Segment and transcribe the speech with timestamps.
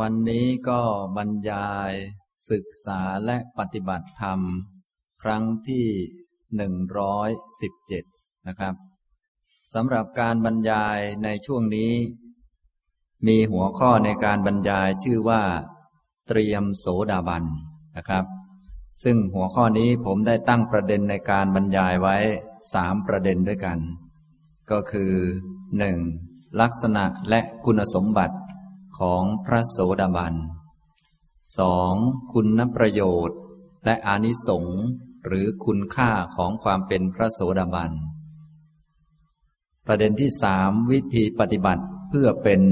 [0.00, 0.80] วันนี้ก็
[1.16, 1.92] บรรยาย
[2.50, 4.40] ศึกษาและปฏิบัติธรรม
[5.22, 5.86] ครั้งที่
[6.56, 7.28] หนึ่งร้อย
[7.60, 8.04] สิบเจ็ด
[8.46, 8.74] นะครับ
[9.74, 11.92] สำหรับการบรรยายในช่วงนี้
[13.26, 15.42] มีหัวข้อในการบรรยายชื่อว่า
[16.28, 17.44] เตรียมโสดาบัน
[17.96, 18.24] นะครับ
[19.02, 22.16] ซึ่งหัวข้อนี้ผมได้ตั้งประเด็นในการบรรยายไว้
[22.72, 23.78] สามประเด็นด้วยกัน
[24.70, 25.12] ก็คือ
[25.78, 25.98] หนึ่ง
[26.60, 28.36] ลักษณะและคุณสมบัติ
[28.98, 30.34] ของพระโสดาบัน
[31.58, 31.94] สอง
[32.32, 33.38] คุณประโยชน์
[33.84, 34.80] และอานิสงส์
[35.26, 37.90] หรือคุณค่าของความเป็นพระโสดาบัน
[39.86, 42.62] ประเด็นที่สามวิธีปฏิบัติเพื่อเป็น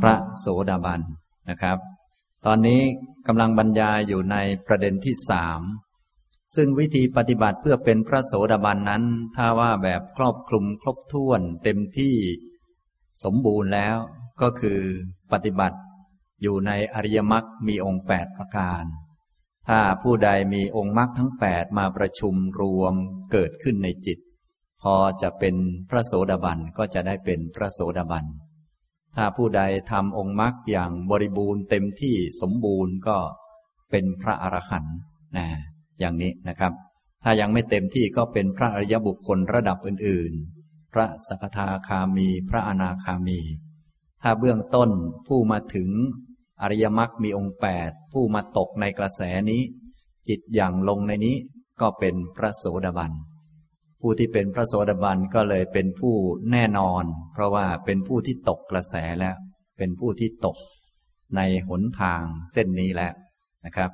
[0.00, 1.00] พระโสดาบัน
[1.48, 1.78] นะครับ
[2.46, 2.80] ตอนนี้
[3.26, 5.60] กำลังบรรยายอยู่ในประเด็นที่สาม
[6.54, 9.04] ซึ่งวิธีปฏิบัติเพื่อเป็นพระโสดาบันนั้น
[9.36, 12.14] ถ้าว่าแบบครอบคลุมครบถ้วนเต็มที่
[13.24, 13.98] สมบูรณ์แล้ว
[14.40, 14.80] ก็คือ
[15.32, 15.78] ปฏิบัติ
[16.42, 18.84] อยู่ในอริยมรรคมีองค์แปดประการ
[19.68, 22.94] ถ้าผู้ใดมีองค์มรรคทั้งแปดมาประชุมรวม
[23.32, 24.18] เกิดขึ้นในจิต
[24.82, 25.56] พอจะเป็น
[25.90, 28.24] พระโสดาบันก็จะได้เป็นพระโสดาบัน
[29.16, 33.18] ถ้าผู้ใดทำองค์มรรคอย่างบริบูรณ์เต็มที่สมบูรณ์ก็
[33.90, 34.96] เป็นพระอรหันต์
[35.36, 35.46] นะ
[36.00, 36.72] อย่างนี้นะครับ
[37.22, 40.32] ถ้ายังไม่เต็มที่ก็เป็นพระอริยบุคคลระดับอื่น
[40.64, 43.40] ๆ พระสกทาคามี พระอนาคามี
[44.26, 44.90] ถ้าเบื้องต้น
[45.28, 45.90] ผู้มาถึง
[46.62, 49.62] อริยมรรคมีองค์แปดผู้มาตกในกระแสนี้
[50.28, 51.36] จิตอย่างลงในนี้
[51.80, 53.12] ก็เป็นพระโสดาบัน
[54.00, 56.14] ผู้ที่เป็นพระโสดาบันก็เลยเป็นผู้
[56.52, 59.36] แน่นอน เพราะว่าเป็นผู้ที่ตกกระแสแล้ว
[59.78, 60.56] เป็นผู้ที่ตก
[61.36, 63.12] ในหนทางเส้นนี้แล้ว
[63.64, 63.90] นะครับ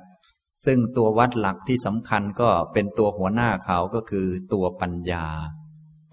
[0.65, 5.25] ซึ่งตัววัดหลักที่สำคัญก็เป็นตัวหัวหน้าเขาก็คือตัวปัญญา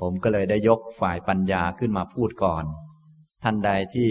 [0.00, 2.66] ผมก็เลยได้ยกฝ่ายปัญญาขึ้นมาพูดก่อน
[3.44, 4.10] ท่านใดที่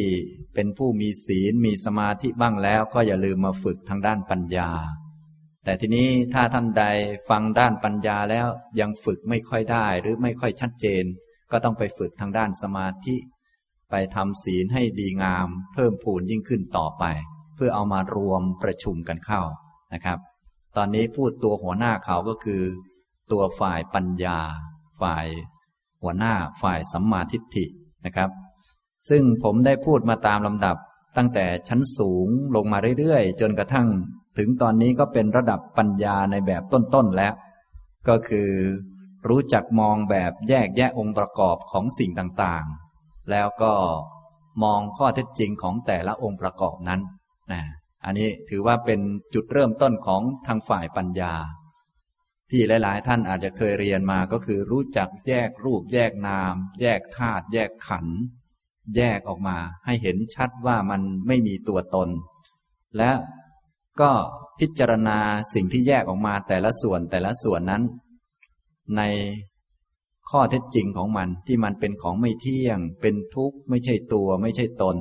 [0.54, 4.72] เป็นผู้มีศีลมีสมาธิบ้างแล้ว ก็อย่าลืมมาฝึกทางด้านปัญญา
[5.64, 6.84] แต่ทีนี้ถ้าท่านใด
[7.30, 8.48] ฟังด้านปัญญาแล้ว
[8.80, 11.04] ยังฝึกไม่ค่อยได้หรือไม่ค่อยชัดเจน
[11.52, 13.16] ก็ต้องไปฝึกทางด้านสมาธิ
[13.92, 17.04] ไปทำศีลให้ดีงาม เพิ่มพูนยิ่งขึ้นต่อไป
[17.56, 19.42] เพื่อเอามารวมประชุมกันเข้า
[19.94, 20.20] นะครับ
[20.78, 22.62] ตอนนี้พูดตัวหัวหน้าเขาก็คือ
[23.32, 24.40] ตัวฝ่ายปัญญา
[25.02, 25.26] ฝ่าย
[26.02, 27.66] หัวหน้าฝ่ายสัมมาทิฏฐิ
[28.06, 28.30] นะครับ
[29.10, 30.78] ซึ่งผมได้พูดมาตามลำดับ
[31.18, 33.88] ตั้งแต่ชั้นสูงลงมาเรื่อยๆ จนกระทั่ง
[34.38, 37.34] ถึงตอนนี้ก็เป็นระดับปัญญาในแบบต้นๆแล้ว
[38.08, 38.50] ก็คือ
[39.30, 43.74] รู้จักมองแบบแยกแยะองค์ประกอบของสิ่งต่างๆ แล้วก็
[44.64, 47.02] มองข้อเท็จจริงของแต่ละองค์ประกอบนั้น
[47.52, 47.62] นะ
[48.06, 49.00] อันนี้ถือว่าเป็น
[49.34, 51.34] จุดเริ่มต้นของทางฝ่ายปัญญา
[52.52, 58.18] ที่หลาย ๆ ท่านอาจจะเคยเรียนมาก็คือรู้จักแยกรูปแยกนาม แยกธาตุแยกขันธ์
[58.96, 62.10] แยกออกมา ให้เห็นชัดว่ามันไม่มีตัวตน
[62.98, 63.12] และ
[64.02, 64.12] ก็
[64.60, 65.18] พิจารณา
[65.54, 67.84] สิ่งที่แยกออกมาแต่ละส่วนแต่ละส่วนนั้น
[68.98, 69.02] ใน
[70.30, 74.98] ข้อเท็จจริงของมันที่มันเป็นของไม่เที่ยง เป็นทุกข์ไม่ใช่ตัวไม่ใช่ตน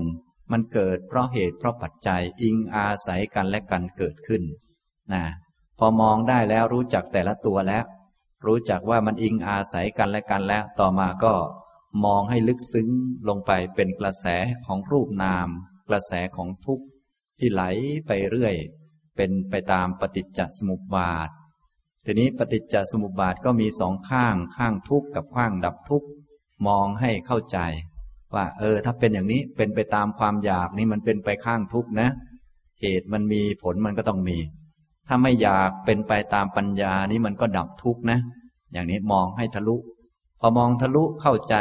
[0.53, 4.43] มันเกิดเพราะเหตุเพราะปัจจัยอิงอาศัยกันและกันเกิดขึ้น
[5.13, 5.25] นะ
[5.79, 7.85] พอมองได้แล้วรู้จักแต่ละตัวแล้ว
[8.47, 11.35] รู้จักว่ามันอิงอาศัยกันและกันแล้ว ต่อมาก็
[12.05, 12.89] มองให้ลึกซึ้ง
[13.29, 14.27] ลงไปเป็นกระแส
[14.67, 15.49] ของรูปนาม
[15.89, 16.85] กระแสของทุกข์
[17.39, 17.63] ที่ไหล
[18.07, 18.55] ไปเรื่อย
[19.17, 21.29] เป็นไปตามปฏิจจสมุปบาท
[22.05, 26.09] ทีนี้ปฏิจจสมุปบาทก็มีสองข้างข้างทุกข์กับข้างดับทุกข์
[26.67, 27.59] มองให้เข้าใจ
[28.35, 32.09] ว่า เออ ถ้าเป็นอย่างนี้เป็นไปตามความอยากนี่มันเป็นไปข้างทุกข์นะ
[32.81, 34.39] เหตุมันมีผลมันก็ต้องมี
[35.09, 38.19] ถ้าไม่อยากเป็นไปตามปัญญานี้มันก็ดับทุกข์นะ
[38.73, 39.77] อย่างนี้มองให้ทะลุ
[40.41, 41.55] พอมองทะลุเข้าใจ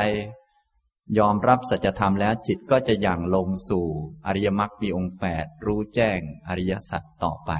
[1.19, 3.85] ยอมรับสัจธรรมแล้วจิตก็จะอย่างลงสู่
[4.25, 7.51] อริยมรรคมีองค์แปดรู้แจ้งอริยสัจต่อไป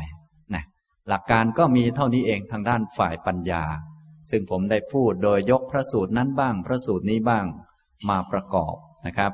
[0.54, 0.64] นะ
[1.08, 3.64] หลักการก็มีเท่านี้เองทางด้านฝ่ายปัญญา
[4.30, 7.46] ซึ่งผมได้พูดโดยยกพระสูตรนั้นบ้าง พระสูตรนี้บ้าง
[8.10, 8.76] มาประกอบ
[9.06, 9.32] นะครับ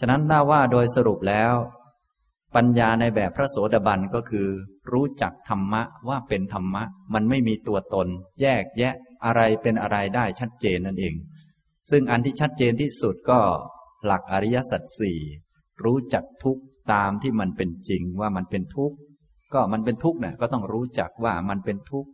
[0.00, 1.54] ฉะนั้นน่าว่าโดยสรุปแล้ว
[2.54, 4.48] ปัญญาในแบบพระโสดาบันก็คือ
[4.92, 6.82] รู้จักธรรมะว่าเป็นธรรมะ
[7.14, 8.08] มันไม่มีตัวตน
[8.40, 8.94] แยกแยะ
[9.26, 11.14] อะไรเป็นอะไรได้ชัดเจนนั่นเอง
[11.90, 13.40] ซึ่งอันที่ชัดเจนที่สุดก็
[14.04, 15.18] หลักอริยสัจสี่
[15.84, 16.58] รู้จักทุก
[16.92, 18.96] ตามที่มันเป็นจริงว่ามันเป็นทุกข์
[19.54, 22.10] ก็มันเป็นทุกข์เนี่ยก็ต้องรู้จักว่ามันเป็นทุกข์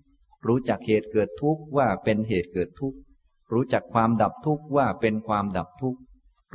[0.47, 2.99] รู้จักเหตุเกิดทุกข์ว่าเป็นเหตุเกิดทุกข์
[3.53, 6.01] รู้จักความดับทุกข์ว่าเป็นความดับทุกข์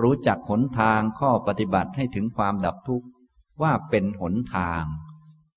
[0.02, 3.08] รู้จักหนทางข้อปฏิบัติให้ถึงความดับทุกข์
[3.62, 4.84] ว่าเป็นหนทาง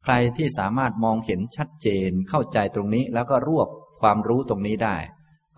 [0.05, 3.69] ใครที่สามารถมองเห็นชัดเจนเข้าใจตรงนี้แล้วก็รวบ
[4.01, 4.97] ความรู้ตรงนี้ได้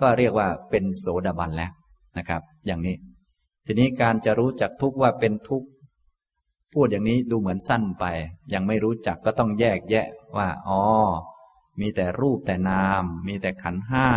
[0.01, 1.73] ก็เรียกว่าเป็นโสดาบันแล้ว
[2.19, 2.97] นะครับ อย่างนี้
[3.67, 5.65] ทีนี้การจะรู้จักทุกว่าเป็นทุก
[6.75, 8.05] พูดอย่างนี้ดูเหมือนสั้นไป
[8.53, 10.07] ยังไม่รู้จักก็ต้องแยกแยะ
[10.37, 10.83] ว่าอ๋อ
[11.81, 14.09] มีแต่รูปแต่นาม มีแต่ขันห้า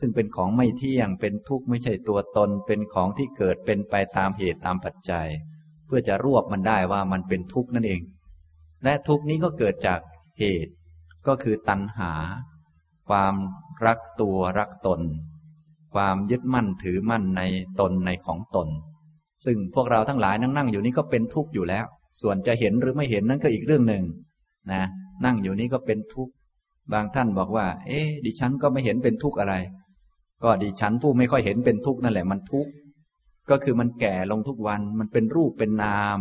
[0.00, 5.28] ซึ่งเป็นของไม่เที่ยงเป็นทุกข์ไม่ใช่ตัวตน เป็นของที่เกิดเป็นไปตามเหตุตามปัจจัย
[5.86, 8.02] เพื่อจะรวบมันได้ว่ามันเป็นทุกข์นั่นเอง
[8.84, 10.00] และทุกข์นี้ก็เกิดจาก
[10.38, 10.72] เหตุ
[11.26, 12.12] ก็คือตัณหา
[13.08, 13.34] ความ
[13.86, 15.00] รักตัวรักตน
[15.94, 17.42] ความยึดมั่นถือมั่นใน
[17.80, 18.68] ตนในของตน
[19.44, 21.84] ซึ่งพวกเราทั้งหลายนั่งนั่งอยู่นี้ก็เป็นทุกข์อยู่แล้ว
[22.20, 24.04] ส่วนจะเห็นหรือไม่เห็นนั่นก็อีกเรื่องหนึ่ง
[24.72, 24.82] นะ
[25.24, 26.32] นั่งอยู่นี้ก็เป็นทุกข์
[26.92, 29.54] บางท่านบอกว่า เอ๊ดิฉันก็ไม่เห็นเป็นทุกข์อะไร
[30.42, 32.70] ก็ดิฉันผู้ไม่ค่อยเห็นเป็นทุกข์นั่นแหละมันทุกข์
[33.50, 36.20] ก็คือมันแก่ลงทุกวันมันเป็นรูปเป็นนาม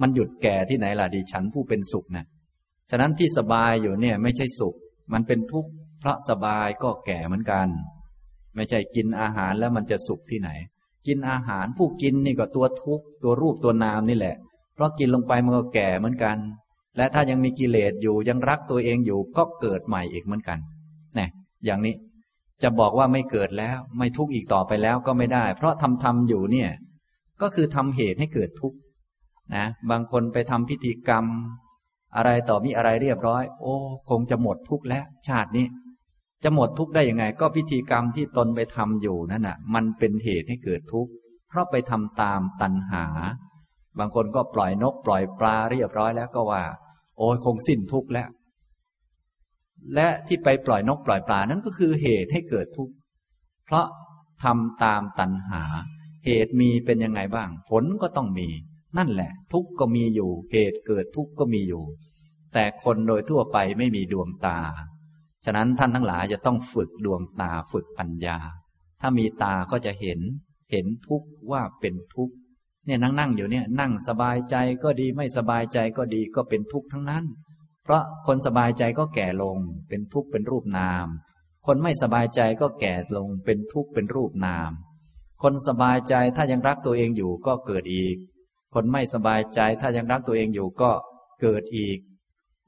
[0.00, 2.24] มันหยุดแก่ที่ไหนล่ะดิฉันผู้เป็นสุขนะ
[2.90, 4.74] ฉะนั้นที่สบายอยู่เนี่ยไม่ใช่สุข
[5.12, 5.70] มันเป็นทุกข์
[6.06, 7.68] พราะสบายก็แก่เหมือนกัน
[8.54, 10.50] ไม่ใช่กินอาหารแล้วมันจะสุขที่ไหน
[11.06, 14.36] กินอาหารผู้กินนี่ก็ตัวทุกข์ตัวรูปตัวนามนี่แหละ
[14.74, 16.36] เพราะกินลงไปมันก็แก่เหมือนกัน
[16.96, 20.58] และถ้ายังมีกิเลสอยู่ยังรักตัวเองอยู่ก็เกิดใหม่อีกเหมือนกัน
[21.18, 21.26] นี่
[21.64, 21.94] อย่างนี้
[22.62, 26.70] จะบอกว่าไม่เกิดแล้วไม่ทุกข์อีกต่อไปแล้วก็ไม่ได้ เพราะทำทำอยู่เนี่ย
[27.40, 28.78] ก็คือทำเหตุให้เกิดทุกข์
[29.54, 31.24] นะบางคนไปทำพิธีกรรม
[32.16, 33.74] อะไรต่อมีอะไรเรียบร้อย โอ้
[34.08, 35.66] คงจะหมดทุกข์แล้ว ชาตินี้
[36.44, 41.10] จะหมดทุกข์ได้ยังไง ก็พิธีกรรมที่ตนไปทำอยู่นั่นน่ะ มันเป็นเหตุให้เกิดทุกข์
[41.48, 43.04] เพราะไปทำตามตัณหา
[43.98, 46.62] บางคนก็ปล่อยนกปล่อยปลาเรียบร้อยแล้วก็ว่า
[47.18, 48.28] โอ้ยคงสิ้นทุกข์แล้ว
[49.94, 52.94] และที่ไปปล่อยนกปล่อยปลานั้นก็คือเหตุให้เกิดทุกข์
[53.64, 53.86] เพราะ
[54.42, 55.62] ทำตามตัณหา
[56.26, 58.48] เหตุมีเป็นยังไงบ้าง ผลก็ต้องมี
[58.98, 61.84] นั่นแหละ ทุกข์ก็มีอยู่ เหตุเกิดทุกข์ก็มีอยู่
[62.52, 64.58] แต่คนโดยทั่วไปไม่มีดวงตา
[65.44, 68.38] ฉะนั้นท่านทั้งหลายจะต้องฝึกดวงตาฝึกปัญญา
[69.00, 70.20] ถ้ามีตาก็จะเห็น
[70.70, 72.30] เห็นทุกว่าเป็นทุก
[72.86, 77.24] เนี่ยนั่งนั่งอยู่เนี่ยนั่งสบายใจก็ดีไม่สบายใจก็ดีก็เป็นทุกข์ทั้งนั้น
[77.84, 79.58] เพราะคนสบายใจก็แก่ลง
[79.88, 81.06] เป็นทุกข์เป็นรูปนาม
[81.66, 84.70] คนไม่สบายใจก็แก่ลง เป็นทุกข์เป็นรูปนาม
[85.42, 88.16] คนสบายใจถ้ายังรักตัวเองอยู่ก็เกิดอีก
[88.74, 90.90] คนไม่สบายใจถ้ายังรักตัวเองอยู่ก็
[91.40, 91.98] เกิดอีก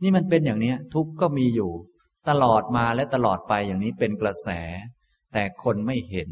[0.03, 1.71] นี่มันเป็นอย่างนี้ทุกข์ก็มีอยู่
[2.29, 4.49] ตลอดมาและตลอดไปอย่างนี้เป็นกระแส
[5.33, 6.31] แต่คนไม่เห็น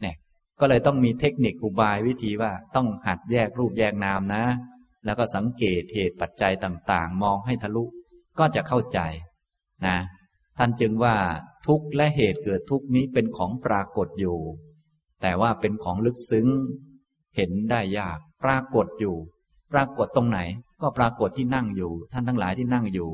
[0.00, 0.16] เนี่ย
[0.60, 4.44] ก็เลยต้องมีเทคนิคอุบายวิธีว่าต้องหัดแยกรูปแยกนามนะ
[5.04, 7.84] แล้วก็สังเกตเหตุปัจจัยต่างๆ มองให้ทะลุ
[8.38, 9.00] ก็จะเข้าใจ
[9.86, 9.98] นะ
[10.58, 11.16] ท่านจึงว่า
[11.66, 14.38] ทุกข์และเหตุเกิดทุกข์นี้เป็นของปรากฏอยู่
[15.22, 16.48] แต่ว่าเป็นของลึกซึ้ง
[17.36, 19.16] เห็นได้ยากปรากฏอยู่
[19.72, 20.38] ปรากฏตรงไหน
[20.82, 23.10] ก็ปรากฏที่นั่งอยู่ ท่านทั้งหลายที่นั่งอยู่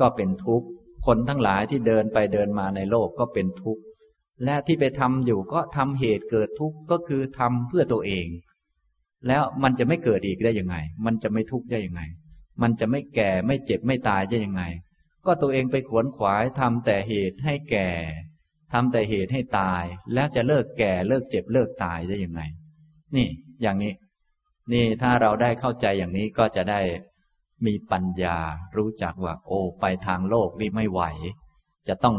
[0.00, 0.68] ก็เป็นทุกข์
[1.06, 3.82] คนทั้งหลายที่เดินไปเดินมาในโลกก็เป็นทุกข์
[4.44, 8.26] และที่ไปทำอยู่ก็ทำเหตุเกิดทุกข์ก็คือทำเพื่อตัวเอง
[9.28, 12.02] แล้วมันจะไม่เกิดอีกได้ยังไง มันจะไม่ทุกข์ได้ยังไง
[12.62, 14.62] มันจะไม่แก่ไม่เจ็บไม่ตายได้ยังไง
[15.26, 17.88] ก็ตัวเองไปขวนขวายทำแต่เหตุให้แก่
[18.72, 19.84] ทำแต่เหตุให้ตาย
[20.14, 22.42] แล้วจะเลิกแก่เลิกเจ็บเลิกตายได้ยังไง
[23.16, 23.28] นี่
[23.62, 23.92] อย่างนี้
[24.72, 26.80] นี่ถ้าเราได้เข้าใจอย่างนี้ก็จะได้
[27.66, 28.38] มีปัญญา
[28.76, 31.02] รู้จักว่าโอ้ไปทางโลกนี่ไม่ไหว
[31.88, 32.16] จะต้อง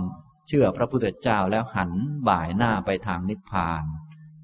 [0.47, 1.91] เชื่อพระพุทธเจ้าแล้วหัน
[2.29, 3.83] บ่ายหน้าไปทางนิพพาน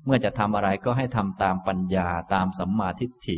[0.06, 3.38] เมื่อจะทำอะไรก็ให้ทำตามปัญญาตามสัมมาทิฏฐิ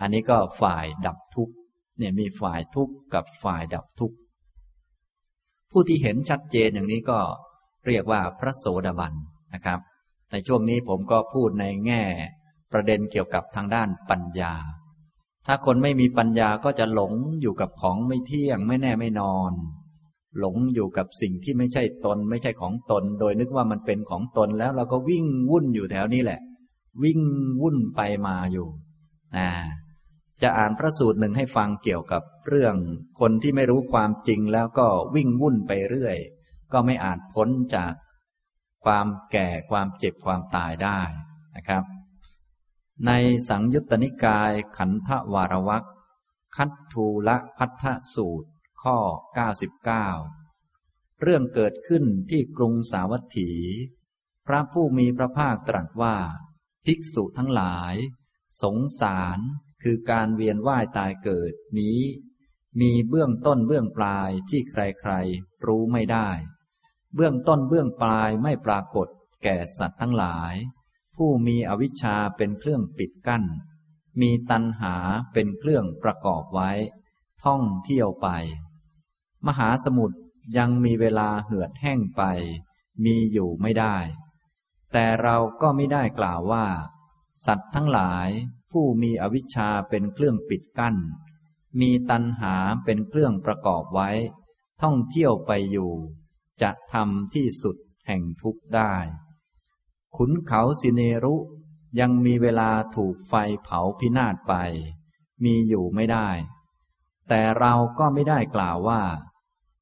[0.00, 1.54] อันนี้ก็ฝ่ายดับทุกข์
[1.98, 4.16] เนี่ยมีฝ่ายทุกข์กับฝ่ายดับทุกข์
[5.70, 7.18] ผู้ที่เห็นชัดเจนอย่างนี้ก็
[7.86, 9.14] เรียกว่าพระโสดาบัน
[9.54, 9.80] นะครับ
[10.32, 12.02] ในช่วงนี้ผมก็พูดในแง่
[12.72, 14.54] ประเด็นเกี่ยวกับทางด้านปัญญา
[15.48, 17.12] ถ้าคนไม่มีปัญญาก็จะหลง
[17.42, 19.52] อยู่กับของไม่เที่ยงไม่แน่ไม่นอน
[20.38, 26.40] หลงอยู่กับสิ่งที่ไม่ใช่ตน ไม่ใช่ของตน โดยนึกว่ามันเป็นของตนแล้วเราก็วิ่งวุ่นอยู่แถวนี้แหละ
[27.02, 27.20] วิ่ง
[27.62, 28.66] วุ่นไปมาอยู่
[29.36, 29.48] นะ
[30.42, 32.74] จะอ่านพระสูตรหนึ่งให้ฟังเกี่ยวกับเรื่อง
[33.20, 36.16] คนที่ไม่รู้ความจริงแล้วก็วิ่งวุ่นไปเรื่อย
[36.72, 37.92] ก็ไม่อาจพ้นจาก
[38.84, 41.00] ความแก่ความเจ็บความตายได้
[41.56, 41.84] นะครับ
[43.06, 43.10] ใน
[43.48, 45.86] สังยุตตนิกายขันธวารวัก
[46.56, 48.48] คัตทูละพัทธสูตร
[48.82, 48.98] ข้อ
[50.08, 53.50] 99 เรื่องเกิดขึ้นที่กรุงสาวัตถี
[54.46, 56.16] พระผู้มีพระภาคตรัสว่า
[56.86, 57.94] ภิกษุทั้งหลาย
[58.62, 59.38] สงสาร
[59.82, 61.98] คือการเวียนว่ายตายเกิดนี้
[62.80, 66.28] มีเบื้องต้นเบื้องปลายที่ใครๆ รู้ไม่ได้
[67.14, 69.08] เบื้องต้นเบื้องปลายไม่ปรากฏ
[69.42, 70.54] แก่สัตว์ทั้งหลาย
[71.18, 73.44] ผู้มีอวิชชาเป็นเครื่องปิดกั้น
[74.20, 74.94] มีตัณหา
[75.32, 76.70] เป็นเครื่องประกอบไว้
[77.44, 78.28] ท่องเที่ยวไป
[79.46, 80.18] มหาสมุทร
[80.58, 82.22] ยังมีเวลาเหือดแห้งไป
[83.04, 83.96] มีอยู่ไม่ได้
[84.92, 86.66] แต่เราก็ไม่ได้กล่าวว่า
[87.46, 88.28] สัตว์ทั้งหลาย
[88.72, 90.96] ผู้มีอวิชชาเป็นเครื่องปิดกั้น
[91.80, 94.10] มีตัณหาเป็นเครื่องประกอบไว้
[94.82, 95.92] ท่องเที่ยวไปอยู่
[96.62, 98.94] จะทำที่สุดแห่งทุกข์ได้
[100.16, 101.36] ขุนเขาสิเนรุ
[102.00, 103.34] ยังมีเวลาถูกไฟ
[103.64, 104.54] เผาพินาศไป
[105.44, 106.28] มีอยู่ไม่ได้
[107.28, 109.02] แต่เราก็ไม่ได้กล่าวว่า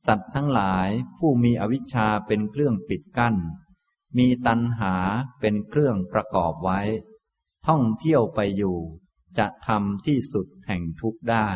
[0.07, 3.37] สัตว์ทั้งหลายผู้มีอวิชชาเป็นเครื่องปิดกั้น
[4.17, 4.95] มีตัณหา
[5.41, 6.81] เป็นเครื่องประกอบไว้
[7.67, 8.79] ท่องเที่ยวไปอยู่
[9.39, 11.49] จะทำที่สุดแห่งทุกข์ได้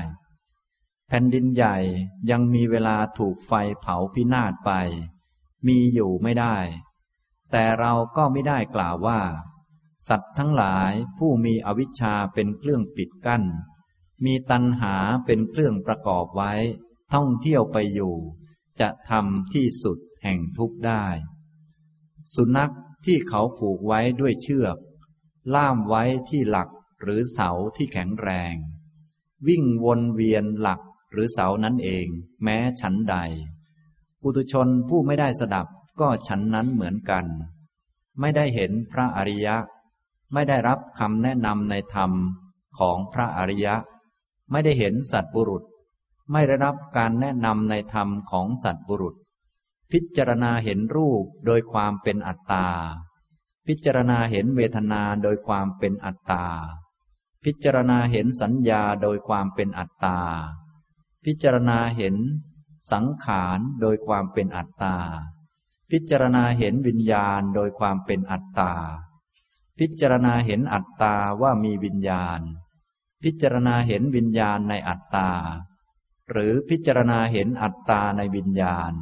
[1.09, 1.77] แผ่นดินใหญ่
[2.31, 4.73] ยังมีเวลาถูกไฟเผาพินาศไป
[5.67, 6.57] มีอยู่ไม่ได้
[7.51, 9.21] แต่เราก็ไม่ได้กล่าวว่า
[10.09, 13.45] สัตว์ทั้งหลายผู้มีอวิชชาเป็นเครื่องปิดกั้น
[14.25, 16.53] มีตัณหาเป็นเครื่องประกอบไว้
[17.13, 18.15] ท่องเที่ยวไปอยู่
[18.81, 21.05] จะทำที่สุดแห่งทุกข์ได้
[22.35, 22.73] สุนัข
[23.05, 24.77] ที่เขาผูกไว้ด้วยเชือก
[25.55, 26.69] ล่ามไว้ที่หลัก
[27.03, 28.55] หรือเสาที่แข็งแรง
[29.49, 30.81] วิ่งวนเวียนหลัก
[31.13, 32.07] หรือเสานั้นเอง
[32.43, 33.17] แม้ฉันใด
[34.23, 35.67] ปุตุชนผู้ไม่ได้สดับ
[36.01, 37.27] ก็ฉันนั้นเหมือนกัน
[38.21, 39.57] ไม่ได้เห็นพระอริยะ
[40.33, 42.13] ไม่ได้รับคำแนะนำในธรรม
[42.79, 43.77] ของพระอริยะ
[44.51, 45.63] ไม่ได้เห็นสัตบุรุษ
[46.33, 49.15] ไม่ได้รับการแนะนำในธรรมของสัตบุรุษ
[49.93, 52.67] พิจารณาเห็นรูปโดยความเป็นอัตตา
[53.67, 56.45] พิจารณาเห็นเวทนาโดยความเป็นอัตตา
[57.45, 60.19] พิจารณาเห็นสัญญาโดยความเป็นอัตตา
[61.25, 62.17] พิจารณาเห็น
[62.93, 64.97] สังขารโดยความเป็นอัตตา
[65.91, 68.73] พิจารณาเห็นวิญญาณโดยความเป็นอัตตา
[69.79, 72.41] พิจารณาเห็นอัตตาว่ามีวิญญาณ
[73.23, 75.31] พิจารณาเห็นวิญญาณในอัตตา
[76.31, 78.93] หรือพิจารณาเห็นอัตตาในวิญญาณ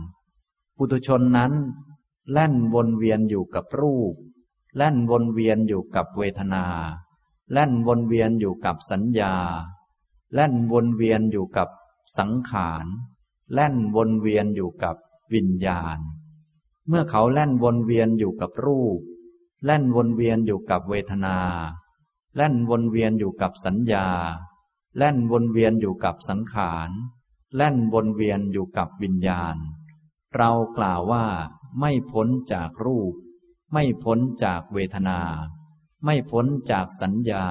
[0.76, 1.52] ปุถุชนนั้น
[2.32, 4.14] แล่นวนเวียนอยู่กับรูป
[4.76, 6.66] แล่นวนเวียนอยู่กับเวทนา
[7.52, 9.34] แล่นวนเวียนอยู่กับสัญญา
[10.34, 11.68] แล่นวนเวียนอยู่กับ
[12.18, 12.86] สังขาร
[13.54, 14.96] แล่นวนเวียนอยู่กับ
[15.34, 15.98] วิญญาณ
[16.88, 19.00] เมื่อเขาแล่นวนเวียนอยู่กับรูป
[19.64, 21.38] แล่นวนเวียนอยู่กับเวทนา
[22.36, 24.06] แล่นวนเวียนอยู่กับสัญญา
[24.96, 26.90] แล่นวนเวียนอยู่กับสังขาร
[27.56, 29.56] แล่นวนเวียนอยู่กับวิญญาณ
[30.36, 31.26] เรากล่าวว่า
[31.80, 33.14] ไม่พ้นจากรูป
[33.72, 35.20] ไม่พ้นจากเวทนา
[36.04, 37.46] ไม่พ้นจากสัญญา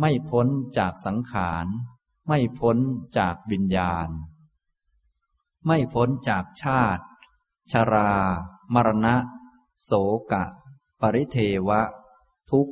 [0.00, 0.46] ไม่พ้น
[0.78, 1.66] จากสังขาร
[2.28, 2.78] ไม่พ้น
[3.18, 4.08] จากวิญญาณ
[5.66, 7.04] ไม่พ้นจากชาติ
[7.70, 8.10] ชรา
[8.74, 9.16] มรณะ
[9.84, 9.90] โส
[10.32, 10.44] กะ
[11.00, 11.38] ปริเท
[11.68, 11.80] วะ
[12.50, 12.68] ทุก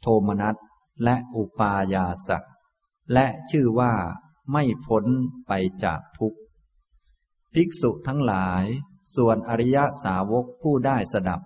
[0.00, 0.56] โทมนัส
[1.04, 2.38] และอุปายาสะ
[3.12, 3.94] และชื่อว่า
[4.52, 5.04] ไม่พ้น
[5.46, 5.52] ไป
[5.84, 6.38] จากทุกข์
[7.54, 8.64] ภิกษุทั้งหลาย
[9.16, 11.40] ส่วนอริยสาวกผู้ได้สดับ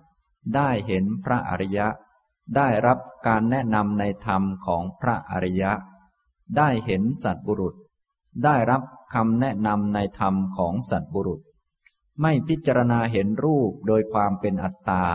[0.55, 1.87] ได้เห็นพระอริยะ
[2.55, 5.71] ได้รับการแนะนำในธรรมของพระอริยะ
[6.57, 7.75] ได้เห็นสัตบุรุษ
[8.43, 8.81] ได้รับ
[9.13, 11.41] คำแนะนำในธรรมของสัตบุรุษ
[12.21, 15.05] ไม่พิจารณาเห็นรูปโดยความเป็นอัตตา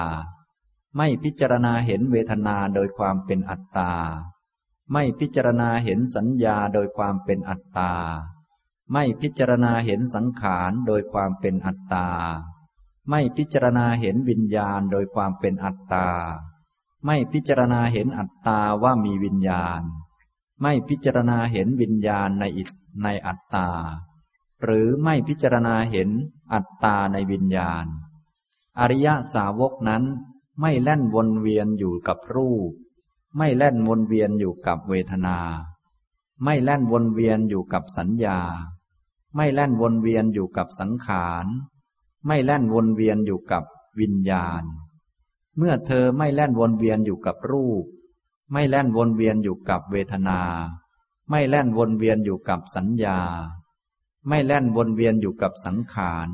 [0.96, 3.92] ไม่พิจารณาเห็นเวทนาโดยความเป็นอัตตา
[4.92, 7.92] ไม่พิจารณาเห็นสัญญาโดยความเป็นอัตตา
[8.92, 12.08] ไม่พิจารณาเห็นสังขารโดยความเป็นอัตตา
[13.10, 16.08] ไม่พิจารณาเห็นวิญญาณโดยความเป็นอัตตา
[17.04, 19.82] ไม่พิจารณาเห็นอัตตาว่ามีวิญญาณ
[20.62, 22.64] ไม่พิจารณาเห็นวิญญาณในอิ
[23.02, 23.68] ในอัตตา
[24.62, 26.10] หรือไม่พิจารณาเห็น
[26.52, 27.86] อัตตาในวิญญาณ
[28.78, 30.04] อริยสาวกนั้น
[30.60, 32.72] ไม่แล่นวนเวียนอยู่กับรูป
[33.36, 35.38] ไม่แล่นวนเวียนอยู่กับเวทนา
[36.44, 38.38] ไม่แล่นวนเวียนอยู่กับสัญญา
[39.34, 41.46] ไม่แล่นวนเวียนอยู่กับสังขาร
[42.26, 43.64] ไม่แล่นวนเวียนอยู่กับ
[44.00, 44.64] วิญญาณ
[45.56, 47.84] เมื่อเธอไม่แล่นวนเวียนอยู่กับรูป
[48.52, 50.40] ไม่แล่นวนเวียนอยู่กับเวทนา
[51.30, 53.18] ไม่แล่นวนเวียนอยู่กับสัญญา
[54.28, 56.28] ไม่แล่นวนเวียนอยู่กับสังขาร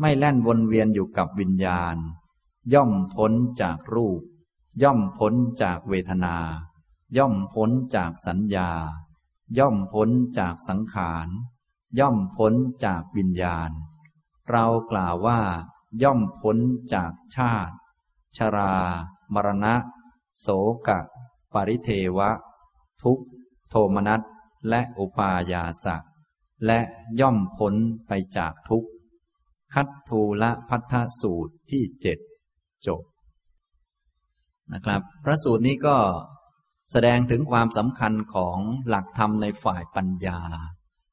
[0.00, 1.96] ไม่แล่นวนเวียนอยู่กับวิญญาณ
[2.74, 4.22] ย่อมพ้นจากรูป
[4.82, 6.36] ย่อมพ้นจากเวทนา
[7.16, 8.70] ย่อมพ้นจากสัญญา
[9.58, 11.28] ย่อมพ้นจากสังขาร
[11.98, 13.70] ย่อมพ้นจากวิญญาณ
[14.50, 15.40] เรากล่าวว่า
[16.02, 16.56] ย่อมพ้น
[16.94, 17.74] จากชาติ
[18.36, 18.74] ชรา
[19.34, 19.74] มรณะ
[20.40, 20.46] โส
[20.88, 21.00] กะ
[21.52, 22.30] ปริเทวะ
[23.02, 23.20] ทุก
[23.70, 24.20] โทมนัส
[24.68, 25.96] และอุปายาสะ
[26.66, 26.80] และ
[27.20, 27.74] ย่อมพ้น
[28.08, 28.84] ไปจากทุก
[29.74, 32.18] คัตทูละพัทธสูตรที่เจ็ด
[32.86, 33.02] จบ
[34.72, 35.96] นะครับ พระสูตรนี้ก็
[36.92, 40.38] แสดงถึงความสำคัญของหลักธรรมในฝ่ายปัญญา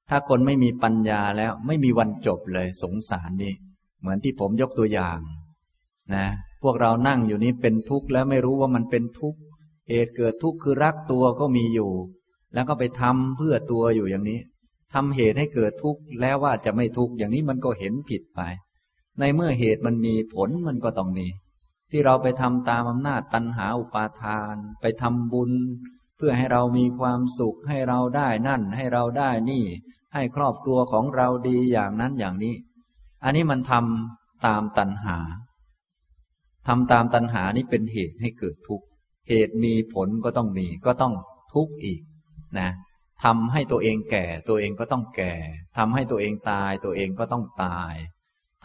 [0.09, 3.53] ถ้าคนไม่มีปัญญาแล้วไม่มีวันจบเลยสงสารนี่
[3.99, 5.19] เหมือนที่ผมยกตัวอย่าง
[6.13, 6.25] นะ
[6.63, 9.39] พวกเรานั่งอยู่นี้เป็นทุกข์แล้วไม่รู้ว่ามันเป็นทุกข์
[9.89, 11.91] เหตุเกิดทุกข์คือรักตัวก็มีอยู่
[12.53, 14.39] แล้วก็ไปทำเพื่อตัวอยู่อย่างนี้
[14.93, 18.41] ทำเหตุให้เกิดทุกข์แล้วว่าจะไม่ทุกข์อย่างนี้มันก็เห็นผิดไป
[19.19, 21.27] ในเมื่อเหตุมันมีผลมันก็ต้องมี
[21.91, 25.51] ที่เราไปทำตามอำนาจตัณหาอุปาทาน ไปทำบุญ
[26.17, 29.63] เพื่อให้เรามีความสุขให้เราได้นั่น ให้เราได้นี่
[30.13, 32.55] ให้ครอบครัวของเราดีอย่างนั้นอย่างนี้
[33.23, 35.17] อันนี้มันทำตามตัณหา
[36.67, 38.85] ทำตามตัณหานี้เป็นเหตุให้เกิดทุกข์
[39.29, 41.13] เหตุมีผลก็ต้องมีก็ต้อง
[41.53, 42.01] ทุกข์อีก
[42.59, 42.69] นะ
[43.23, 45.33] ทำให้ตัวเองแก่ ตัวเองก็ต้องแก่
[45.77, 47.95] ทำให้ตัวเองตาย ตัวเองก็ต้องตาย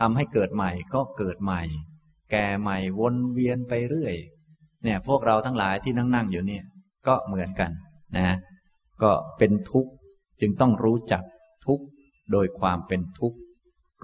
[0.01, 1.63] ทำให้เกิดใหม่ก็เกิดใหม่
[2.31, 4.15] แก่ใหม่วนเวียนไปเรื่อย
[4.85, 6.65] เนี่ย พวกเราทั้งหลายที่นั่งนั่งอยู่เนี่ย
[7.07, 7.71] ก็เหมือนกัน
[8.19, 8.37] นะ
[9.03, 9.93] ก็เป็นทุกข์
[10.41, 11.23] จึงต้องรู้จัก
[11.67, 11.85] ทุกข์
[12.33, 13.39] โดยความเป็นทุกข์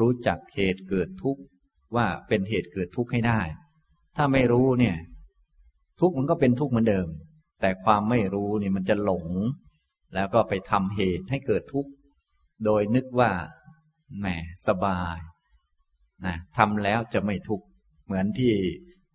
[0.00, 1.40] รู้จักเหตุเกิดทุกข์
[1.96, 3.40] ว่าเป็นเหตุเกิดทุกข์ให้ได้
[4.16, 4.96] ถ้าไม่รู้เนี่ย
[6.00, 7.08] ทุกข์มันก็เป็นทุกข์เหมือนเดิม
[7.60, 9.26] แต่ความไม่รู้เนี่ยมันจะหลง
[10.14, 11.90] แล้วก็ไปทำเหตุให้เกิดทุกข์
[12.64, 13.30] โดยนึกว่า
[14.18, 14.26] แหม
[14.66, 15.18] สบาย
[16.26, 17.66] นะทำแล้วจะไม่ทุกข์
[18.04, 18.52] เหมือนที่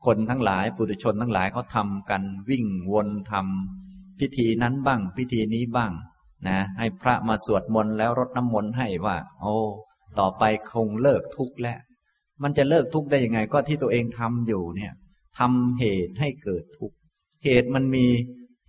[0.05, 5.91] คนทั้งหลายปุถุชนทั้งหลายเขาทำกันวิ่งวนทำพิธีนั้นบ้าง พิธีนี้บ้าง
[6.47, 9.55] นะให้พระมาสวดมนต์แล้วรดน้ำมนต์ให้ว่า โอ้
[10.19, 11.79] ต่อไปคงเลิกทุกข์แล้ว
[12.43, 14.93] มันจะเลิกทุกข์ได้ยังไง ก็ที่ตัวเองทำอยู่เนี่ย
[15.37, 16.97] ทำเหตุให้เกิดทุกข์
[17.43, 18.05] เหตุมันมี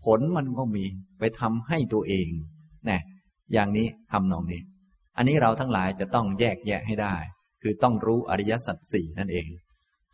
[0.06, 0.84] ผลมันก็มี
[1.18, 2.28] ไปทำให้ตัวเอง
[2.88, 3.00] นะ
[3.52, 4.62] อย่างนี้ทำนองนี้
[5.16, 7.16] อันนี้เราทั้งหลายจะต้องแยกแยะให้ได้
[7.62, 9.48] คือต้องรู้อริยสัจสี่นั่นเอง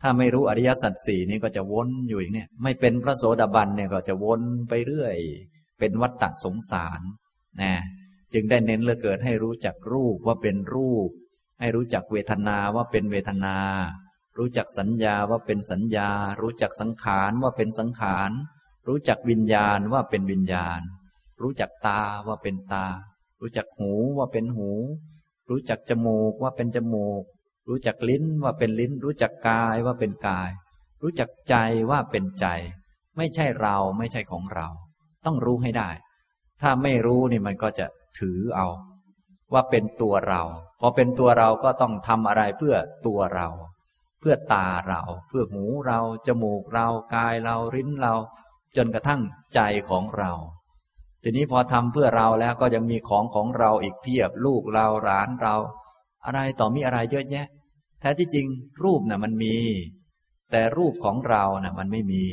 [0.01, 5.17] ถ้าไม่รู้อริยสัจสี่นี้ก็จะวนอยู่อย่างนี้ไม่เป็นพระโสดาบันเนี่ยก็จะวนไปเรื่อย
[5.79, 7.01] เป็นวัฏฏะสงสาร
[7.61, 7.73] นะ
[8.33, 11.09] จึงได้เน้นเหลือเกินให้รู้จักรูปว่าเป็นรูป
[11.59, 13.57] ให้รู้จักเวทนาว่าเป็นเวทนา
[14.37, 16.09] รู้จักสัญญาว่าเป็นสัญญา
[16.41, 18.31] รู้จักสังขารว่าเป็นสังขาร
[18.87, 20.81] รู้จักวิญญาณว่าเป็นวิญญาณ
[21.41, 22.85] รู้จักตาว่าเป็นตา
[23.41, 24.69] รู้จักหูว่าเป็นหู
[25.49, 27.23] รู้จักจมูกว่าเป็นจมูก
[27.67, 30.49] รู้จักลิ้นว่าเป็นลิ้น รู้จักกายว่าเป็นกาย
[31.01, 31.55] รู้จักใจ
[31.89, 32.45] ว่าเป็นใจ
[33.17, 34.67] ไม่ใช่เราไม่ใช่ของเรา
[35.25, 35.89] ต้องรู้ให้ได้
[36.61, 37.85] ถ้าไม่รู้นี่มันก็จะ
[38.19, 38.67] ถือเอา
[39.53, 40.41] ว่าเป็นตัวเรา
[40.79, 42.75] พอเป็นตัวเราก็ต้องทำอะไรเพื่อ
[43.07, 43.47] ตัวเรา
[44.19, 48.13] เพื่อตาเรา เพื่อหูเรา จมูกเรา กายเรา ลิ้นเรา
[48.77, 49.21] จนกระทั่ง
[49.53, 49.59] ใจ
[49.89, 50.31] ของเรา
[51.23, 55.55] ทีนี้พอทำเพื่อเราแล้วก็ยังมีของของเราอีกเพียบ ลูกเราหลานเรา
[56.25, 57.47] อะไรต่อมีอะไรเยอะแยะ
[57.99, 58.47] แท้ที่จริง
[58.83, 59.55] รูปน่ะมันมี
[60.51, 62.23] แต่รูปของเราน่ะมันไม่มี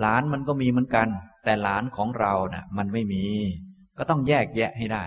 [0.00, 1.08] หลานมันก็มีเหมือนกัน
[1.44, 3.24] แต่หลานของเราน่ะมันไม่มี
[3.98, 5.04] ก็ต้องแยกแยะให้ได้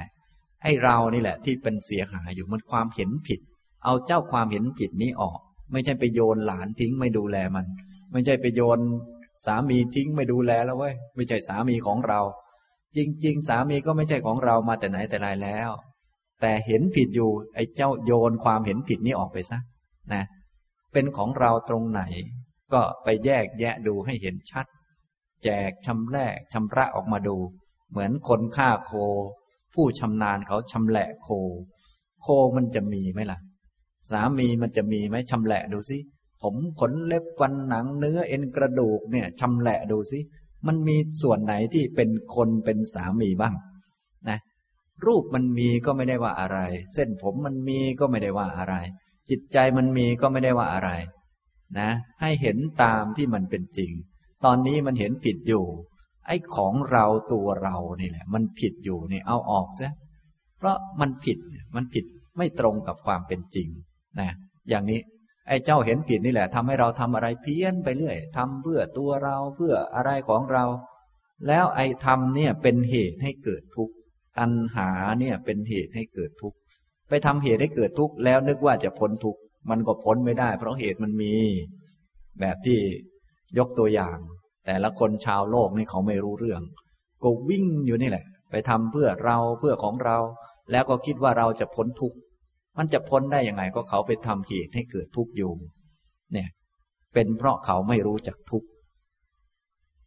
[0.63, 3.39] ให้เรานี่แหละที่เป็นเสียหายอยู่มันความเห็นผิด
[3.83, 5.39] เอาเจ้าความเห็นผิดนี้ออก
[5.71, 7.65] ไม่ใช่ไปโยนหลานทิ้งไม่ดูแลมัน
[8.11, 8.79] ไม่ใช่ไปโยน
[9.45, 12.19] สามีทิ้งไม่ดูแลแล้วเว้ยไม่ใช่สามีของเรา
[12.95, 15.69] จริง ๆ สามีก็ไม่ใช่ของเรามาแต่ไหนแต่ไรแล้ว
[16.41, 19.60] แต่เห็นผิดอยู่ ไอ้เจ้าโยนความเห็นผิดนี้ออกไปซะ
[20.13, 20.23] นะ
[20.93, 22.01] เป็นของเราตรงไหน
[22.73, 24.65] ก็ไปแยกแยะดูให้เห็นชัด
[25.43, 27.38] แจกชำแรกชำระออกมาดู
[27.91, 28.91] เหมือนคนฆ่าโค
[29.73, 31.27] ผู้ชำนาญเขาชำแหละโค
[32.21, 33.39] โคมันจะมีไหมล่ะ
[34.12, 35.97] สามีมันจะมีไหมชำแหละดูสิ
[36.43, 40.19] ผมขนเล็บฟันหนังเนื้อเอ็นกระดูกเนี่ยชำแหละดูสิ
[40.67, 43.54] มันมีส่วนไหนที่เป็นคนเป็นสามีบ้าง
[44.30, 44.38] นะ
[45.06, 46.58] รูปมันมีก็ไม่ได้ว่าอะไร
[46.93, 48.75] เส้นผมมันมีก็ไม่ได้ว่าอะไร
[49.30, 50.89] จิตใจมันมีก็ไม่ได้ว่าอะไร
[51.80, 51.89] นะ
[52.21, 53.91] ให้เห็นตามที่มันเป็นจริง
[54.45, 55.65] ตอนนี้มันเห็นผิดอยู่
[56.27, 59.91] ไอ้ของเราตัวเรานี่แหละ มันผิดอยู่นี่เอาออกซะ
[60.58, 61.38] เพราะมันผิด
[61.75, 62.06] มันผิด
[62.38, 63.67] ไม่ตรงกับความเป็นจริง
[64.19, 64.30] นะ
[64.69, 64.99] อย่างนี้
[65.51, 70.65] ไอ้เจ้าเห็นผิดนี่แหละทำให้เราทำอะไรเพี้ยนไปเรื่อยทำเพื่อตัวเราเพื่ออะไรของเรา
[71.47, 73.93] แล้วไอ้ทำเนี่ยเป็นเหตุให้เกิดทุกข์
[74.37, 76.57] ตัณหาเนี่ยเป็นเหตุให้เกิดทุกข์
[77.09, 81.33] ไปทำเหตุให้เกิดทุกข์แล้วนึกว่าจะพ้นทุกข์มันก็พ้นไม่ได้ เพราะเหตุมันมี
[82.39, 82.79] แบบที่
[83.57, 84.17] ยกตัวอย่าง
[84.65, 86.61] แต่ละคนชาวโลกนี่เขาไม่รู้เรื่อง
[87.23, 90.17] ก็วิ่งอยู่นี่แหละ ไปทำเพื่อเราเพื่อของเรา
[90.71, 92.17] แล้วก็คิดว่าเราจะพ้นทุกข์
[92.77, 95.51] มันจะพ้นได้ยังไงก็เขาไปทำเหตุให้เกิดทุกข์อยู่
[96.34, 96.49] เนี่ย
[97.13, 98.67] เป็นเพราะเขาไม่รู้จักทุกข์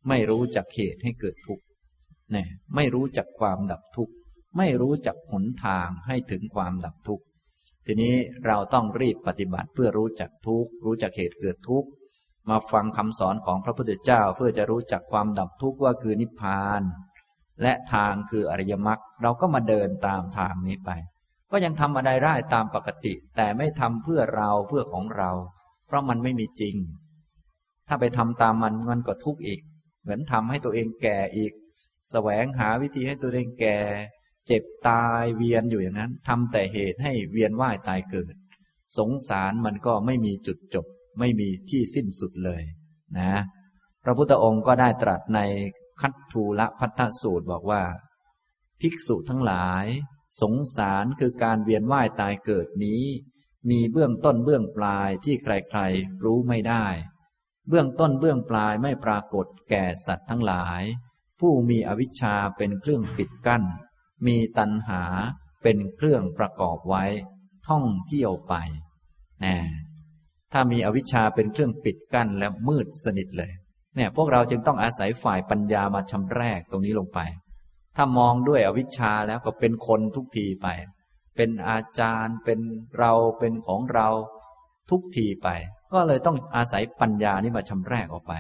[0.09, 1.65] ไม่รู้จักเหตุให้เกิดทุกข์
[2.33, 4.15] เนี่ยไม่รู้จักความดับทุกข์
[4.59, 7.25] ไม่รู้จักหนทางให้ถึงความดับทุกข์
[7.87, 8.15] ทีนี้
[8.47, 11.89] เราต้องรีบปฏิบัติเพื่อรู้จักทุกข์รู้จักเหตุเกิดทุกข์
[12.51, 16.83] มาฟังคำสอนของพระพุทธเจ้าเพื่อจะรู้จักความดับทุกข์ว่าคือนิพพาน
[17.63, 20.91] และทางคืออริยมรรคเราก็มาเดินตามทางนี้ไป
[21.57, 25.31] ก็ยังทำอะไรได้ตามปกติ แต่ไม่ทำเพื่อเราเพื่อของเรา
[25.87, 26.77] เพราะมันไม่มีจริง
[27.89, 29.61] ถ้าไปทำตามมันมันก็ทุกข์อีก
[30.03, 31.53] เหมือนทำให้ตัวเองแก่อีก
[32.11, 33.79] แสวงหาวิธีให้ตัวเองแก่
[34.47, 38.35] เจ็บตายเวียนอยู่อย่างนั้นทำแต่เหตุให้เวียนว่ายตายเกิด
[38.99, 40.87] สงสารมันก็ไม่มีจุดจบ
[41.21, 42.63] ไม่มีที่สิ้นสุดเลย
[43.19, 43.33] นะ
[44.05, 45.41] พระพุทธองค์ก็ได้ตรัสใน
[46.01, 47.83] คัตทูละพัทธสูตรบอกว่า
[48.81, 49.87] ภิกษุทั้งหลาย
[50.41, 53.03] สงสารคือการเวียนว่ายตายเกิดนี้
[53.71, 56.87] มีเบื้องต้นเบื้องปลายที่ใครๆรู้ไม่ได้
[57.69, 60.83] เบื้องต้นเบื้องปลายไม่ปรากฏแก่สัตว์ทั้งหลาย
[61.41, 63.63] ผู้มีอวิชชาเป็นเครื่องปิดกั้น
[64.27, 65.03] มีตัณหา
[65.63, 67.05] เป็นเครื่องประกอบไว้
[67.69, 68.55] ท่องเที่ยวไป
[69.45, 69.57] น่
[70.53, 73.53] ถ้ามีอวิชชาเป็นเครื่องปิดกั้นแล้วมืดสนิทเลย
[73.97, 77.21] เนี่ยพวกเราจึงต้องอาศัยฝ่ายปัญญามาชำแรกตรงนี้ลงไป
[77.97, 80.69] ถ้ามองด้วยอวิชชาแล้วก็เป็นคนทุกทีไป
[81.37, 82.61] เป็นอาจารย์เป็น
[82.99, 84.09] เราเป็นของเรา
[84.91, 85.49] ทุกทีไป
[85.93, 88.35] ก็เลยต้องอาศัยปัญญานี่มาชำแรกออกไป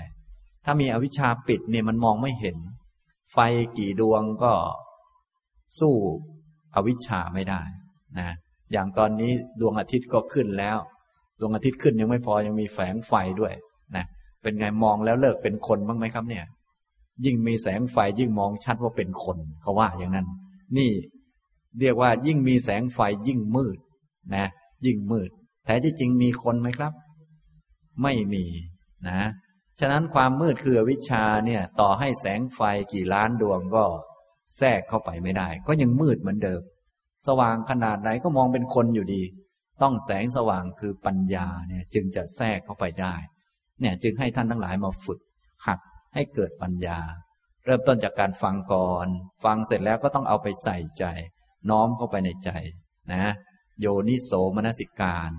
[0.64, 2.56] ถ้ามีอวิชชาปิดเนี่ยมันมองไม่เห็น
[3.32, 3.38] ไฟ
[3.78, 4.52] กี่ดวงก็
[5.78, 5.94] สู้
[6.74, 7.62] อวิชชาไม่ได้
[8.18, 8.34] นะ
[8.72, 10.78] อย่างตอนนี้ดวงอาทิตย์ก็ขึ้นแล้ว
[11.40, 13.52] ดวงอาทิตย์ขึ้นยังไม่พอยังมีแฝงไฟด้วย
[13.96, 14.04] นะ
[14.42, 16.44] เป็นไงมองแล้วเลิกเป็นคนบ้างไหมครับเนี่ย
[17.24, 20.26] ยิ่งมีแสงไฟยิ่งมองชัดว่าเป็นคนเขาว่าอย่างนั้น
[20.76, 20.90] นี่
[21.80, 22.98] เรียกว่ายิ่งมีแสงไฟ
[23.28, 23.78] ยิ่งมืด
[24.34, 24.46] นะ
[24.86, 25.30] ยิ่งมืด
[25.64, 26.92] แต่ที่จริงมีคนไหมครับ
[28.02, 28.44] ไม่มี
[29.08, 29.20] นะ
[29.80, 32.60] ฉะนั้นความมืดคือวิชาเนี่ย ต่อให้แสงไฟ
[32.92, 33.84] กี่ล้านดวงก็
[34.56, 36.62] แทรกเข้าไปไม่ได้ ก็ยังมืดเหมือนเดิม
[37.26, 39.22] สว่างขนาดไหนก็มองเป็นคนอยู่ดี
[39.82, 43.14] ต้องแสงสว่างคือปัญญาเนี่ย จึงจะแทรกเข้าไปได้
[43.80, 45.20] เนี่ย จึงให้ท่านทั้งหลายมาฝึก
[45.66, 45.78] หัด
[46.14, 47.00] ให้เกิดปัญญา
[47.64, 49.06] เริ่มต้นจากการฟังก่อน
[49.44, 51.04] ฟังเสร็จแล้วก็ต้องเอาไปใส่ใจ
[51.70, 52.50] น้อมเข้าไปในใจ
[53.12, 53.24] นะ
[53.80, 55.30] โยนิโสมนสิการ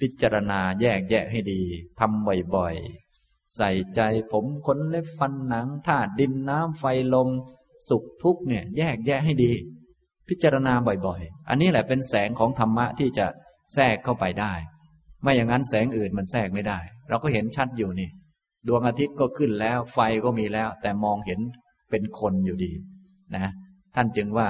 [0.00, 1.62] พิจารณาแยกแยะให้ดี
[2.00, 4.00] ทำบ่อยๆ ใส่ใจ
[4.32, 7.28] ผมขนเล็บฟันหนังธาตุดินน้ำไฟลม
[7.88, 9.52] สุขทุกเนี่ยแยกแยะให้ดี
[10.28, 10.74] พิจารณา
[11.06, 13.26] บ่อยๆ อันนี้แหละเป็นแสงของธรรมะที่จะ
[13.74, 14.54] แทรกเข้าไปได้
[15.22, 18.08] ไม่อย่างนั้นแสงอื่นมันแทรกไม่ได้ เราก็เห็นชัดอยู่นี่
[18.68, 21.40] ดวงอาทิตย์ก็ขึ้นแล้ว ไฟก็มีแล้ว แต่มองเห็น
[21.90, 22.72] เป็นคนอยู่ดี
[23.36, 23.46] นะ
[23.94, 24.48] ท่านจึงว่า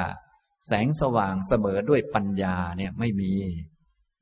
[0.66, 3.32] แสงสว่างเสมอด้วยปัญญาเนี่ยไม่มี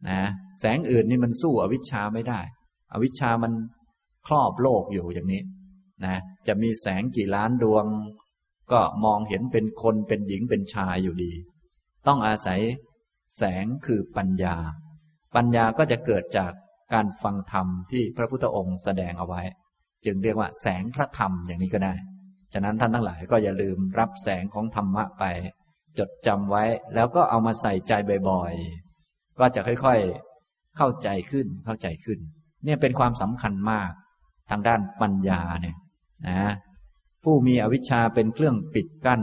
[0.09, 0.21] นะ
[0.61, 2.41] แสงอื่นนี่มันสู้อวิชชาไม่ได้
[2.93, 3.53] อวิชชามัน
[4.27, 5.43] ครอบโลกอยู่อย่างนี้
[6.05, 7.87] นะ จะมีแสงกี่ล้านดวง
[8.73, 11.33] ก็มองเห็นเป็นคนเป็นหญิงเป็นชายอยู่ดี
[12.07, 12.61] ต้องอาศัย
[13.37, 14.57] แสงคือปัญญา
[15.35, 16.53] ปัญญาก็จะเกิดจาก
[16.93, 19.43] การฟังธรรมที่พระพุทธองค์แสดงเอาไว้
[20.07, 21.95] จึงเรียกว่าแสงพระธรรมอย่างนี้ก็ได้
[22.53, 25.25] ฉะนั้นท่านทั้งหลายก็อย่าลืมรับแสงของธรรมะไป
[25.99, 27.93] จดจำไว้แล้วก็เอามาใส่ใจ
[28.31, 32.19] บ่อยๆ ก็จะค่อยๆ เข้าใจขึ้นเข้าใจขึ้น
[32.65, 33.91] เนี่ยเป็นความสำคัญมาก
[34.51, 35.77] ทางด้านปัญญาเนี่ย
[36.29, 36.53] นะ
[37.25, 39.23] ผู้มีอวิชชาเป็นเครื่องปิดกั้น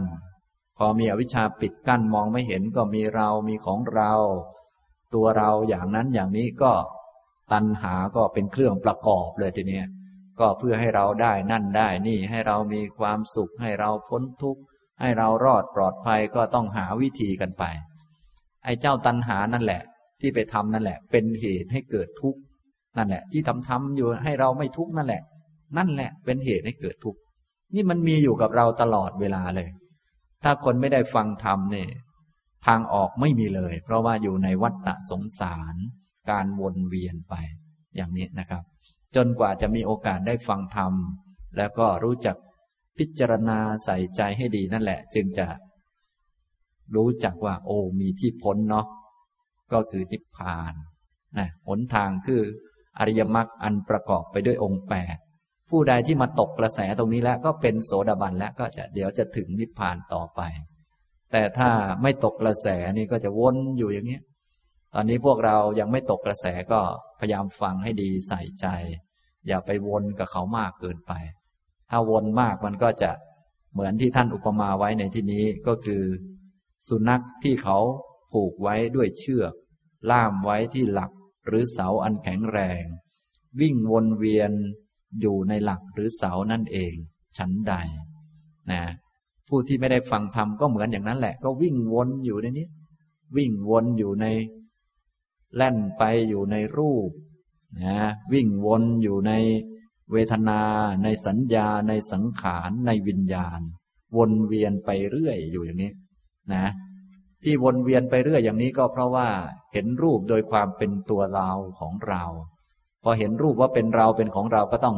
[0.77, 4.11] พอมีอวิชชาปิดกั้นมองไม่เห็นก็มีเรามีของเรา
[5.13, 6.73] ตัวเราอย่างนั้นอย่างนี้ก็
[7.51, 9.85] ตัณหาก็เป็นเครื่องประกอบเลยทีเนี้ย
[10.39, 14.61] ก็เพื่อให้เราได้นั่นได้นี่ให้เรามีความสุข ให้เราพ้นทุกข์
[15.01, 17.63] ให้เรารอดปลอดภัยก็ต้องหาวิธีกันไป
[18.63, 19.81] ไอ้เจ้าตัณหานั่นแหละ
[20.21, 22.39] ที่ไปทำนั่นแหละ เป็นเหตุให้เกิดทุกข์
[22.97, 25.23] นั่นแหละ ที่ทำทำอยู่ให้เราไม่ทุกข์นั่นแหละ
[25.77, 27.19] นั่นแหละเป็นเหตุให้เกิดทุกข์
[27.75, 29.69] นี่มันมีอยู่กับเราตลอดเวลาเลย
[30.43, 31.89] ถ้าคนไม่ได้ฟังธรรมเนี่ย
[32.67, 35.75] ทางออกไม่มีเลย เพราะว่าอยู่ในวัฏฏะสงสาร
[36.29, 37.35] การวนเวียนไป
[37.95, 38.63] อย่างนี้นะครับ
[39.15, 40.93] จนกว่าจะมีโอกาสได้ฟังธรรม
[41.57, 42.35] แล้วก็รู้จัก
[42.97, 45.47] พิจารณาใส่ใจให้ดีนั่นแหละ จึงจะ
[46.95, 48.85] รู้จักว่า โอ้มีที่พ้นเนาะ
[49.73, 50.73] ก็คือนิพพาน
[51.37, 52.41] นะหนทางคือ
[52.99, 55.17] อริยมรรคอันประกอบไปด้วยองค์แปด
[55.69, 60.41] ผู้ใดที่มาตกกระแสตรงนี้แล้วก็เป็นโสดาบันแล้วก็จะเดี๋ยวจะถึงนิพพานต่อไป
[61.31, 61.69] แต่ถ้า
[62.01, 62.67] ไม่ตกกระแส
[62.97, 64.19] นี่ก็จะวนอยู่อย่างนี้
[64.93, 66.81] ตอนนี้พวกเรายังไม่ตกกระแสก็
[67.19, 68.67] พยายามฟังให้ดีใส่ใจ
[69.47, 71.13] อย่าไปวนกับเขามากเกินไป
[71.89, 73.11] ถ้าวนมากมันก็จะ
[73.73, 76.03] เหมือนที่ท่านอุปมาไว้ในที่นี้ก็คือ
[76.87, 77.77] สุนัขที่เขา
[78.31, 79.53] ผูกไว้ด้วยเชือก
[80.11, 81.11] ล่ามไว้ที่หลัก
[81.47, 82.83] หรือเสาอันแข็งแรง
[83.59, 84.51] วิ่งวนเวียน
[85.21, 86.93] อยู่ในหลักหรือเสานั่นเอง
[87.37, 87.73] ฉันใด
[88.71, 88.83] นะ
[89.47, 92.67] ผู้ที่ไม่ได้ฟังธรรมก็เหมือนอย่างนั้นแหละ ก็วิ่งวนอยู่ในนี้
[93.37, 94.25] วิ่งวนอยู่ใน
[95.55, 97.09] แล่นไปอยู่ในรูป
[97.83, 97.97] นะ
[98.33, 99.31] วิ่งวนอยู่ใน
[100.11, 100.61] เวทนา
[101.03, 103.59] ในสัญญา ในสังขาร ในวิญญาณ
[104.17, 105.91] วนเวียนไปเรื่อยอยู่อย่างนี้
[106.53, 106.65] นะ
[107.43, 109.27] ที่วนเวียนไปเรื่อยอย่างนี้ก็เพราะว่า
[109.73, 112.23] เห็นรูปโดยความเป็นตัวเราของเรา
[113.03, 114.97] พอเห็นรูปว่าเป็นเราเป็นของเราก็ต้อง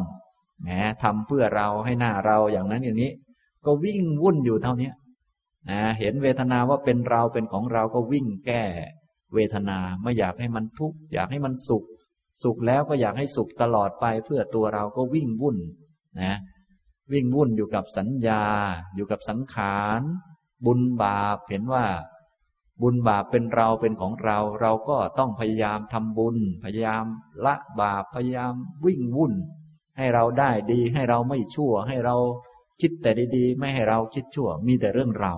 [0.61, 0.69] แหม
[1.03, 3.11] ทำเพื่อเราให้หน้าเราอย่างนั้นอย่างนี้
[3.65, 4.91] ก็วิ่งวุ่นอยู่เท่านี้
[5.69, 8.63] นะเห็นเวทนาว่าเป็นเราเป็นของเราก็วิ่งแก้
[9.33, 11.83] เวทนาไม่อยากให้มันทุกข์อยากให้มันสุข
[12.43, 15.57] สุขแล้วก็อยากให้สุขตลอดไปเพื่อตัวเราก็วิ่งวุ่น
[16.21, 16.35] นะ
[17.11, 18.43] วิ่งวุ่นอยู่กับสัญญา
[18.95, 20.01] อยู่กับสังขาร
[20.65, 21.85] บุญบาปเห็นว่า
[22.81, 27.05] บุญบาปเป็นเราเป็นของเรา เราก็ต้องพยายามทำบุญ พยายาม
[27.45, 28.53] ละบาปพยายาม
[28.85, 29.33] วิ่งวุ่น
[29.97, 32.15] ให้เราได้ดีให้เราไม่ชั่ว ให้เรา
[32.81, 35.33] คิดแต่ดีๆ ไม่ให้เราคิดชั่ว มีแต่เรื่องเรา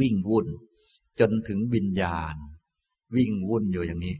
[0.00, 0.46] วิ่งวุ่น
[1.20, 2.34] จนถึงวิญญาณ
[3.16, 4.16] วิ่งวุ่นอยู่อย่างนี้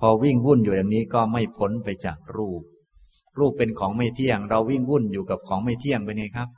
[0.00, 2.62] พอวิ่งวุ่นอยู่อย่างนี้ก็ไม่พ้นไปจากรูป
[3.38, 6.48] รูปเป็นของไม่เที่ยง เราวิ่งวุ่นอยู่กับของไม่เที่ยงไปไงครับ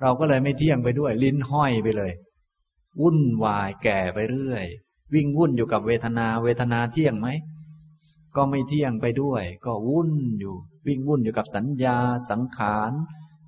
[0.00, 2.12] เราก็เลยไม่เที่ยงไปด้วย ลิ้นห้อยไปเลย
[3.00, 4.66] วุ่นวายแก่ไปเรื่อย
[5.14, 7.28] วิ่งวุ่นอยู่กับเวทนา เวทนาเที่ยงไหม
[8.36, 10.10] ก็ไม่เที่ยงไปด้วย ก็วุ่น
[10.40, 10.54] อยู่
[10.86, 11.96] วิ่งวุ่นอยู่กับสัญญา
[12.30, 12.92] สังขาร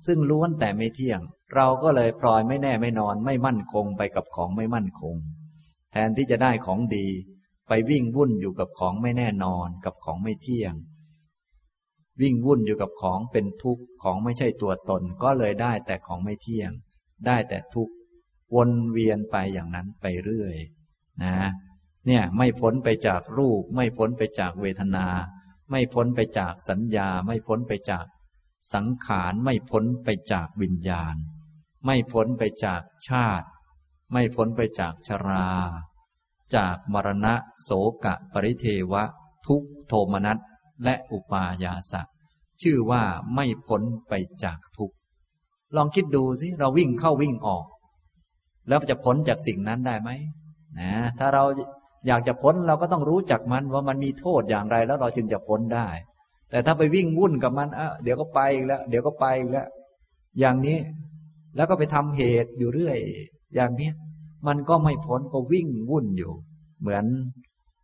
[0.05, 1.19] ซึ่งล้วนแต่ไม่เที่ยง
[1.55, 5.15] เราก็เลยปล่อยไม่แน่ไม่นอนไม่มั่นคงไปกับของไม่มั่นคง
[5.91, 7.07] แทนที่จะได้ของดี
[7.67, 10.73] ไปวิ่งวุ่นอยู่กับของไม่แน่นอนกับของไม่เที่ยง
[12.21, 16.71] วิ่งวุ่นอยู่กับของเป็นทุกข์ของไม่ใช่ตัวตนก็เลยได้แต่ของไม่เที่ยง
[17.25, 17.93] ได้แต่ทุกข์
[18.55, 20.55] วนเวียนไปอย่างนั้นไปเรื่อย
[21.23, 21.33] นะ
[22.05, 25.07] เนี่ยไม่พ้นไปจากรูป ไม่พ้นไปจากเวทนา
[25.69, 28.05] ไม่พ้นไปจากสัญญา ไม่พ้นไปจาก
[28.73, 31.15] สังขารไม่พ้นไปจากวิญญาณ
[31.85, 33.47] ไม่พ้นไปจากชาติ
[34.11, 35.47] ไม่พ้นไปจากชรา
[36.55, 37.71] จากมรณะโส
[38.05, 39.03] กะปริเทวะ
[39.47, 40.37] ทุกโทมนัส
[40.83, 42.01] และอุปายาสะ
[42.61, 43.03] ชื่อว่า
[43.35, 44.91] ไม่พ้นไปจากทุก
[45.75, 47.65] ลองคิดดูสิเราวิ่งเข้าวิ่งออก
[48.67, 50.09] แล้วจะพ้นจากสิ่งนั้นได้ไหม
[50.79, 51.43] นะถ้าเรา
[52.07, 55.87] อยากจะพ้นเราก็ต้องรู้จักมันว่ามันมีโทษอย่างไรแล้วเราจึงจะพ้นได้
[56.49, 59.67] แต่ถ้าไปวิ่งวุ่นกับมันอะเดี๋ยวก็ไปอีกแล้ว เดี๋ยวก็ไปอีกแล้ว
[60.39, 60.77] อย่างนี้
[61.55, 62.97] แล้วก็ไปทำเหตุอยู่เรื่อย
[63.55, 63.91] อย่างนี้
[64.47, 66.33] มันก็ไม่พ้นก็วิ่งวุ่นอยู่
[66.79, 67.05] เหมือน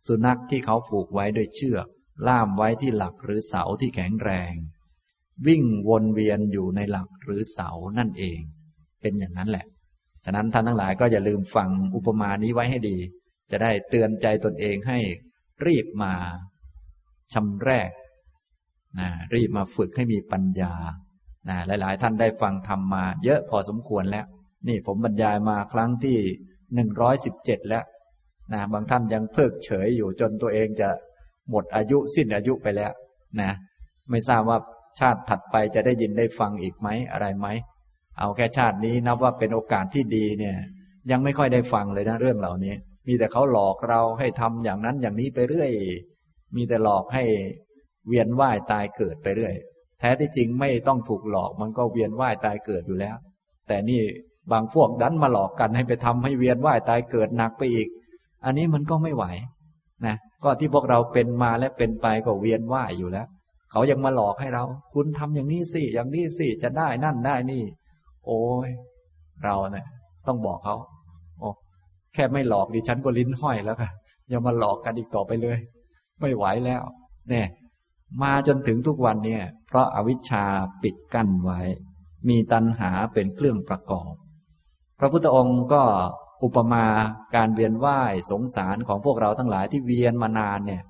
[0.06, 1.86] สุนัขที่เขาผูกไว้ด้วยเชือก
[2.28, 4.52] ล่ามไว้ที่หลักหรือเสาที่แข็งแรง
[5.46, 8.40] วิ่งวนเวียนอยู่ในหลักหรือเสานั่นเอง
[9.00, 9.66] เป็นอย่างนั้นแหละ
[10.24, 12.96] ฉะนั้นท่านทั้งหลายก็อย่าลืมฟังอุปมานี้ไว้ให้ดี
[13.50, 14.98] จะได้เตือนใจตนเองให้
[15.66, 16.12] รีบมา
[17.32, 17.90] ชำแรก
[18.98, 20.72] นะรีบมาฝึกให้มีปัญญา
[21.48, 24.26] นะหลาย ๆ ท่านได้ฟังธรรมมา เยอะพอสมควรแล้ว
[24.68, 26.18] นี่ผมบรรยายมาครั้งที่
[26.74, 27.84] หนึ่งร้อยสิบเจ็ดแล้ว
[28.52, 30.88] นะบางท่านยังเพิกเฉยอยู่จนตัวเองจะ
[31.50, 32.92] หมดอายุสิ้นอายุไปแล้ว
[33.40, 33.50] นะ
[34.10, 34.58] ไม่ทราบว่า
[34.98, 37.48] ชาติถัดไปจะได้ยินได้ฟังอีกไหมอะไรไหม
[38.18, 40.56] เอาแค่ชาตินี้นับว่าเป็นโอกาสที่ดีเนี่ย
[41.10, 42.74] ยังไม่ค่อยได้ฟังเลยนะเรื่องเหล่านี้
[43.06, 45.70] มีแต่เขาหลอกเราให้ทำอย่างนั้นอย่างนี้ไปเรื่อย
[46.56, 47.24] มีแต่หลอกให้
[48.08, 49.54] เวียนว่ายตายเกิดไปเรื่อย
[50.00, 53.16] แท้ที่จริงไม่ต้องถูกหลอกมันก็เวียนว่ายตายเกิดอยู่แล้ว
[53.68, 54.00] แต่นี่
[54.52, 57.88] บางพวกดันมาหลอกกันให้ไปทำให้เวียนว่ายตายเกิดหนักไปอีก
[58.44, 59.24] อันนี้มันก็ไม่ไหว
[60.06, 63.26] นะก็ที่พวกเราเป็นมาและเป็นไปก็เวียนว่ายอยู่แล้ว
[63.70, 67.62] เขายังมาหลอกให้เรา คุณทำอย่างนี้สิอย่างนี้สิจะได้นั่นได้นี่
[68.26, 68.68] โอ้ย
[69.44, 69.86] เราเนี่ย
[70.26, 70.76] ต้องบอกเขา
[71.38, 71.48] โอ้
[72.14, 73.90] แค่ไม่หลอกดิฉันก็ลิ้นห้อยแล้วค่ะ
[74.28, 75.58] อยังมาหลอกกันอีกต่อไปเลย
[76.20, 76.82] ไม่ไหวแล้ว
[77.30, 77.46] เนี่ย
[78.22, 80.44] มาจนถึงทุกวันเนี่ย เพราะอาวิชชา
[80.82, 81.60] ปิดกั้นไว้
[82.28, 84.12] มีตัณหาเป็นเครื่องประกอบ
[84.98, 85.84] พระพุทธองค์ก็
[86.44, 86.86] อุปมา
[87.34, 90.82] การเวียนว่ายสงสารของพวกเราทั้งหลายที่เวียนมานานเนี่ย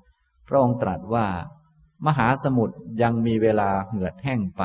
[0.47, 1.27] พระองค์ตรัสว่า
[2.05, 4.63] มหาสมุทรยังมีเวลาเหือดแห้งไป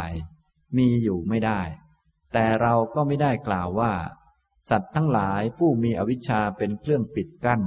[0.76, 1.60] มีอยู่ไม่ได้
[2.32, 3.92] แต่เราก็ไม่ได้กล่าวว่า
[4.70, 7.60] สัตว์ทั้งหลายผู้มีอวิชชาเป็นเครื่องปิดกั้น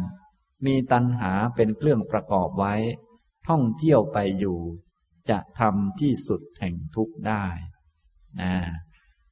[0.65, 2.75] มีตัณหาเป็นเครื่องประกอบไว้
[3.47, 4.59] ท่องเที่ยวไปอยู่
[5.29, 7.45] จะทำที่สุดแห่งทุกข์ได้
[8.41, 8.53] นะ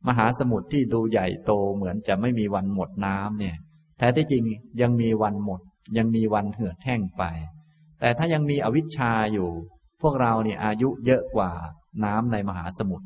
[0.07, 3.55] มหาสมุทรที่ดูใหญ่โตเหมือนจะไม่มีวันหมดน้ำเนี่ย
[3.97, 4.43] แท้ที่จริง
[4.81, 5.61] ยังมีวันหมด
[5.97, 7.23] ยังมีวันเหือดแห้งไป
[7.99, 9.49] แต่ถ้ายังมีอวิชชาอยู่
[10.01, 11.51] พวกเราเนี่ยอายุเยอะกว่า
[12.03, 13.05] น้ำในมหาสมุทร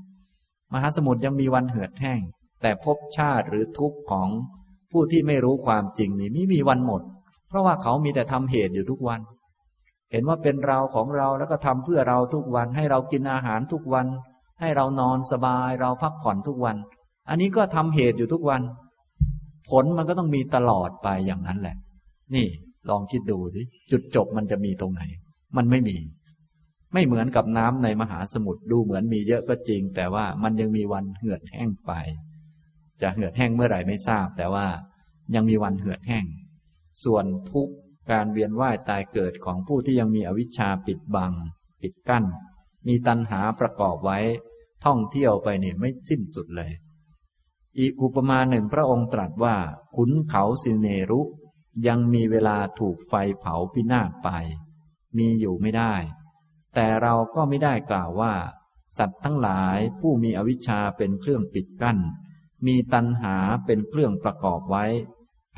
[0.74, 2.22] มหาสมุทรยังมีวันเหือดแห้ง
[2.62, 4.30] แต่ภพชาติหรือทุกข์ของ
[4.92, 7.02] ผู้ที่ไม่รู้ความจริงนี่ไม่มีวันหมด
[7.48, 9.20] เพราะว่าเขามีแต่ทำเหตุอยู่ทุกวัน
[10.12, 14.08] เห็นว่าเป็นเราของเราแล้วก็ทำเพื่อเราทุกวันให้เรากินอาหารทุกวัน
[14.60, 16.78] ให้เรานอนสบายเราพักผ่อนทุกวัน
[17.30, 18.62] อันนี้ก็ทำเหตุอยู่ทุกวัน
[19.70, 21.76] ผลมันก็ต้องมีตลอดไปอย่างนั้นแหละ
[22.36, 22.48] นี่
[22.90, 25.02] ลองคิดดูสิจุดจบมันจะมีตรงไหน
[25.58, 25.98] มันไม่มี
[26.94, 31.92] ไม่เหมือนกับน้ำในมหาสมุทรดูเหมือนมีเยอะก็จริง แต่ว่ามันยังมีวันเหือดแห้งไป
[33.02, 34.66] จะเหือดแห้งเมื่อไหร่ไม่ทราบ แต่ว่า
[35.36, 36.26] ยังมีวันเหือดแห้ง
[37.04, 37.70] ส่วนทุก
[38.12, 41.32] การเวียนว่ายตายเกิดของผู้ที่ยังมีอวิชชาปิดบัง
[41.82, 42.26] ปิดกั้น
[42.88, 44.20] มีตัณหาประกอบไว้
[44.86, 46.72] ท่องเที่ยวไปนี่ไม่สิ้นสุดเลย
[47.80, 49.56] อีกอุปมาหนึ่งพระองค์ตรัสว่า
[49.96, 51.22] ขุนเขาสิเนรุ
[51.88, 54.30] ยังมีเวลาถูกไฟเผาพินาศไป
[55.18, 55.94] มีอยู่ไม่ได้
[56.76, 58.34] แต่เราก็ไม่ได้กล่าวว่า
[58.98, 61.98] สัตว์ทั้งหลายผู้มีอวิชชาเป็นเครื่องปิดกั้น
[62.66, 63.36] มีตัณหา
[63.66, 64.86] เป็นเครื่องประกอบไว้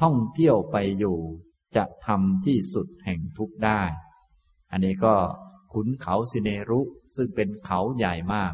[0.02, 1.18] ท่องเที่ยวไปอยู่
[1.76, 3.82] จะทำที่สุดแห่งทุกได้
[4.72, 5.16] อันนี้ก็
[5.74, 6.82] ขุนเขาสิเนรุ
[7.16, 8.54] ซึ่งเป็นเขาใหญ่มาก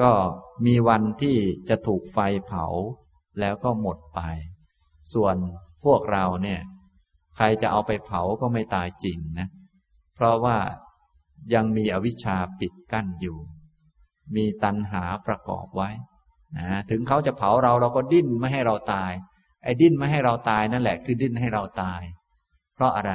[0.00, 0.10] ก็
[0.66, 1.36] มีวันที่
[1.68, 2.66] จะถูกไฟเผา
[3.40, 4.20] แล้วก็หมดไป
[5.14, 5.36] ส่วน
[5.84, 6.60] พวกเราเนี่ย
[7.36, 9.48] ใครจะเอาไปเผาก็ไม่ตายจริงนะ
[10.14, 10.56] เพราะว่า
[11.54, 13.38] ยังมีอวิชชาปิดกั้นอยู่
[14.36, 15.90] มีตัณหาประกอบไว้
[16.58, 19.12] นะถึงเขาจะเผาเราเราก็ดิ้นไม่ให้เราตาย
[19.64, 22.02] ไอ้ดิ้นไม่ให้เราตายนั่นแหละคือดิ้นให้เราตาย
[22.74, 23.12] เพราะอะไร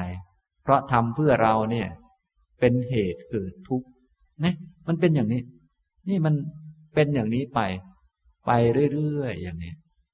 [0.63, 1.87] เพราะทำเพื่อเราเนี่ย
[2.59, 3.87] เป็นเหตุเกิดทุกข์
[4.43, 4.55] นะ
[4.87, 5.41] มันเป็นอย่างนี้
[6.09, 6.33] นี่มัน
[6.93, 7.59] เป็นอย่างนี้ไป
[8.45, 8.51] ไป
[8.93, 9.73] เรื่อยๆอย่างนี้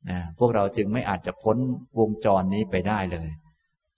[0.09, 1.57] นะพวกเราจึงไม่อาจจะพ้น
[1.99, 3.29] วงจรนี้ไปได้เลย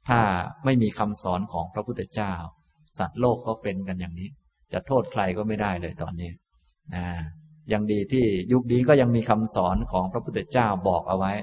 [0.10, 0.20] ถ้า
[0.66, 2.34] ไม่มีคำสอนของพระพุทธเจ้า
[3.00, 4.30] สัตว์โลกก็เป็นกันอย่างนี้
[4.74, 6.32] จะโทษใครก็ไม่ได้เลยตอนนี้
[6.96, 7.06] นะ
[7.74, 11.34] ยังดีที่ยุคนี้ก็ยังมีคำสอนของพระพุทธเจ้าบอกเอาไว้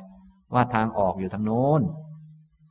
[0.54, 1.82] ว่าทางออกอยู่ทางโน้น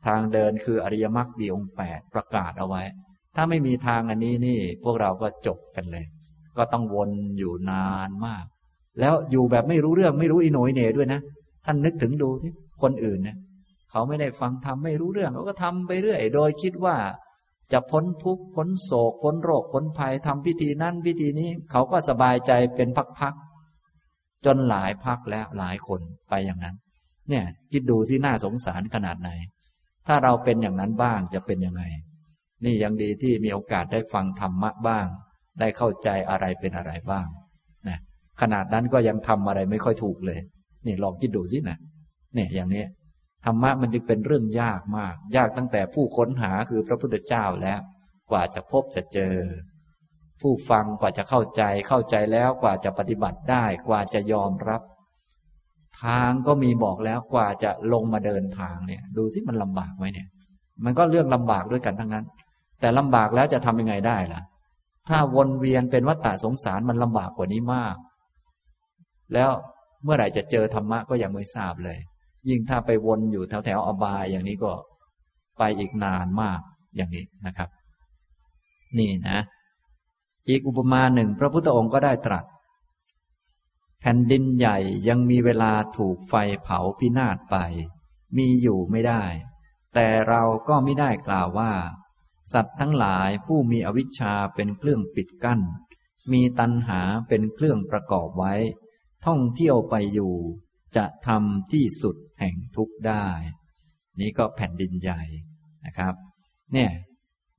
[0.08, 2.84] ทางเดินคืออริยมรรคดีองแปดประกาศเอาไว้
[3.36, 6.06] ถ้าไม่มีทางอันนี้นี่ พวกเราก็จบกันเลย
[6.58, 8.46] ก็ต้องวนอยู่นานมาก
[9.00, 11.20] แล้วอยู่แบบไม่รู้เรื่องไม่รู้อิโนยเน่ด้วยนะ
[11.66, 13.38] ท่านนึกถึงดูที่คนอื่นนะ
[13.92, 16.98] เขาไม่ได้ฟังทำไม่รู้เรื่องเขาก็ทำไปเรื่อย โดยคิดว่า
[17.72, 26.76] จะพ้นทุกข์พ้นโศกพ้นโรคพ้นภัยทำพิธีนั้นพิธีนี้ เขาก็สบายใจเป็นพักๆจนหลายพักแล้วหลายคนไปอย่างนั้น
[27.30, 29.30] เนี่ย คิดดูที่น่าสงสารขนาดไหน
[30.08, 31.84] ถ้าเราเป็นอย่างนั้นบ้างจะเป็นยังไง
[32.64, 35.06] นี่ยังดีที่มีโอกาสได้ฟังธรรมะบ้าง
[35.60, 37.28] ได้เข้าใจอะไรเป็นอะไรบ้าง
[38.42, 40.40] ขนาดนั้นก็ยังทำอะไรไม่ค่อยถูกเลย
[40.86, 41.78] นี่ลองคิดดูสินะ
[42.34, 42.86] เนี่ยอย่างนี้
[43.46, 47.80] ธรรมะมันจึงเป็นเรื่องยากมาก ยากตั้งแต่ผู้ค้นหาคือพระพุทธเจ้าแล้ว
[48.32, 49.36] กว่าจะพบจะเจอ
[50.42, 54.82] ผู้ฟังกว่าจะเข้าใจเข้าใจแล้วกว่าจะปฏิบัติได้ กว่าจะยอมรับ
[56.04, 60.28] ทางก็มีบอกแล้วกว่าจะลงมาเดินทางเนี่ย ดูสิมันลำบากไหมเนี่ย
[60.86, 62.26] มันก็เรื่องลำบากด้วยกันทั้งนั้น
[62.82, 64.42] แต่ลำบากแล้วจะทำยังไงได้ล่ะ
[65.08, 67.96] ถ้าวนเวียนเป็นวัฏฏะสงสารมันลำบากกว่านี้มาก
[69.34, 69.52] แล้ว
[70.04, 71.98] เมื่อไหร่จะเจอธรรมะก็ยังไม่ทราบเลย
[72.50, 74.72] ยิ่งถ้าไปวนอยู่แถวแถวอบายอย่างนี้ก็
[75.58, 76.60] ไปอีกนานมาก
[76.96, 77.70] อย่างนี้นะครับ
[78.98, 79.40] นี่นะ
[80.50, 82.46] อีกอุปมาหนึ่ง พระพุทธองค์ก็ได้ตรัส
[84.00, 87.58] แผ่นดินใหญ่ยังมีเวลาถูกไฟเผาพินาศไป
[88.38, 89.24] มีอยู่ไม่ได้
[89.94, 91.72] แต่เราก็ไม่ได้กล่าวว่า
[92.54, 95.62] สัตว์ทั้งหลายผู้มีอวิชชาเป็นเครื่องปิดกั้น
[96.32, 98.54] มีตัณหาเป็นเครื่องประกอบไว้
[99.28, 100.34] ท่องเที่ยวไปอยู่
[100.98, 103.26] จะทำที่สุดแห่งทุกได้
[104.20, 105.22] นี้ก็แผ่นดินใหญ่
[105.86, 106.14] นะครับ
[106.74, 106.92] เนี่ย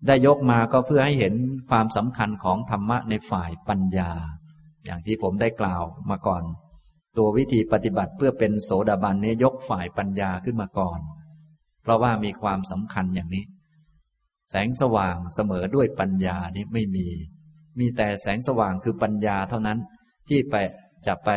[0.07, 1.35] ได้ยกมาก็เพื่อให้เห็น
[1.71, 4.11] ความสำคัญของธรรมะในฝ่ายปัญญา
[4.85, 6.43] อย่างที่ผมได้กล่าวมาก่อน
[7.17, 11.01] ตัววิธีปฏิบัติเพื่อเป็นโสดาบันนี้ยกฝ่ายปัญญาขึ้นมาก่อน
[11.83, 13.45] เพราะว่ามีความสำคัญอย่างนี้
[14.51, 17.07] แสงสว่างเสมอด้วยปัญญานี้ไม่มี
[17.79, 19.79] มีแต่แสงสว่างคือปัญญาเท่านั้น
[20.29, 20.55] ที่ไป
[21.07, 21.31] จะไป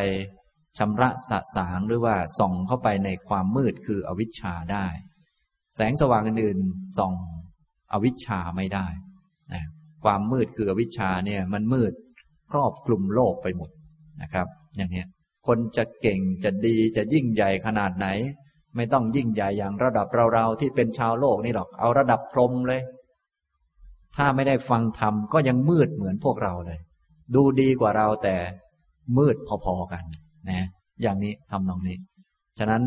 [0.78, 4.86] ชำระสะสางหรือว่าส่องเข้าไปในความมืดคืออวิชชาได้
[5.74, 7.14] แสงสว่างอื่นๆส่อง
[7.92, 8.86] อวิชชาไม่ได้
[9.52, 9.64] นะ
[10.04, 11.92] ความมืดคืออวิชชาเนี่ยมันมืด
[12.52, 13.70] ครอบคลุมโลกไปหมด
[14.22, 14.46] นะครับ
[14.76, 15.04] อย่างนี้
[15.46, 18.06] คนจะเก่งจะดีจะยิ่งใหญ่ขนาดไหน
[18.76, 22.80] ไม่ต้องยิ่งใหญ่อย่างระดับเราๆที่เป็นชาวโลกนี่หรอกเอาระดับพรมเลย
[24.16, 26.78] ถ้าไม่ได้ฟังธรรมก็ยังมืดเหมือนพวกเราเลย
[27.34, 28.36] ดูดีกว่าเราแต่
[29.18, 30.04] มืดพอๆกัน
[30.48, 30.66] นะ
[31.02, 31.96] อย่างนี้ทำนองนี้
[32.58, 32.82] ฉะนั้น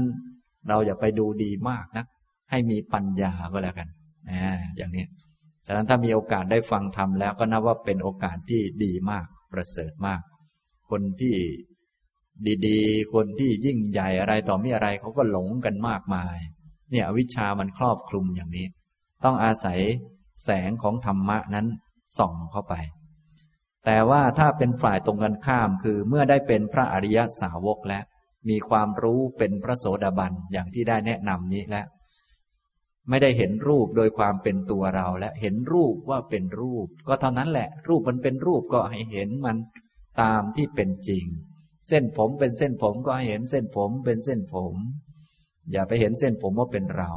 [0.70, 2.06] เราอย่าไปดูดีมากนะ
[2.52, 3.88] ให้มีปัญญาก็แล้วกัน
[4.30, 4.42] นะ
[4.78, 5.06] อย่างนี้
[5.68, 10.22] ฉะนั้นถ้ามีโอกาสได้ฟังธรรมแล้วก็นับว่าเป็นโอกาสที่ดีมากประเสริฐมาก
[10.90, 11.36] คนที่
[12.68, 16.38] ดีๆ คนที่ยิ่งใหญ่อะไรต่อมีอะไรเขาก็หลงกันมากมาย
[16.92, 18.68] เนี่ยวิชามันครอบคลุมอย่างนี้
[19.24, 19.80] ต้องอาศัย
[20.44, 21.68] แสงของธรรมะนั้น
[22.18, 22.74] ส่องเข้าไป
[23.86, 28.04] แต่ว่าถ้าเป็นฝ่ายตรงกันข้ามคือเมื่อได้เป็นพระอริยสาวกแล้ว
[28.50, 31.88] มีความรู้เป็นพระโสดาบันอย่างที่ได้แนะนำนี้แล้ว
[33.10, 39.58] ไม่ได้เห็นรูปโดยความเป็นตัวเราและเห็นรูปว่าเป็นรูป ก็เท่านั้นแหละ รูปมันเป็นรูปก็ให้เห็นมัน
[40.22, 41.26] ตามที่เป็นจริง
[41.90, 44.76] เส้นผมเป็นเส้นผมก็ให้เห็นเส้นผมเป็นเส้นผม
[45.72, 47.12] อย่าไปเห็นเส้นผมว่าเป็นเรา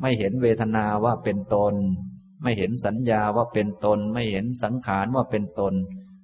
[0.00, 1.74] ไม่เห็นเวทนาว่าเป็นตน
[2.42, 5.74] ไม่เห็นสัญญาว่าเป็นตน ไม่เห็นสังขารว่าเป็นตน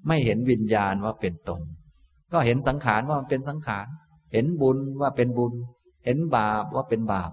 [0.06, 1.60] ไม่เห็นวิญญาณว่าเป็นตน
[2.32, 3.86] ก็เห็นสังขารว่ามันเป็นสังขาร
[4.32, 5.52] เห็นบุญว่าเป็นบุญ
[6.04, 7.32] เห็นบาปว่าเป็นบาป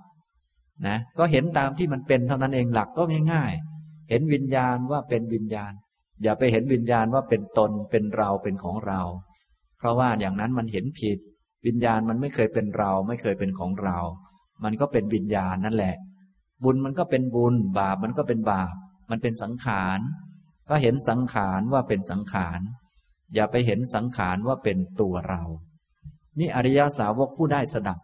[0.88, 5.74] นะ ก็เห็นตามที่มันเป็นเท่านั้นเองหลักก็ง่ายๆ เห็นวิญญาณว่าเป็นวิญญาณ
[6.24, 9.02] อย่าไปเห็นวิญญาณว่าเป็นตน เป็นเราเป็นของเรา
[9.78, 11.20] เพราะว่าอย่างนั้นมันเห็นผิด
[11.66, 13.98] วิญญาณมันไม่เคยเป็นเรา ไม่เคยเป็นของเรา
[14.64, 15.96] มันก็เป็นวิญญาณนั่นแหละ
[16.64, 18.74] บุญมันก็เป็นบุญ บาปมันก็เป็นบาป
[19.12, 20.00] มันเป็นสังขาร
[20.70, 22.60] ก็เห็นสังขารว่าเป็นสังขาร
[23.34, 25.42] อย่าไปเห็นสังขารว่าเป็นตัวเรา
[26.40, 28.00] นี่อริยสาวกผู้ได้สดับ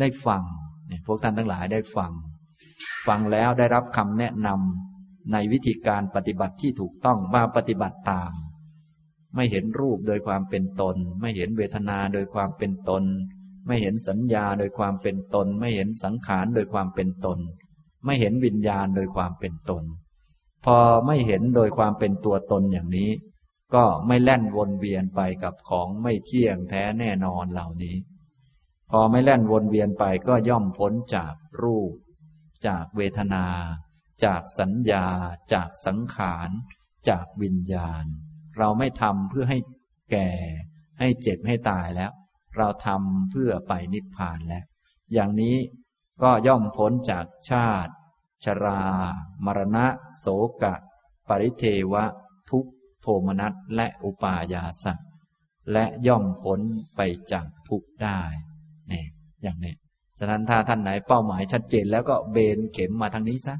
[0.00, 0.42] ได้ฟัง
[0.88, 2.12] เนี่ยพวกท่านทั้งหลายได้ฟัง
[3.06, 8.32] ฟังแล้วได้รับคำแนะนำในวิธีการปฏิบัติที่ถูกต้องมาปฏิบัติตาม
[9.34, 13.04] ไม่เห็นรูปโดยความเป็นตน ไม่เห็นเวทนาโดยความเป็นตน
[13.66, 17.38] ไม่เห็นสัญญาโดยความเป็นตน ไม่เห็นสังขารโดยความเป็นตน
[18.04, 19.84] ไม่เห็นวิญญาณโดยความเป็นตน
[20.64, 23.10] พอไม่เห็นโดยความเป็นตัวตนอย่างนี้
[23.74, 27.96] ก็ไม่แล่นวนเวียนไปกับของไม่เที่ยงแท้แน่นอนเหล่านี้
[28.90, 31.92] พอไม่แล่นวนเวียนไปก็ย่อมพ้นจากรูป
[32.66, 33.46] จากเวทนา
[34.24, 35.06] จากสัญญา
[35.52, 36.50] จากสังขาร
[37.08, 38.04] จากวิญญาณ
[38.58, 39.58] เราไม่ทำเพื่อให้
[40.12, 40.30] แก่
[40.98, 42.12] ให้เจ็บให้ตายแล้ว
[42.56, 44.64] เราทำเพื่อไปนิพพานแล้ว
[45.12, 45.56] อย่างนี้
[46.22, 47.92] ก็ย่อมพ้นจากชาติ
[48.44, 48.80] ชรา
[49.44, 49.86] มรณะ
[50.18, 50.26] โส
[50.62, 50.74] กะ
[51.28, 52.04] ปริเทวะ
[52.50, 52.66] ทุก
[53.02, 54.92] โทมนัสและอุปายาสั
[55.72, 56.60] และย่อมพ้น
[56.96, 57.00] ไป
[57.32, 58.20] จากทุกได้
[58.88, 59.06] เนี่ย
[59.42, 59.74] อย่างนี้
[60.18, 63.56] ฉะนั้นถ้าท่านไหนเป้าหมายชัดเจนแล้วก็เบนเข็มมาทางนี้ซะ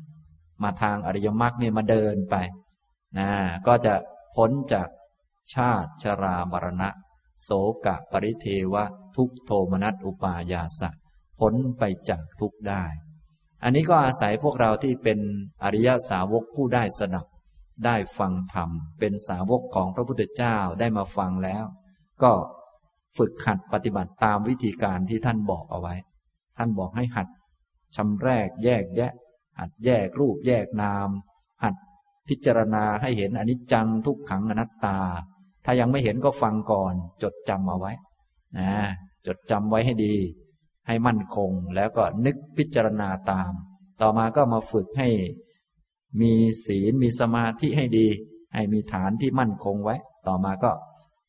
[0.62, 2.36] มาทางอริยมรรคเนี่ยมาเดินไป
[3.18, 3.30] นะ
[3.66, 3.94] ก็จะ
[4.36, 4.88] พ้นจาก
[5.54, 6.88] ชาติชรามรณะ
[7.42, 7.50] โส
[7.86, 8.84] กะปริเทวะ
[9.16, 10.90] ทุกโทมนัสอุปายาสะ
[11.40, 12.84] พ้นไปจากทุกได้
[13.62, 15.18] อันนี้ก็อาศัยพวกเราที่เป็น
[15.62, 17.26] อริยสาวกผู้ได้สดับ
[17.86, 21.64] ได้ฟังธรรม เป็นสาวกของพระพุทธเจ้าได้มาฟังแล้ว
[22.22, 22.32] ก็
[23.16, 25.94] ฝึกหัดปฏิบัติตามวิธีการที่ท่านบอกเอาไว้
[26.58, 27.28] ท่านบอกให้หัด
[27.96, 29.12] ชำแรกแยกแยะ
[29.58, 31.08] หัดแยกรูปแยกนาม
[31.62, 31.74] หัด
[32.28, 34.98] พิจารณาให้เห็นอนิจจังทุกขังอนัตตา
[35.64, 37.92] ถ้ายังไม่เห็นก็ฟังก่อน จดจำเอาไว้
[38.58, 38.72] นะ
[39.26, 40.14] จดจำไว้ให้ดี
[40.86, 43.52] ให้มั่นคงแล้วก็นึกพิจารณาตาม
[44.00, 45.08] ต่อมาก็มาฝึกให้
[46.20, 46.32] มี
[46.66, 48.06] ศีลมีสมาธิให้ดี
[48.54, 50.70] ให้มีฐานที่มั่นคงไว้ ต่อมาก็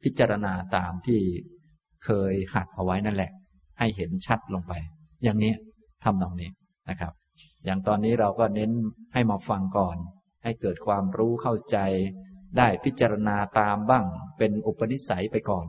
[0.04, 1.22] พิจารณาตามที่
[2.06, 3.32] เคยหัดเอาไว้นั่นแหละ
[3.80, 4.74] ให้เห็นชัดลงไป
[5.24, 5.54] อย่างนี้
[6.04, 6.50] ทำตรงนี้
[6.90, 7.14] นะครับ
[7.66, 8.72] อย่างตอนนี้เราก็เน้น
[9.14, 9.98] ให้มาฟังก่อน
[10.44, 11.78] ให้เกิดความรู้เข้าใจ
[12.58, 14.06] ได้พิจารณาตามบ้าง
[14.38, 15.68] เป็นอุปนิสัยไปก่อน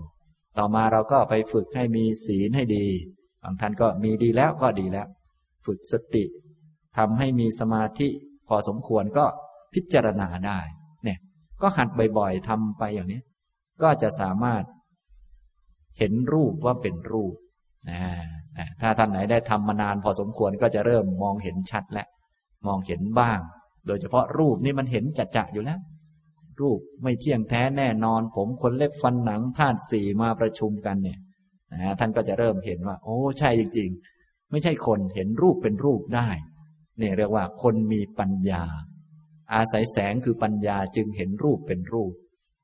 [0.59, 2.87] ต่อมาเราก็ไปฝึกให้มีศีลให้ดี
[3.45, 5.07] บางท่านก็มีดีแล้วก็ดีแล้ว
[5.67, 6.25] ฝึกสติ
[6.97, 8.09] ทำให้มีสมาธิ
[8.49, 9.25] พอสมควรก็
[9.75, 10.59] พิจารณาได้
[11.05, 11.19] เนี่ย
[11.63, 11.89] ก็หัด
[12.19, 13.21] บ่อยๆทำไปอย่างนี้
[13.83, 14.63] ก็จะสามารถ
[15.99, 17.35] เห็นรูปว่าเป็นรูป
[17.91, 17.99] นะ
[18.81, 22.07] ถ้าท่านไหนได้ทำมานานพอสมควรก็จะเริ่มมองเห็นชัดและ
[22.67, 23.39] มองเห็นบ้าง
[23.87, 25.81] โดยเฉพาะรูปนี่มันเห็นจัดจะอยู่แล้ว
[26.61, 31.19] รูปไม่เที่ยงแท้แน่นอน ผมคนเล็บฟันหนังธาตุสี่มาประชุมกันเนี่ย
[31.81, 36.29] นะท่านก็จะเริ่มเห็นว่า โอ้ใช่จริง ๆ ไม่ใช่คนเห็นรูปเป็นรูปได้
[37.01, 38.65] นี่เรียกว่าคนมีปัญญา
[39.55, 42.13] อาศัยแสงคือปัญญาจึงเห็นรูปเป็นรูป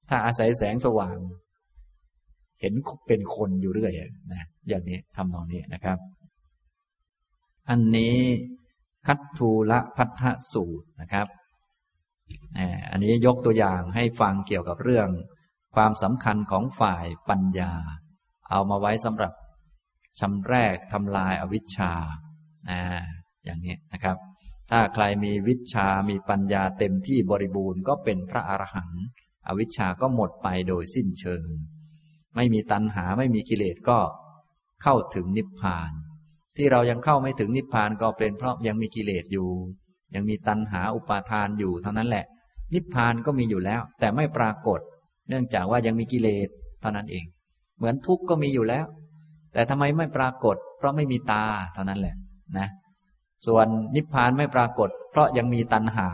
[0.08, 1.18] ถ้าอาศัยแสงสว่าง
[2.60, 2.74] เห็น
[3.08, 3.92] เป็นคนอยู่เรื่อย
[4.32, 5.98] นะอย่างนี้ทำนองนี้นะครับ
[7.70, 8.16] อันนี้
[9.06, 11.26] คัตทูละพัทธสูตรนะครับ
[12.90, 15.08] อันนี้ยกตัวอย่างให้ฟังเกี่ยวกับเรื่อง
[15.74, 17.72] ความสำคัญของฝ่ายปัญญา
[18.50, 19.32] เอามาไว้สำหรับ
[20.20, 21.92] ชำแรกทำลายอวิชชา
[23.44, 24.16] อย่างนี้นะครับ
[24.70, 29.04] ถ้าใครมีวิชามีปัญญาเต็มที่บริบูรณ์ก็เป็นพระอรหันต์
[29.48, 31.46] อวิชชาก็หมดไปโดยสิ้นเชิง
[32.36, 33.98] ไม่มีตัณหาไม่มีกิเลสก็
[34.82, 35.90] เข้าถึงนิพพาน
[36.56, 39.48] ที่เรายังเข้าไม่ถึงนิพพานก็เป็นเพราะยังมีกิเลสอยู่
[40.14, 42.24] ยังมีตัณหาอุปาทานอยู่เท่านั้นแหละ
[42.74, 44.80] นิพพานก็มีอยู่แล้ว แต่ไม่ปรากฏ
[45.28, 46.48] เนื่องจากว่ายังมีกิเลส
[46.80, 47.24] เท่านั้นเอง
[47.80, 48.86] เหมือนทุกข์ก็มีอยู่แล้ว
[49.52, 52.16] แต่ทำไมไม่ปรากฏ เพราะไม่มีตาเท่านั้นแหละ
[52.58, 52.68] นะ
[53.46, 53.66] ส่วน
[53.96, 56.08] นิพพานไม่ปรากฏ เพราะยังมีตัณหา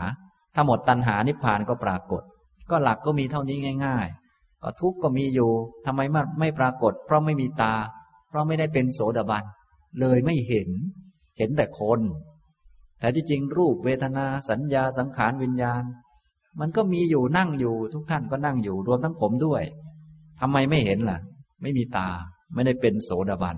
[0.54, 2.22] ถ้าหมดตัณหานิพพานก็ปรากฏ
[2.70, 3.56] ก็หลักก็มีเท่านี้
[3.86, 5.50] ง่าย ๆ ก็ทุกข์ก็มีอยู่
[5.86, 6.00] ทำไม
[6.40, 7.74] ไม่ปรากฏ เพราะไม่มีตา
[8.28, 9.44] เพราะไม่ได้เป็นโสดาบัน
[10.00, 10.68] เลยไม่เห็น
[11.38, 12.00] เห็นแต่คน
[13.00, 15.82] แต่ที่จริงรูปเวทนาสัญญาสังขารวิญญาณ
[16.60, 19.62] มันก็มีอยู่นั่งอยู่ทุกท่านก็นั่งอยู่รวมทั้งผมด้วย
[20.40, 21.18] ทำไมไม่เห็นล่ะ
[21.62, 22.08] ไม่มีตา
[22.54, 23.56] ไม่ได้เป็นโสดาบัน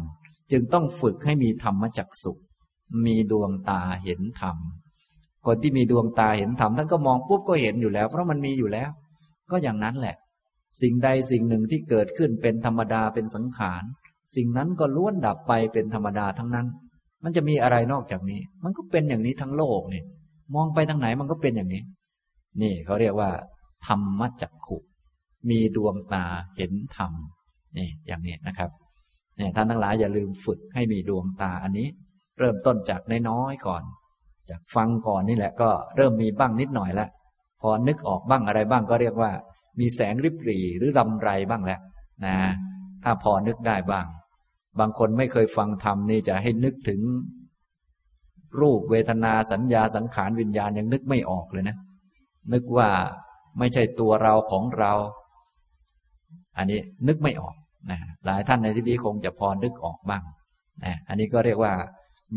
[0.53, 2.41] จึงต้องฝึกให้มีธรรมจักสุข
[3.07, 4.57] มีดวงตาเห็นธรรม
[5.47, 8.91] คนที่มีดวงตาเห็นธรรมท่านก็มองปุ๊บก็เห็นอยู่แล้ว เพราะมันมีอยู่แล้ว
[9.51, 10.17] ก็อย่างนั้นแหละ
[10.81, 13.83] สิ่งใดสิ่งหนึ่งที่เกิดขึ้นเป็นธรรมดาเป็นสังขาร
[14.37, 16.67] สิ่งนั้นก็ล้วนดับไปเป็นธรรมดาทั้งนั้น
[17.25, 20.03] มันจะมีอะไรนอกจากนี้ มันก็เป็นอย่างนี้ทั้งโลกนี่
[20.55, 21.83] มองไปทางไหนมันก็เป็นอย่างนี้
[22.63, 23.31] นี่เขาเรียกว่า
[23.87, 24.79] ธรรมจักขุ
[25.51, 26.25] มีดวงตา
[26.57, 27.13] เห็นธรรม
[27.79, 28.71] นี่อย่างนี้นะครับ
[29.37, 31.89] เนี่ยท่านทั้งหลายอย่าลืมฝึกให้มีดวงตาอันนี้
[32.39, 33.83] เริ่มต้นจากน้อยๆก่อน
[34.51, 37.09] จากฟังก่อนนี่แหละก็เริ่มมีบ้างนิดหน่อยแล้ว
[37.63, 39.31] พอนึกออกบ้างอะไรบ้างก็เรียกว่า
[39.81, 41.81] มีแสงริบหรี่หรือรำไรบ้างแล้ว
[42.25, 42.37] นะ
[43.05, 44.07] ถ้าพอนึกได้บ้าง
[44.81, 47.01] บางคนไม่เคยฟังธรรมนี่จะให้นึกถึง
[48.61, 51.77] รูปเวทนาสัญญาสังขารวิญญาณยังนึกไม่ออกเลยนะ
[52.53, 52.89] นึกว่า
[53.59, 54.93] ไม่ใช่ตัวเราของเรา
[56.57, 57.55] อันนี้นึกไม่ออก
[57.91, 60.23] นะหลายท่านในที่นี้คงจะพอนึกออกบ้าง
[60.85, 61.73] นะอันนี้ก็เรียกว่า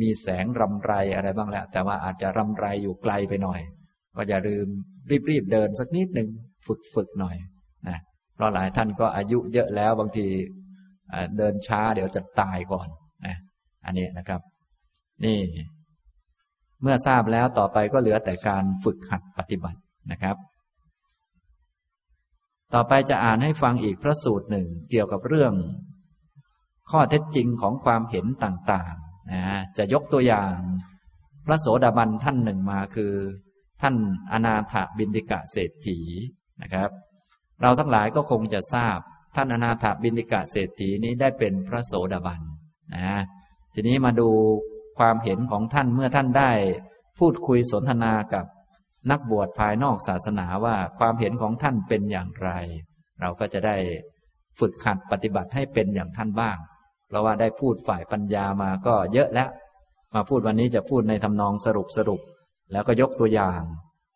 [0.01, 3.61] มีแสงรำไรอะไรบ้างแล้ว แต่ว่าอาจจะรำไรอยู่ไกลไปหน่อย
[4.15, 4.67] ก็อย่าลืม
[5.29, 6.27] รีบๆเดินสักนิดหนึ่ง
[6.67, 7.35] ฝึกฝึกหน่อย
[7.87, 7.97] นะ
[8.35, 10.25] เพราะหลายท่านก็อายุเยอะแล้วบางที
[11.37, 12.87] เดินช้าเดี๋ยวจะตายก่อน
[13.25, 13.37] นะ
[13.85, 14.41] อันนี้นะครับ
[15.25, 15.39] นี่
[16.81, 19.79] เมื่อทราบแล้วต่อไปก็เหลือแต่การฝึกหัดปฏิบัติ
[20.11, 20.35] นะครับ
[22.73, 25.53] ต่อไปจะอ่านให้ฟังอีกพระสูตรหนึ่งเกี่ยวกับเรื่อง
[26.91, 29.43] ข้อเท็จจริงของความเห็นต่างๆนะ
[29.77, 30.55] จะยกตัวอย่าง
[31.45, 33.13] พระโสดาบันท่านหนึ่งมาคือ
[33.81, 33.95] ท่าน
[34.31, 35.99] อนาถบินติกะเศรษฐี
[36.61, 36.89] นะครับ
[37.61, 38.97] เราทั้งหลายก็คงจะทราบ
[39.35, 42.41] ท่านอนาถบินติกะเศรษฐีนี้ได้เป็นพระโสดาบัน
[42.95, 43.21] นะ
[43.73, 44.29] ทีนี้มาดู
[44.99, 46.51] ความเห็นของท่านเมื่อท่านได้
[47.19, 48.45] พูดคุยสนทนากับ
[49.09, 52.49] นักบวชภายนอกศาสนาว่าความเห็นของท่านเป็นอย่างไร
[53.21, 53.75] เราก็จะได้
[54.59, 56.57] ฝึกหัดปฏิบัติให้เป็นอย่างท่านบ้าง
[57.07, 59.49] เพราะว่าได้พูดฝ่ายปัญญามาก็เยอะแล้ว
[60.15, 62.21] มาพูดวันนี้จะพูดในทำนองสรุปสรุป
[62.71, 63.61] แล้วก็ยกตัวอย่าง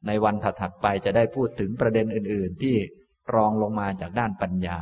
[0.07, 2.75] ในวันถัดๆไปจะได้พูดถึงประเด็นอื่น ๆ ที่
[3.35, 4.77] รองลงมาจากด้านปัญญา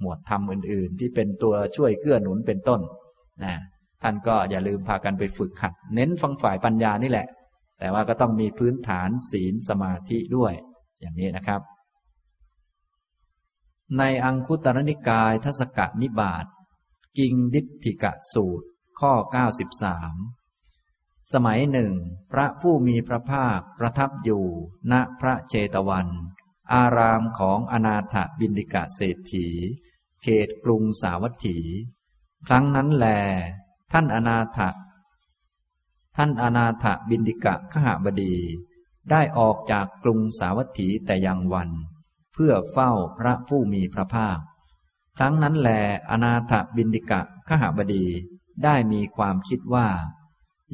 [0.00, 2.80] หมวดธรรมอื่น ๆ ที่เป็นตัวช่วยเกื้อหนุนเป็นต้น
[3.44, 3.54] นะ
[4.02, 7.26] ท่านก็อย่าลืมพากันไปฝึกหัด เน้นฟังฝ่ายปัญญานี่แหละ
[7.80, 10.54] แต่ว่าก็ต้องมีพื้นฐานศีลสมาธิด้วย
[11.00, 11.60] อย่างนี้นะครับ
[13.98, 16.46] ในอังคุตรนิกายทศกนิบาต
[17.18, 18.66] กิงดิธิกะสูตร
[19.00, 19.12] ข้อ
[20.22, 21.92] 93 สมัยหนึ่ง
[22.32, 24.44] พระผู้มีพระภาคประทับอยู่
[24.92, 26.08] ณพระเจตวัน
[26.72, 29.48] อารามของอนาถบินดิกะเศรษฐี
[30.22, 31.58] เขตกรุงสาวัตถี
[32.46, 33.06] ครั้งนั้นแล
[33.92, 34.58] ท่านอนาถ
[36.16, 38.34] ท่านอนาถบินดิกะขหบดี
[39.10, 41.70] ได้ออกจากกรุงสาวัตถีแต่ยังวัน
[42.32, 44.38] เพื่อเฝ้าพระผู้มีพระภาค
[45.16, 45.70] ครั้งนั้นแล
[46.10, 48.06] อนาถบินดิกะขหบดี
[48.64, 49.88] ได้มีความคิดว่า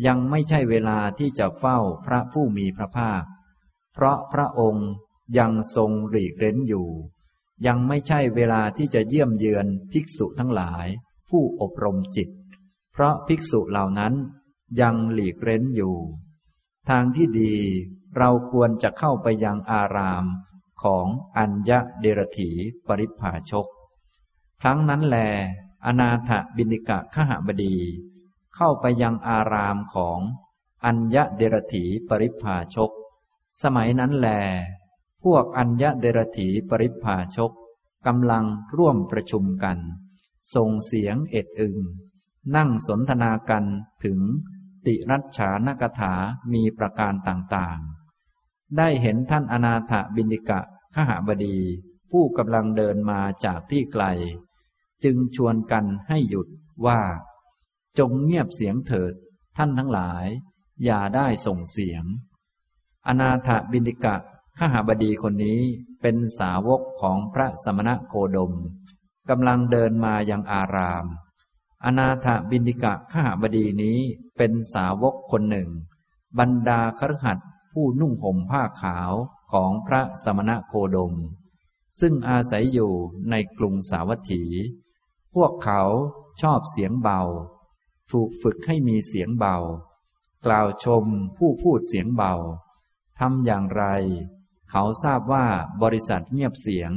[0.06, 3.22] ยังไม่ใช่เวลาที่จะเฝ้าพระผู้มีพระภาค
[3.94, 4.88] เพราะพระองค์
[5.38, 6.88] ยังทรงหลีกเร้นอยู่
[7.66, 10.86] ยังไม่ใช่เวลาที่จะเยี่ยมเยือนภิกษุทั้งหลาย
[11.28, 12.28] ผู้อบรมจิต
[12.92, 14.14] เพราะภิกษุเหล่านั้น
[14.80, 15.96] ยังหลีกเร้นอยู่
[16.88, 17.54] ทางที่ดี
[18.16, 20.24] เราควรจะเข้าไปยังอาราม
[20.82, 21.06] ของ
[21.36, 22.50] อัญญเดรถี
[22.86, 23.66] ปริภาชก
[24.60, 25.18] ครั้งนั้นแล
[25.84, 27.76] อนาถบินิกะขหบดี
[28.54, 30.18] เข้าไปยังอารามของ
[30.84, 32.90] อัญญเดรถีปริภาชก
[33.62, 34.28] สมัยนั้นแล
[35.22, 37.52] พวกอัญญเดรถีปริภาชก
[38.06, 38.44] กำลัง
[38.76, 39.78] ร่วมประชุมกัน
[40.54, 41.76] ส่งเสียงเอ็ดอึง
[42.56, 43.64] นั่งสนทนากัน
[44.04, 44.20] ถึง
[44.86, 46.14] ติรัชฉานกถา
[46.52, 50.60] มีประการต่างๆ ได้เห็นท่านอนาถบินิกะ
[50.94, 51.58] ขหบดี
[52.10, 54.04] ผู้กำลังเดินมาจากที่ไกล
[55.04, 56.48] จึงชวนกันให้หยุด
[56.86, 57.00] ว่า
[57.98, 59.14] จงเงียบเสียงเถิด
[59.56, 60.26] ท่านทั้งหลาย
[60.84, 62.04] อย่าได้ส่งเสียง
[63.06, 64.16] อนาถบินิกะ
[64.58, 65.60] ขหบดีคนนี้
[66.02, 68.52] เป็นสาวกของพระสมณะโคดม
[69.30, 71.06] กำลังเดินมายังอาราม
[71.84, 73.98] อนาถบินิกะขหบดีนี้
[74.36, 75.68] เป็นสาวกคนหนึ่ง
[76.38, 77.38] บรรดาครหัด
[77.72, 79.12] ผู้นุ่งห่มผ้าขาว
[79.52, 81.14] ของพระสมณะโคดม
[82.00, 82.92] ซึ่งอาศัยอยู่
[83.30, 84.42] ในกรุงสาวัตถี
[85.34, 85.82] พวกเขา
[86.42, 87.20] ชอบเสียงเบา
[88.10, 89.56] ถูกฝึกให้มีเสียงเบา
[90.46, 91.04] กล่าวชม
[91.36, 92.34] ผู้พูดเสียงเบา
[93.18, 93.84] ทำอย่างไร
[94.70, 95.46] เขาทราบว่า
[95.82, 96.90] บริษัทเงียบเสียง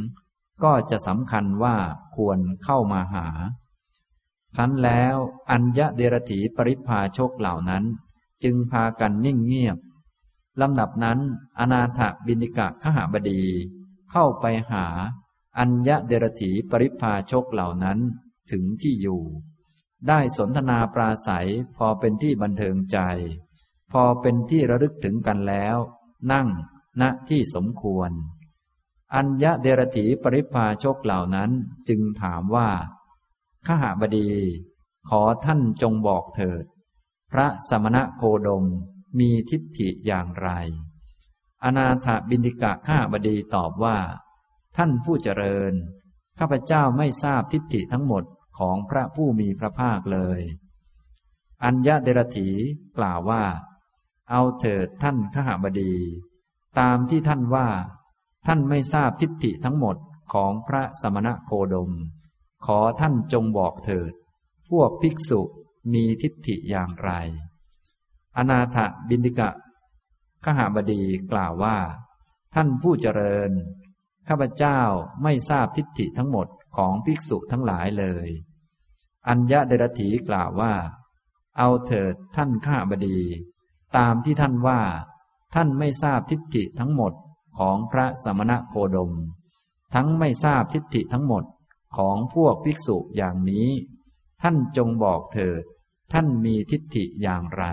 [0.63, 1.75] ก็จะสำคัญว่า
[2.15, 3.27] ควรเข้ามาหา
[4.55, 5.15] ครั้นแล้ว
[5.51, 7.83] อัญญเดรถีปริพาชกเหล่านั้น
[8.43, 9.77] จึงพากันนิ่งเงียบ
[10.61, 11.19] ลำดับนั้น
[11.59, 13.43] อนาถบินิกะขหบดี
[14.11, 14.85] เข้าไปหา
[15.59, 17.99] อัญญเดรถีปริพาชกเหล่านั้น
[18.51, 19.21] ถึงที่อยู่
[20.07, 22.97] ได้สนทนาปราศัยพอเป็นที่บันเทิงใจ
[23.91, 25.77] พอเป็นที่ระลึกถึงกันแล้ว
[26.31, 26.47] นั่ง
[27.01, 28.11] ณที่สมควร
[29.15, 31.51] อัญญเดรถีปริพาชกเหล่านั้น
[31.89, 32.69] จึงถามว่า
[33.65, 34.29] ข้าหาบดี
[35.09, 36.63] ขอท่านจงบอกเถิด
[37.31, 38.65] พระสมณะโคดม
[39.19, 40.49] มีทิฏฐิอย่างไร
[41.63, 43.97] อนาถบินิกะข้าบดีตอบว่า
[44.77, 45.73] ท่านผู้เจริญ
[46.39, 48.23] ข้าพเจ้าไม่ทราบทิฏฐิทั้งหมด
[48.59, 50.39] ของพระผู้มีพระภาคเลย
[51.63, 52.49] อัญญเดรถี
[52.97, 53.43] กล่าวว่า
[54.29, 55.93] เอาเถิดท่านข้าบดี
[56.79, 57.67] ตามที่ท่านว่า
[58.47, 59.97] ท่านไม่ทราบทิฏฐิทั้งหมด
[60.33, 61.91] ของพระสมณะโคดม
[62.65, 64.13] ขอท่านจงบอกเถิด
[64.69, 65.41] พวกภิกษุ
[65.93, 67.11] มีทิฏฐิอย่างไร
[68.37, 68.77] อนาถ
[69.09, 69.49] บินติกะ
[70.43, 71.01] ขหาบดี
[71.31, 71.77] กล่าวว่า
[72.53, 73.51] ท่านผู้เจริญ
[74.27, 74.79] ข้าพเจ้า
[75.23, 78.27] ไม่ทราบทิฏฐิทั้งหมดของภิกษุทั้งหลายเลย
[79.27, 80.73] อัญญเดรถีกล่าวว่า
[81.57, 83.19] เอาเถิดท่านข้าบดี
[83.97, 84.81] ตามที่ท่านว่า
[85.55, 87.13] ท่านไม่ทราบทิฏฐิทั้งหมด
[87.57, 89.11] ของพระสมณะโคดม
[89.93, 91.43] ทั้งไม่ทราบทิฏฐิทั้งหมด
[91.97, 93.69] ของพวกภิกษุอย่างนี้
[94.41, 95.63] ท่านจงบอกเถิด
[96.13, 97.63] ท่านมีทิฏฐิอย่างไร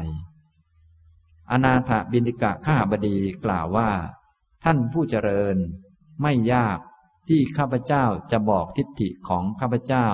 [1.51, 3.91] อนาถบินิกะข้าบดีกล่าวว่า
[4.65, 5.57] ท่านผู้เจริญ
[6.23, 6.79] ไม่ยาก
[7.29, 10.09] ที่ข้าพเจ้าจะบอกทิฏฐิของข้าพเจ้า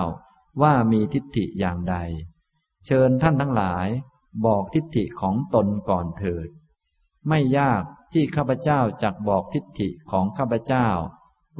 [0.61, 1.95] ว่ามีทิฏฐิอย่างใด
[2.85, 3.87] เชิญท่านทั้งหลาย
[4.45, 6.47] บอกทิฏฐิของตนก่อนเถิด
[7.27, 7.83] ไม่ยาก
[8.13, 10.87] ที่ข้าพเจ้าจักบอกทิฏฐิของข้าพเจ้า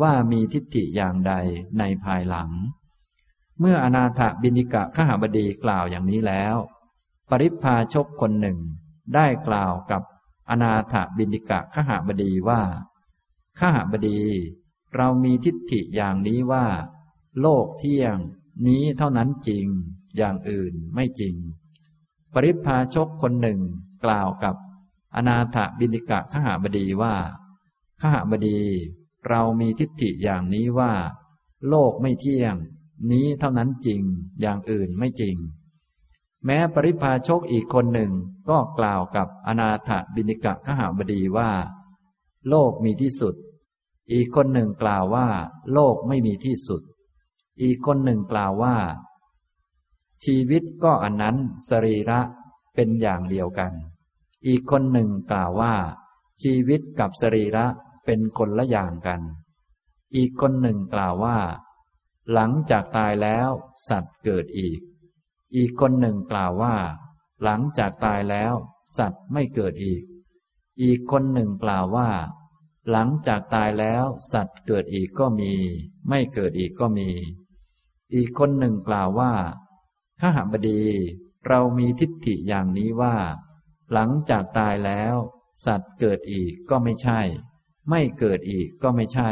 [0.02, 1.34] ว่ามีทิฏฐิอย่างใด
[1.80, 2.50] ในภายหลัง
[3.60, 6.56] เมื่ออนาถบินิกะขหบดีกล่าวอย่างนี้แล้ว
[7.30, 8.58] ปริพาชกคนหนึ่ง
[9.14, 10.02] ได้กล่าวกับ
[10.50, 12.62] อนาถบินิกะขหบดีว่า
[13.60, 14.22] ขหบดี
[14.96, 16.66] เรามีทิฏฐิอย่างนี้ว่า
[17.40, 18.18] โลกเที่ยง
[18.68, 19.68] นี้เท่านั้นจริง
[20.18, 21.36] อย่างอื่นไม่จริง
[22.34, 23.60] ปริพาชกคนหนึ่ง
[24.04, 24.56] กล่าวกับ
[25.16, 27.16] อนาถบินิกะขหาบดีว่า
[28.02, 28.60] ขหาบดี
[29.30, 30.94] เรามีทิฏฐิอย่างนี้ว่า
[31.70, 32.56] โลกไม่เที่ยง
[33.12, 34.02] นี้เท่านั้นจริง
[34.42, 35.36] อย่างอื่นไม่จริง
[36.46, 38.12] แม้ปริพาชกอีกคนหนึ่ง
[38.50, 41.50] ก็กล่าวกับอนาถบินิกะขหาบดีว่า
[42.50, 43.36] โลกมีที่สุด
[44.12, 45.28] อีกคนหนึ่งกล่าวว่า
[45.74, 46.82] โลกไม่มีที่สุด
[47.62, 48.76] อีกคนหนึ่งกล่าวว่า
[50.26, 51.38] ชีวิตก็อันนั้น
[51.70, 52.20] สรีระ
[52.76, 53.72] เป็นอย่างเดียวกัน
[54.48, 55.74] อีกคนหนึ่งกล่าวว่า
[56.44, 57.66] ชีวิตกับสรีระ
[58.06, 59.22] เป็นคนละอย่างกัน
[60.16, 61.38] อีกคนหนึ่งกล่าวว่า
[62.34, 63.50] หลังจากตายแล้ว
[63.90, 64.80] สัตว์เกิดอีก
[65.56, 66.76] อีกคนหนึ่งกล่าวว่า
[67.44, 68.54] หลังจากตายแล้ว
[68.98, 70.04] สัตว์ไม่เกิดอีก
[70.82, 72.10] อีกคนหนึ่งกล่าวว่า
[72.92, 75.54] หลังจากตายแล้ว สัตว์เกิดอีกก็มี
[76.10, 77.10] ไม่เกิดอีกก็มี
[78.14, 79.34] อีกคนหนึ่งกล่าวว่า
[80.20, 80.82] ข้าหบดี
[81.48, 83.16] เรามีทิฏฐิอย่างนี้ว่า
[83.94, 85.16] หลังจากตายแล้ว
[85.66, 87.22] สัตว์เกิดอีกก็ไม่ใช่
[87.90, 89.30] ไม่เกิดอีกก็ไม่ใช่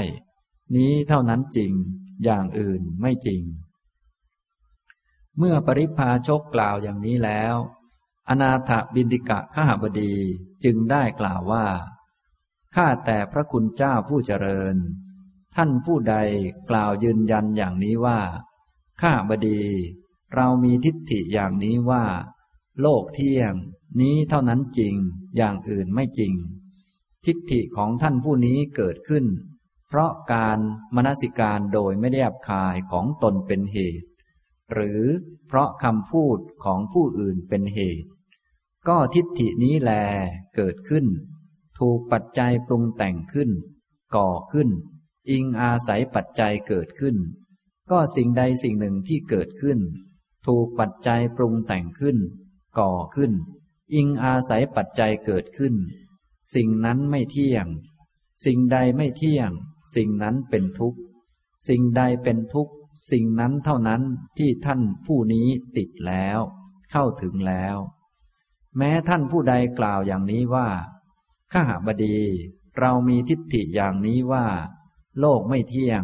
[0.76, 1.72] นี้เท่านั้นจริง
[2.24, 3.42] อย่างอื่นไม่จริง
[5.38, 7.56] เมื่อปริพาชกกล่าวอย่างนี้แล้ว
[8.30, 10.16] อนาถบินติกะข้าหบดี
[10.64, 11.68] จึงได้กล่าวว่า
[12.76, 14.76] ข้าแต่พระคุณเจ้าผู้เจริญ
[15.56, 16.16] ท่านผู้ใด
[16.70, 18.20] กล่าวยืนยันอย่างนี้ว่า
[19.02, 19.62] ข้าบดี
[20.36, 22.04] เรามีทิฏฐิอย่างนี้ว่า
[22.82, 23.54] โลกเที่ยง
[24.00, 24.96] นี้เท่านั้นจริง
[25.38, 26.34] อย่างอื่นไม่จริง
[27.26, 29.26] ทิฏฐิของท่านผู้นี้เกิดขึ้น
[29.88, 30.60] เพราะการ
[30.96, 34.08] มนสิการโดยไม่ได้อับคายของตนเป็นเหตุ
[34.74, 35.02] หรือ
[35.48, 38.10] เพราะคำพูดของผู้อื่นเป็นเหตุ
[38.88, 39.92] ก็ทิฏฐินี้แล
[40.56, 41.06] เกิดขึ้น
[41.80, 43.50] ถูกปัจจัยปรุงแต่งขึ้น
[44.16, 44.70] ก่อขึ้น
[45.30, 47.16] อิงอาศัยปัจจัยเกิดขึ้น
[47.92, 49.80] ก็สิ่งใดสิ่งหนึ่งที่เกิดขึ้น
[50.48, 52.18] ถูกปัจจัยปรุงแต่งขึ้น
[52.80, 53.32] ก่อขึ้น
[53.94, 55.76] อิงอาศัยปัจจัยเกิดขึ้น
[56.56, 57.66] สิ่งนั้นไม่เที่ยง
[58.46, 59.50] สิ่งใดไม่เที่ยง
[59.96, 61.00] สิ่งนั้นเป็นทุกข์
[61.68, 62.74] สิ่งใดเป็นทุกข์
[63.12, 64.02] สิ่งนั้นเท่านั้น
[64.38, 65.48] ที่ท่านผู้นี้
[65.78, 66.40] ติดแล้ว
[66.92, 67.78] เข้าถึงแล้ว
[68.78, 70.68] แม้ท่านผู้ใดกล่าวอย่างนี้ว่า
[71.52, 72.20] ข้าหบดี
[72.80, 74.46] เรามีทิฏฐิอย่างนี้ว่า
[75.20, 76.04] โลกไม่เที่ยง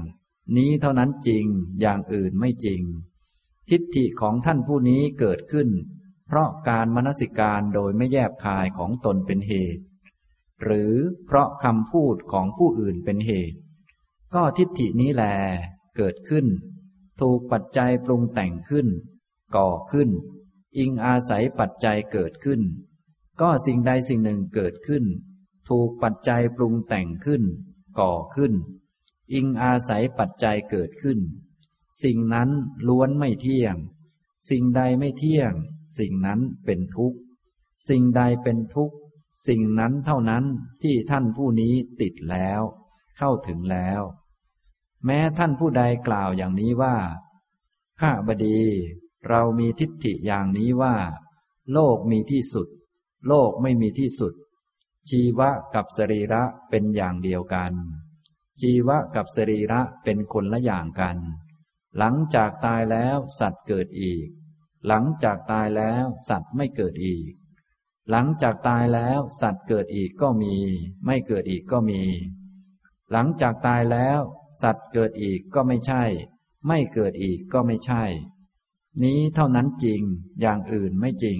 [0.57, 1.45] นี้เท่านั้นจริง
[1.81, 2.81] อย่างอื่นไม่จริง
[3.69, 5.69] ทิฏฐิของท่านผู้นี้เกิดขึ้น
[6.27, 9.83] เพราะการมนสิการโดยไม่แยบคายของตนเป็นเหตุ
[10.63, 10.93] หรือ
[11.25, 13.57] เพราะคำพูดของผู้อื่นเป็นเหตุ
[14.35, 15.23] ก็ทิฏฐินี้แล
[15.97, 16.47] เกิดขึ้น
[17.21, 18.87] ถูกปัจจัยปรุงแต่งขึ้น
[19.55, 20.09] ก่อขึ้น
[20.77, 22.61] อิงอาศัยปัจจัยเกิดขึ้น
[23.41, 25.05] ก็สิ่งใดสิ่งหนึ่งเกิดขึ้น
[25.69, 27.43] ถูกปัจจัยปรุงแต่งขึ้น
[27.99, 28.53] ก่อขึ้น
[29.33, 31.19] อิงอาศัยปัจจัยเกิดขึ้น
[32.03, 32.49] สิ่งนั้น
[32.87, 33.75] ล้วนไม่เที่ยง
[34.49, 35.53] สิ่งใดไม่เที่ยง
[35.97, 37.17] สิ่งนั้นเป็นทุกข์
[37.89, 38.95] สิ่งใดเป็นทุกข์
[39.47, 40.45] สิ่งนั้นเท่านั้น
[40.83, 42.61] ที่ท่านผู้นี้ติดแล้ว
[43.17, 44.01] เข้าถึงแล้ว
[45.05, 46.97] แม้ท่านผู้ใดกล่าวอย่างนี้ว่า
[47.99, 48.61] ข้าบดี
[49.29, 50.95] เรามีทิฏฐิอย่างนี้ว่า
[51.73, 52.67] โลกมีที่สุด
[53.27, 54.33] โลกไม่มีที่สุด
[55.09, 57.73] ชีวะกับสรีระเป็นอย่างเดียวกัน
[58.59, 61.17] ชีวะกับสรีระเป็นคนละอย่างกัน
[61.97, 64.27] หลังจากตายแล้วสัตว์เกิดอีก
[64.87, 67.31] หลังจากตายแล้วสัตว์ไม่เกิดอีก
[68.09, 70.55] หลังจากตายแล้วสัตว์เกิดอีกก็มี
[71.05, 72.01] ไม่เกิดอีกก็มี
[73.11, 74.19] หลังจากตายแล้ว
[74.61, 76.03] สัตว์เกิดอีกก็ไม่ใช่
[76.67, 78.03] ไม่เกิดอีกก็ไม่ใช่
[79.03, 80.01] นี้เท่านั้นจริง
[80.41, 81.39] อย่างอื่นไม่จริง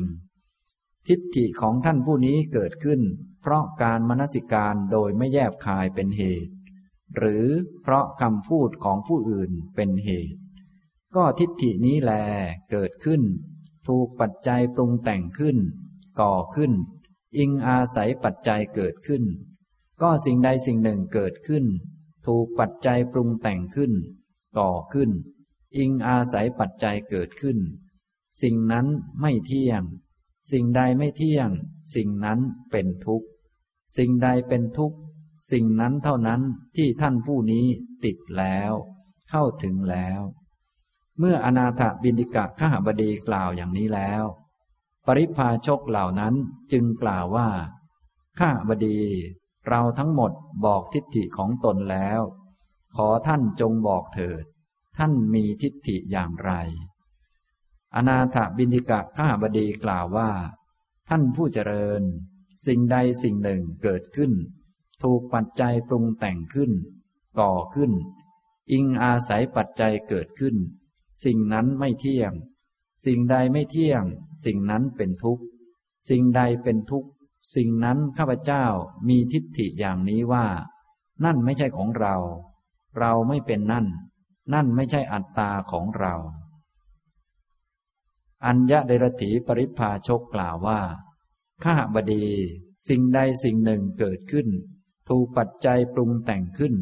[1.08, 3.02] ทิฏฐิของท่านผู้นี้เกิดขึ้น
[3.42, 6.52] เพราะการมนสิการโดยไม่แยบคายเป็นเหตุ
[7.18, 7.46] หรือ
[7.82, 10.40] เพราะคำพูดของผู้อื่นเป็นเหตุ
[11.16, 12.12] ก็ทิฏฐินี้แล
[12.72, 13.22] เกิดขึ้น
[13.88, 15.58] ถูกปัจจัยปรุงแต่งขึ้น
[16.20, 16.74] ก่อขึ้น
[17.38, 19.24] อิงอาศัยปัจจัยเกิดขึ้น
[20.02, 21.66] ก็สิ่งใดสิ่งหนึ่งเกิดขึ้น
[22.28, 23.94] ถูกปัจจัยปรุงแต่งขึ้น
[24.58, 25.12] ก่อขึ้น
[25.78, 27.58] อิงอาศัยปัจจัยเกิดขึ้น
[28.42, 28.88] สิ่งนั้น
[29.22, 29.84] ไม่เที่ยง
[30.52, 31.50] สิ่งใดไม่เที่ยง
[31.96, 32.40] สิ่งนั้น
[32.72, 33.28] เป็นทุกข์
[33.98, 34.98] สิ่งใดเป็นทุกข์
[35.52, 36.42] สิ่งนั้นเท่านั้น
[36.76, 37.66] ที่ท่านผู้นี้
[38.04, 38.74] ติดแล้ว
[39.30, 40.22] เข้าถึงแล้ว
[41.20, 44.24] เมื่ออนาถบินิกะขหบดีกล่าวอย่างนี้แล้ว
[45.08, 46.36] ปริพาชกเหล่านั้น
[46.72, 47.50] จึงกล่าวว่า
[48.40, 49.00] ข้าบดี
[49.68, 50.32] เราทั้งหมด
[50.66, 52.22] บอกทิฏฐิของตนแล้ว
[52.96, 54.44] ขอท่านจงบอกเถิด
[54.98, 56.52] ท่านมีทิฏฐิอย่างไร
[57.96, 60.32] อนาถบินิกะข้าบดีกล่าวว่า
[61.10, 62.02] ท่านผู้เจริญ
[62.66, 64.32] สิ่งใดสิ่งหนึ่งเกิดขึ้น
[65.04, 66.72] ถูกปัจจัยปรุงแต่งขึ้น
[67.40, 67.92] ก่อขึ้น
[68.72, 70.56] อิงอาศัยปัจจัยเกิดขึ้น
[71.24, 72.34] สิ่งนั้นไม่เที่ยง
[73.06, 74.04] สิ่งใดไม่เที่ยง
[74.46, 75.44] สิ่งนั้นเป็นทุกข์
[76.10, 77.10] สิ่งใดเป็นทุกข์
[77.56, 78.66] สิ่งนั้นข้าพเจ้า
[79.08, 80.46] มีทิฏฐิอย่างนี้ว่า
[81.26, 82.16] นั่นไม่ใช่ของเรา
[83.00, 83.88] เราไม่เป็นนั่น
[84.54, 86.14] นั่นไม่ใช่อัตตาของเรา
[88.46, 90.82] อัญญะเดรถีปริพาชกกล่าวว่า
[91.64, 92.26] ข้าบดี
[92.88, 94.48] สิ่งใดสิ่งหนึ่งเกิดขึ้น
[95.10, 96.74] ถูกปัจจัยปรุงแต่งขึ้น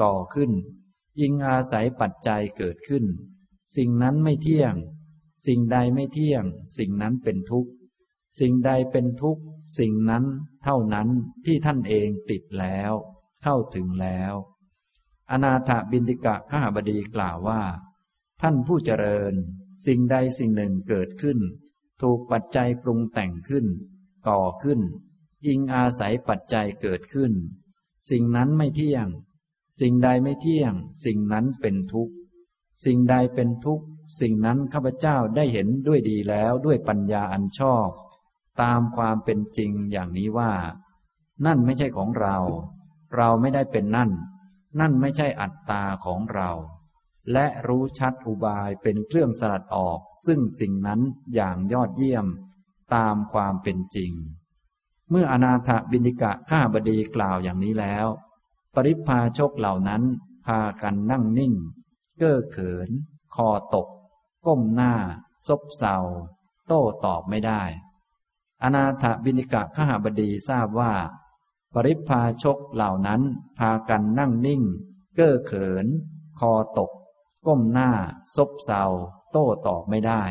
[0.00, 0.50] ก่อขึ้น
[1.20, 3.04] อิงอาศัยปัจจัยเกิดขึ้น
[3.76, 4.74] สิ่งนั้นไม่เที่ยง
[5.46, 6.44] สิ่งใดไม่เที่ยง
[6.78, 7.70] สิ่งนั้นเป็นทุกข์
[8.40, 9.42] สิ่งใดเป็นทุกข์
[9.78, 10.24] สิ่งนั้น
[10.64, 11.08] เท่านั้น
[11.46, 12.92] ที่ท่านเองติดแล้ว
[13.42, 14.34] เข้าถึงแล้ว
[15.30, 17.62] อนาถบินติกะข้าบดีกล่าวว่า
[18.42, 19.34] ท่านผู้เจริญ
[19.86, 21.38] สิ่งใดสิ่งหนึ่งเกิดขึ้น
[22.02, 23.66] ถูกปัจจัยปรุงแต่งขึ้น
[24.28, 24.80] ก่อขึ้น
[25.46, 27.32] อิงอาศัยปัจจัยเกิดขึ้น
[28.10, 29.06] สิ่งนั้นไม่เที่ยง
[29.80, 30.72] สิ่งใดไม่เที่ยง
[31.04, 32.14] สิ่งนั้นเป็นทุกข์
[32.84, 33.86] สิ่งใดเป็นทุกข์
[34.20, 37.88] สิ่งนั้นข้าพเจ้าได้เห็นด้วยดีแล้วด้วยปัญญาอันชอบ
[38.62, 40.52] ตามความเป็นจริงอย่างนี้ว่า
[41.46, 42.36] นั่นไม่ใช่ของเรา
[43.16, 44.10] เราไม่ได้เป็นนั่น
[44.80, 46.50] นั่นไม่ใช่อัตตาของเรา
[47.32, 51.00] และรู้ชัดอุบายเป็นเครื่องสลัดออก ซึ่งสิ่งนั้น
[51.34, 52.26] อย่างยอดเยี่ยม
[52.94, 54.12] ตามความเป็นจริง
[55.10, 58.06] เมื่ออนาถบินิกะข้าบดีกล่าวอย่างนี้แล้ว
[58.74, 60.02] ปริพาชกเหล่านั้น
[60.46, 61.54] พากันนั่งนิ่ง
[62.18, 62.90] เก้อเขิน
[63.34, 63.88] คอตก
[64.48, 64.94] ก้มหน้า
[65.48, 65.96] ซบเซา
[66.68, 67.62] โต้ตอบไม่ได้
[68.62, 70.92] อนาถบินิกะข้าบดีทราบว่า
[71.74, 73.22] ปริพาชกเหล่านั้น
[73.58, 74.62] พากันนั่งนิ่ง
[75.16, 75.86] เก้อเขิน
[76.38, 76.90] คอตก
[77.46, 77.90] ก้มหน้า
[78.36, 78.82] ซบเซา
[79.32, 80.22] โต้ตอบไม่ได้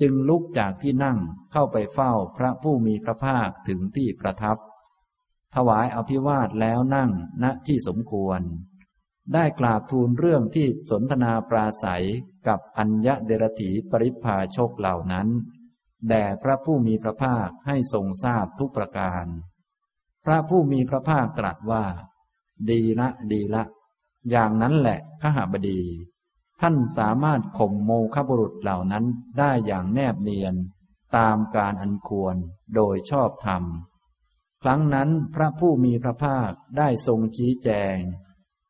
[0.00, 1.18] จึงลุกจากที่นั่ง
[1.52, 4.58] เข้าไปเฝ้าพระผู้มีพระภาคถึงที่ประทับ
[5.54, 7.10] ถวายอภิวาทแล้วนั่ง
[7.42, 8.40] ณที่สมควร
[9.34, 12.06] ได้กราบทูลเรื่องที่สนทนาปราศัย
[12.48, 15.28] กับอัญญเดรถีปริพาชกเหล่านั้น
[16.08, 19.26] แด่พระผู้มีพระภาคให้ทรงทราบทุกประการ
[20.24, 21.84] พระผู้มีพระภาคตรัสว่า
[22.70, 23.64] ดีละดีละ
[24.30, 25.82] อย่างนั้นแหละขหบดี
[26.60, 29.04] ท่านสามารถข่มโมฆบุรุษเหล่านั้น
[29.38, 30.54] ได้อย่างแนบเนียน
[31.16, 32.36] ตามการอันควร
[32.74, 33.62] โดยชอบธรรม
[34.62, 37.96] ครั้งนั้นพระผู้มีพระภาคได้ทรงชี้แจง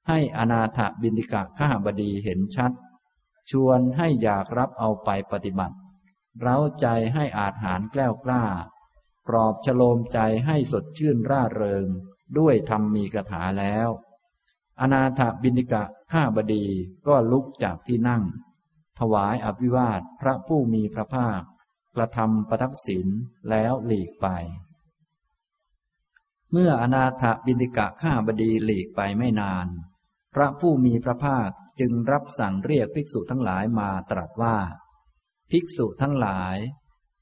[0.09, 2.73] ให้อนาถบินิกะขหบดีเห็นชัด
[3.51, 5.77] ชวนให้อยากรับเอาไปปฏิบัติ
[6.41, 8.45] เร้าใจให้อาจหารแกล้วกล้า
[9.27, 11.87] ปลอบฉโลมใจให้สดชื่นร่าเริง
[12.39, 13.89] ด้วยธรรมมีกถาแล้ว
[14.81, 16.65] อนาถบินิกะข้าบดี
[17.07, 18.25] ก็ลุกจากที่นั่ง
[18.99, 21.41] ถวายอภิวาทพระผู้มีพระภาค
[21.97, 23.07] กระทำประทักษิณ
[23.51, 24.27] แล้วหลีกไป
[26.53, 29.67] เมื่ออนาถบินิกะข้าบดีหลีกไปไม่นาน
[30.35, 31.51] พระผู้มีพระภาค
[31.81, 34.57] จึงรับสั่งเรียกภิกษุทั้งหลายมาตรัสว่า
[35.51, 36.57] ภิกษุทั้งหลาย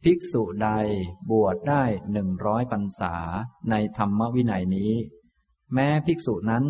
[0.04, 0.68] ภิกษุใด
[1.30, 3.16] บวชได้หนึ่งร้อยพรรษา
[3.70, 4.92] ในธรรมวินัยนี้
[5.72, 6.64] แม้ภิกษุนั้น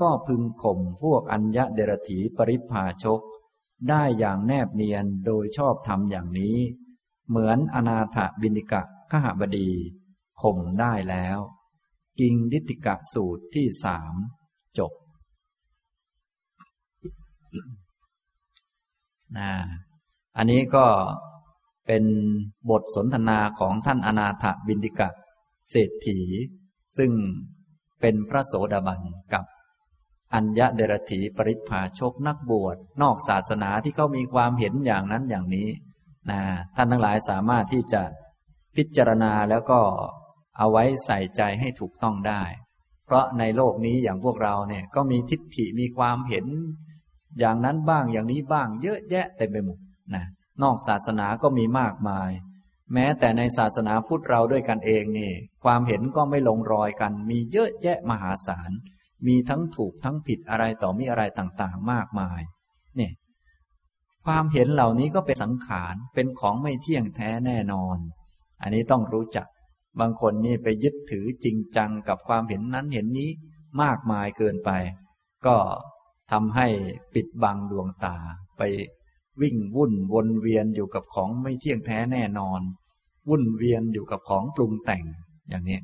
[0.00, 3.20] ก็พึงข่มพวกอัญญะเดรถีปริพาชก
[3.88, 6.56] ได้อย่างแนบเนียนโดยชอบธรรมอย่างนี้
[7.28, 9.70] เหมือนอนาถบินิกะขหบดี
[10.42, 11.38] ข่มได้แล้ว
[12.20, 14.14] กิงดิติกะสูตรที่สาม
[14.78, 14.92] จบ
[19.38, 19.50] นะ
[20.36, 20.86] อันนี้ก็
[21.86, 22.04] เป็น
[22.70, 25.08] บทสนทนาของท่านอนาถบินติกะ
[25.70, 26.20] เศรษฐี
[26.96, 27.10] ซึ่ง
[28.00, 29.00] เป็นพระโสดาบัน
[29.32, 29.44] กับ
[30.34, 35.68] อัญญเดรถีปริพาชกนักบวชนอกศาสนาที่เขามีความเห็นอย่างนั้นอย่างนี้
[36.30, 36.40] นะ
[36.76, 38.02] ท่านทั้งหลายสามารถที่จะ
[38.76, 39.80] พิจารณาแล้วก็
[40.58, 42.42] เอาไว้ใส่ใจให้ถูกต้องได้
[43.06, 46.46] เพราะในโลกนี้อย่างพวกเราเนี่ยก็มีทิฏฐิมีความเห็น
[47.38, 49.78] อย่างนั้นบ้างอย่างนี้บ้างเยอะแยะเต็มไปหมด
[50.14, 50.24] นะ
[50.62, 52.30] นอกศาสนาก็มีมากมาย
[52.94, 55.32] แม้แต่ในศาสนาพุทธเราด้วยกันเองนี่
[55.64, 58.70] ความเห็นก็ไม่ลงรอยกัน มีเยอะแยะมหาศาล
[59.26, 62.40] มีทั้งถูกทั้งผิดอะไรต่อมีอะไรต่างๆ มากมาย
[62.96, 63.12] เนี่ย
[64.26, 67.98] ความเห็นเหล่านี้ก็เป็นสังขารเป็นของไม่เที่ยงแท้แน่นอน
[68.62, 69.46] อันนี้ต้องรู้จัก
[70.00, 73.30] บางคนนี่ไปยึดถือจริงจังกับความเห็นนั้นเห็นนี้
[73.82, 74.70] มากมายเกินไป
[75.46, 75.56] ก็
[76.32, 76.66] ทำให้
[77.14, 78.16] ปิดบังดวงตา
[78.58, 78.62] ไป
[79.40, 82.60] วิ่งวุ่นวนเวียนอยู่กับของไม่เที่ยงแท้แน่นอน
[83.28, 85.04] วุ่นเวียนอยู่กับของปรุงแต่ง
[85.48, 85.80] อย่างนี้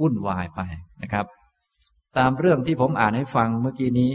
[0.00, 0.60] วุ่นวายไป
[1.02, 1.26] นะครับ
[2.18, 4.10] ตามเรื่องที่ผมอ่านให้ฟังเมื่อกี้นี้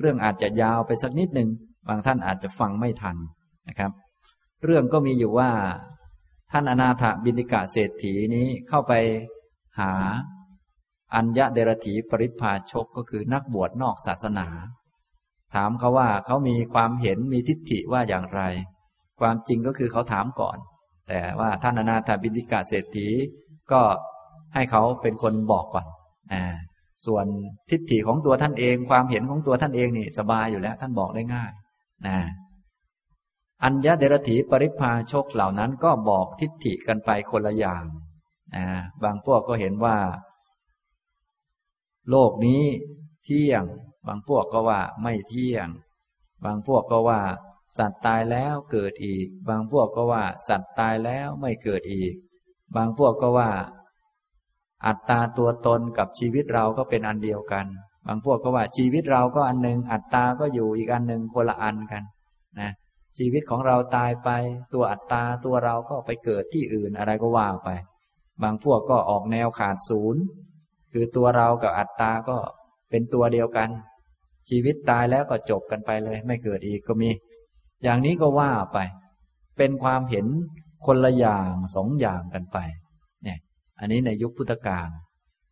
[0.00, 1.48] เรื่องอาจจะยาวไปสักนิดหนึ่ง
[1.88, 3.16] บางท่านอาจจะฟังไม่ทัน
[3.68, 3.90] นะครับ
[4.64, 5.50] เรื่องก็มีอยู่ว่า
[6.52, 8.92] ท่านอนาถบินิกาเศรษฐีนี้เข้าไป
[9.80, 9.92] หา
[11.14, 14.46] อัญญะเดรถีปริพาชกก็คือนักบวชนอกศาสนา
[15.54, 18.42] ถามเขาว่าเขามีความเห็นมีทิฏฐิว่าอย่างไร
[19.20, 20.58] ความจริงก็คือเขาถามก่อน
[21.08, 23.08] แต่ว่าท่านอนาถบินิกาเศรษฐี
[23.72, 23.82] ก็
[24.54, 25.86] ให้เขาเป็นคนบอกก่อน
[26.32, 26.44] อ่า
[27.06, 27.26] ส่วน
[27.70, 31.50] ทิฏฐิของตัวท่านเอง ความเห็นของตัวท่านเองนี่สบายอยู่แล้ว ท่านบอกได้ง่าย
[32.06, 32.18] นะ
[33.64, 37.84] อัญญเดรถีปริพาชกเหล่านั้นก็บอกทิฏฐิกันไปคนละอย่าง
[38.56, 38.66] นะ
[39.02, 39.96] บางพวกก็เห็นว่า
[42.10, 42.62] โลกนี้
[43.24, 43.64] เที่ยง
[44.06, 45.68] บางพวกก็ว่าไม่เที่ยง
[46.44, 47.20] บางพวกก็ว่า
[47.78, 52.12] สัตว์ตายแล้วเกิดอีก บางพวกก็ว่า สัตว์ตายแล้วไม่เกิดอีก
[52.76, 53.50] บางพวกก็ว่า
[54.86, 57.66] อัตตาตัวตนกับชีวิตเราก็เป็นอันเดียวกัน
[58.06, 62.02] บางพวกก็ว่าชีวิตเราก็อันหนึ่งอัตตาก็อยู่อีกอันหนึ่งคนละอันกัน
[62.60, 62.70] นะ
[63.18, 64.30] ชีวิตของเราตายไป
[64.74, 67.70] ตัวอัตตาตัวเราก็ไปเกิดที่อื่นอะไรก็ว่าไป
[68.42, 70.22] บางพวกก็ออกแนวขาดศูนย์
[70.92, 72.36] คือตัวเรากับอัตตาก็
[72.90, 73.68] เป็นตัวเดียวกัน
[74.48, 77.10] ชีวิตตายแล้วก็จบกันไปเลย ไม่เกิดอีกก็มี
[77.84, 78.78] อย่างนี้ก็ว่าไป
[79.56, 80.26] เป็นความเห็น
[80.86, 82.58] คนละอย่างสองอย่างกันไป
[83.24, 83.38] เนี่ย
[83.80, 84.88] อันนี้ในยุคพุทธกาล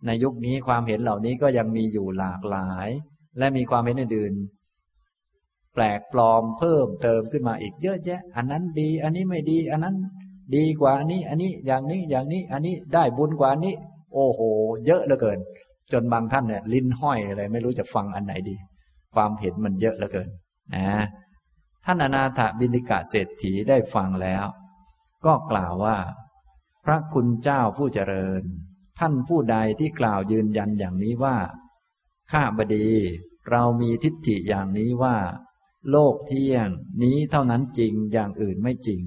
[0.06, 2.88] ในยุคนี้ความเห็นเหล่านี้ก็ยังมีอยู่หลากหลาย
[3.38, 4.34] และมีความเห็นอื่น
[5.74, 9.96] แปลกปลอมเพิ่มเติมขึ้นมาอีกเยอะแยะ อันนั้นดี อันนี้ไม่ดี อันนั้น
[10.56, 13.74] ดีกว่านี้ อันนี้อย่างนี้อย่างนี้ อันนี้ได้บุญกว่านี้
[14.14, 14.40] โอ้โห
[14.86, 15.38] เยอะเหลือเกิน
[15.92, 18.56] จนบางท่านเนี่ยลิ้นห้อยอะไรไม่รู้จะฟังอันไหนดี
[19.14, 20.28] ความเห็นมันเยอะเหลือเกิน
[20.74, 21.06] นะ
[21.84, 24.44] ท่านอนาถบินิกะเศรษฐีได้ฟังแล้ว
[25.24, 25.98] ก็กล่าวว่า
[26.84, 28.42] พระคุณเจ้าผู้เจริญ
[28.98, 31.36] ท่านผู้ใดที่กล่าวยืนยันอย่างนี้ว่า
[32.30, 32.88] ข้าบดี
[33.50, 35.16] เรามีทิฏฐิอย่างนี้ว่า
[35.90, 36.68] โลกเที่ยง
[37.02, 39.02] นี้เท่านั้นจริงอย่างอื่นไม่จริง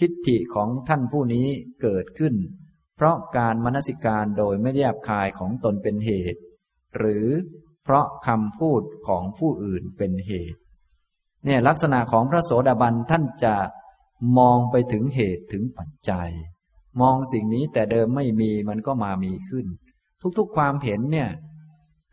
[0.00, 1.46] ทิฏฐิของท่านผู้นี้
[1.82, 2.34] เกิดขึ้น
[2.96, 6.40] เพราะการมนสิการโดยไม่แยบคายของตนเป็นเหตุ
[6.96, 7.26] หรือ
[7.84, 10.60] เพราะคำพูดของผู้อื่นเป็นเหตุ
[11.44, 13.54] เนี่ยลักษณะของพระโสดาบันท่านจะ
[14.38, 16.28] มองไปถึงเหตุถึงปัจจัย
[17.00, 19.66] มองสิ่งนี้แต่เดิมไม่มีมันก็มามีขึ้น
[20.38, 21.28] ทุกๆความเห็นเนี่ย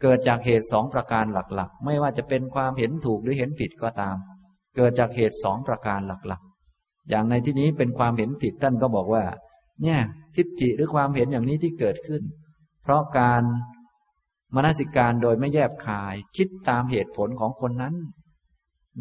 [0.02, 4.16] เกิดจากเหตุสองประการหลักๆ ไม่ว่าจะเป็นความเห็นถูกหรือเห็นผิดก็ตาม
[4.76, 9.24] เกิดจากเหตุสองประการหลักๆ อย่างในที่นี้เป็นความเห็นผิดท่านก็บอกว่า
[9.84, 10.00] เนี่ย
[10.36, 12.22] ทิฏฐิหรือความเห็นอย่างนี้ที่เกิดขึ้น
[12.84, 13.44] เพราะการ
[14.56, 17.96] มนสิการโดยไม่แยบคาย คิดตามเหตุผลของคนนั้น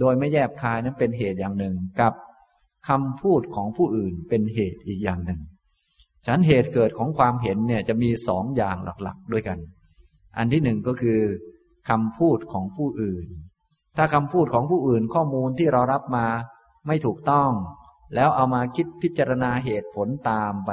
[0.01, 2.13] โดยไม่แยบคายนั้นเป็นเหตุอย่างหนึ่งกับ
[2.89, 5.41] คำพูดของผู้อื่นเป็นเหตุอีกอย่างหนึ่ง
[6.27, 9.59] ฉันเหตุเกิดของความเห็นเนี่ยจะมีสองอย่างหลักๆ ด้วยกัน
[10.37, 11.21] อันที่หนึ่งก็คือ
[11.89, 13.27] คำพูดของผู้อื่น
[13.97, 16.27] ถ้าคำพูดของผู้อื่นข้อมูลที่เรารับมา
[16.87, 17.51] ไม่ถูกต้อง
[18.15, 20.71] แล้วเอามาคิดพิจารณาเหตุผลตามไป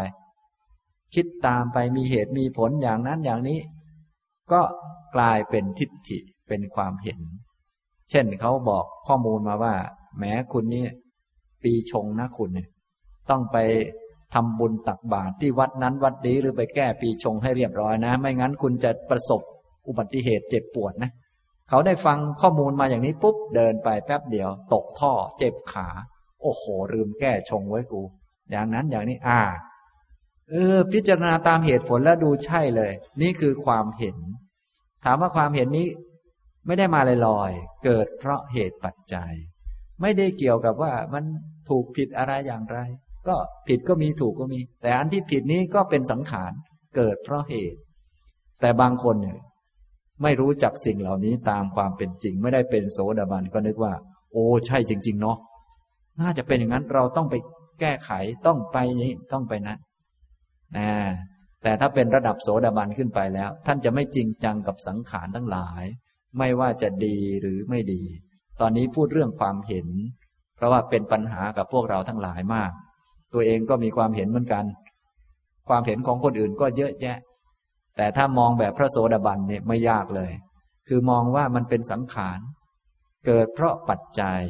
[1.15, 3.59] คิดตามไปมีเหตุมีผลอย่างนั้นอย่างนี้
[4.51, 4.61] ก็
[5.15, 7.19] กลายเป็นทิฏฐิเป็นความเห็น
[8.11, 9.75] เช่นเขาบอกข้อมูลมาว่า
[10.19, 10.85] แม้คุณนี่
[11.63, 12.69] ปีชงนะคุณเนี่ย
[13.29, 13.57] ต้องไป
[14.33, 19.41] ทำบุญตักบาตรที่วัดนั้นวัดนี้หรือไปแก้ปีชงให้เรียบร้อยนะ ไม่งั้นคุณจะประสบ
[19.87, 21.11] อุบัติเหตุเจ็บปวดนะ
[21.69, 25.87] เขาได้ฟังข้อมูลมาอย่างนี้ปุ๊บเดินไปแป๊บเดียว ตกท่อเจ็บขา
[26.41, 28.01] โอ้โหลืมแก้ชงไว้กู
[28.51, 29.39] อย่างนั้นอย่างนี้อ่า
[30.49, 32.91] เออ พิจารณาตามเหตุผลแล้วดูใช่เลย
[33.21, 34.17] นี่คือความเห็น
[35.03, 35.87] ถามว่าความเห็นนี้
[36.65, 39.33] ไม่ได้มาลอยๆเกิดเพราะเหตุปัจจัย
[40.01, 41.23] ไม่ได้เกี่ยวกับว่ามัน
[41.69, 42.77] ถูกผิดอะไรอย่างไร
[43.27, 43.35] ก็
[43.67, 46.51] ผิดก็มีถูกก็มี แต่อันที่ผิดนี้ก็เป็นสังขาร
[46.95, 47.79] เกิดเพราะเหตุ
[48.61, 49.39] แต่บางคนเนี่ย
[50.23, 53.93] ไม่รู้จักสิ่งเหล่านี้ตามความเป็นจริง ไม่ได้เป็นโสดาบันก็นึกว่า
[54.31, 55.37] โอ้ใช่จริง ๆ เนาะ
[56.21, 57.35] น่าจะเป็นอย่างนั้นเราต้องไป
[57.79, 58.11] แก้ไข
[58.45, 59.79] ต้องไปนี้ต้องไปนั้น
[60.77, 60.89] นะ
[61.63, 65.83] แต่ถ้าเป็นระดับโสดาบันขึ้นไปแล้ว ท่านจะไม่จริงจังกับสังขารทั้งหลาย
[66.37, 68.03] ไม่ว่าจะดีหรือไม่ดี
[68.61, 69.87] ตอนนี้พูดเรื่องความเห็น
[70.55, 72.71] เพราะว่าเป็นปัญหากับพวกเราทั้งหลายมาก
[73.33, 74.65] ตัวเองก็มีความเห็นเหมือนกัน
[75.69, 77.17] ความเห็นของคนอื่นก็เยอะแยะ
[77.97, 80.31] แต่ถ้ามองแบบพระโสดาบันเนี่ยไม่ยากเลย
[80.87, 82.39] คือมองว่ามันเป็นสังขาร
[83.25, 84.41] เกิดเพราะปัจจัย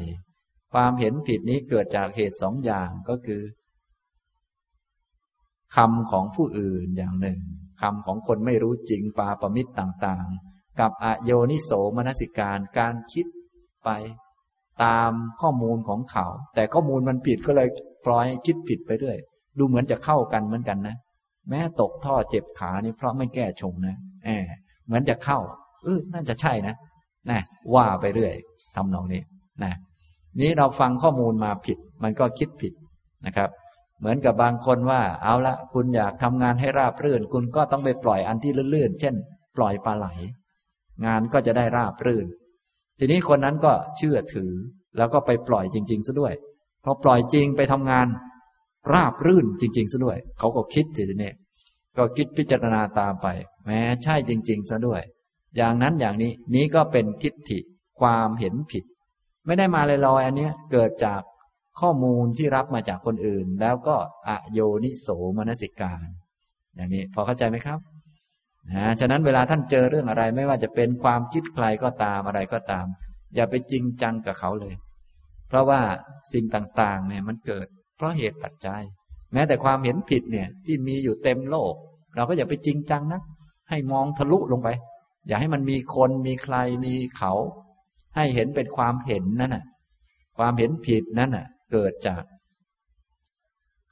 [0.72, 3.42] ความเห็นผิดนี้เกิดจากเหตุสองอย่างก็คือ
[5.76, 7.38] คำของผู้อื่นอย่างหนึ่ง
[7.82, 13.26] คำของคนไม่รู้จริงปาปมิตรต่างๆ กับอโยนิโสมนสิการการคิด
[13.84, 13.90] ไป
[14.84, 17.68] ตามข้อมูลของเขา แต่ข้อมูลมันผิดก็เลย
[18.06, 19.18] ปล่อยคิดผิดไปเรื่อย
[19.58, 20.96] ดูเหมือนจะเข้ากันเหมือนกันนะ
[21.48, 24.42] แม้ตกท่อเจ็บขานี่เพราะไม่แก้ชงนะแอบ
[24.86, 25.38] เหมือนจะเข้า
[25.84, 26.74] เออน่าจะใช่นะ
[27.30, 27.40] นะ
[27.74, 28.34] ว่าไปเรื่อย
[28.76, 29.22] ทำนองนี้
[29.64, 29.72] นะ
[30.40, 32.72] นี้เราฟังข้อมูลมาผิด มันก็คิดผิด
[33.26, 33.50] นะครับ
[33.98, 39.14] เหมือนกับบางคนว่า เอาละคุณอยากทำงานให้ราบรื่น คุณก็ต้องไปปล่อยอันที่ลื่นๆ เช่น
[39.56, 40.06] ปล่อยปลาไหล
[41.06, 42.26] งานก็จะได้ราบรื่น
[42.98, 44.52] ทีนี้คนนั้นก็เชื่อถือ
[44.96, 46.34] แล้วก็ไปปล่อยจริงๆซะด้วย
[46.84, 48.06] พอปล่อยจริงไปทำงาน
[48.92, 51.32] ราบรื่นจริงๆซะด้วย เขาก็คิดทีนี้
[51.96, 53.26] ก็คิดพิจารณาตามไป
[53.64, 55.02] แม้ใช่จริงๆซะด้วย
[55.56, 57.58] อย่างนั้นอย่างนี้นี้ก็เป็นทิฏฐิ
[58.00, 58.84] ความเห็นผิด
[59.46, 61.20] ไม่ได้มาลอยๆอันนี้เกิดจาก
[61.80, 63.96] ข้อมูลที่รับมาจากคนอื่น แล้วก็
[64.28, 66.06] อโยนิโสมนสิการ
[66.74, 67.78] อย่างนี้พอเข้าใจไหมครับ
[68.72, 72.86] นะฉะนั้นเวลาท่านเจอเรื่องอะไร ไม่ว่าจะเป็นความคิดใครก็ตามอะไรก็ตาม
[73.34, 74.74] อย่าไปจริงจังกับเขาเลย
[75.48, 75.80] เพราะว่า
[76.32, 77.66] สิ่งต่างๆ เนี่ยมันเกิด
[77.96, 78.82] เพราะเหตุปัจจัย
[79.32, 81.74] แม้แต่ความเห็นผิดเนี่ยที่มีอยู่เต็มโลก
[82.16, 83.20] เราก็อย่าไปจริงจังนะ
[83.70, 84.68] ให้มองทะลุลงไป
[85.28, 87.32] อย่าให้มันมีคนมีใครมีเขา
[88.16, 89.64] ให้เห็นเป็นความเห็นนั่นน่ะ
[90.38, 92.24] ความเห็นผิดนั่นน่ะ เกิดจาก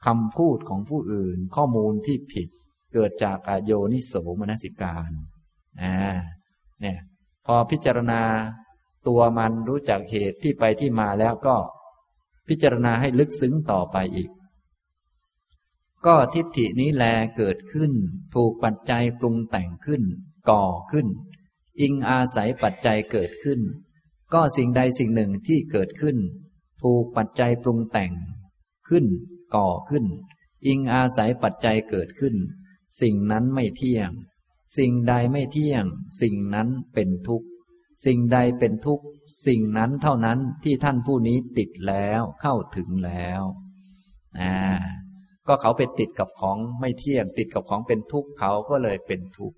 [0.05, 2.49] คำพูดของผู้อื่น ข้อมูลที่ผิด
[2.93, 5.11] เกิดจากอโยนิโสมนสิการ
[5.81, 5.95] อ่า
[6.81, 6.99] เนี่ย
[7.45, 8.21] พอพิจารณา
[9.07, 11.55] ตัวมันรู้จักเหตุที่ไปที่มาแล้วก็
[12.47, 14.29] พิจารณาให้ลึกซึ้งต่อไปอีก
[16.05, 17.03] ก็ทิฏฐินี้แล
[17.37, 17.91] เกิดขึ้น
[18.35, 20.03] ถูกปัจจัยปรุงแต่งขึ้น
[20.49, 21.07] ก่อขึ้น
[21.81, 23.59] อิงอาศัยปัจจัยเกิดขึ้น
[24.33, 26.17] ก็สิ่งใดสิ่งหนึ่งที่เกิดขึ้น
[26.83, 28.11] ถูกปัจจัยปรุงแต่ง
[28.87, 29.05] ขึ้น
[29.55, 30.05] ก่อขึ้น
[30.65, 32.35] อิงอาศัยปัจจัยเกิดขึ้น
[33.01, 34.09] สิ่งนั้นไม่เที่ยง
[34.77, 35.83] สิ่งใดไม่เที่ยง
[36.21, 37.47] สิ่งนั้นเป็นทุกข์
[38.05, 39.05] สิ่งใดเป็นทุกข์
[39.47, 43.41] สิ่งนั้นเท่านั้นที่ท่านผู้นี้ติดแล้วเข้าถึงแล้ว
[44.39, 44.55] อ่า
[45.47, 49.57] ก็เขาไปติดกับของไม่เที่ยง ติดกับของเป็นทุกข์เขาก็เลยเป็นทุกข์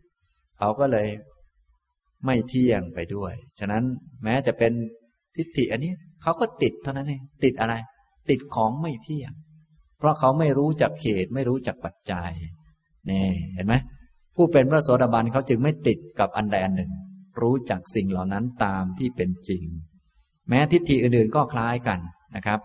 [0.57, 1.07] เขาก็เลย
[2.25, 3.83] ไม่เที่ยงไปด้วย ฉะนั้น
[4.23, 4.73] แม้จะเป็น
[5.35, 7.75] ทิฏฐิอันนี้ เขาก็ติดเท่านั้นเองติดอะไร
[8.29, 9.31] ติดของไม่เที่ยง
[9.97, 12.31] เพราะเขาไม่รู้จักเหตุไม่รู้จักปัจจัย
[13.09, 13.75] นี่เห็นไหม
[14.35, 16.91] ผู้เป็นพระโสดาบันเขาจึงไม่ติดกับอันใดอันหนึ่ง
[17.41, 19.63] รู้จักสิ่งเหล่านั้นตามที่เป็นจริง
[20.49, 21.99] แม้ทิฏฐิอื่นๆก็คล้ายกัน
[22.35, 22.59] นะครับ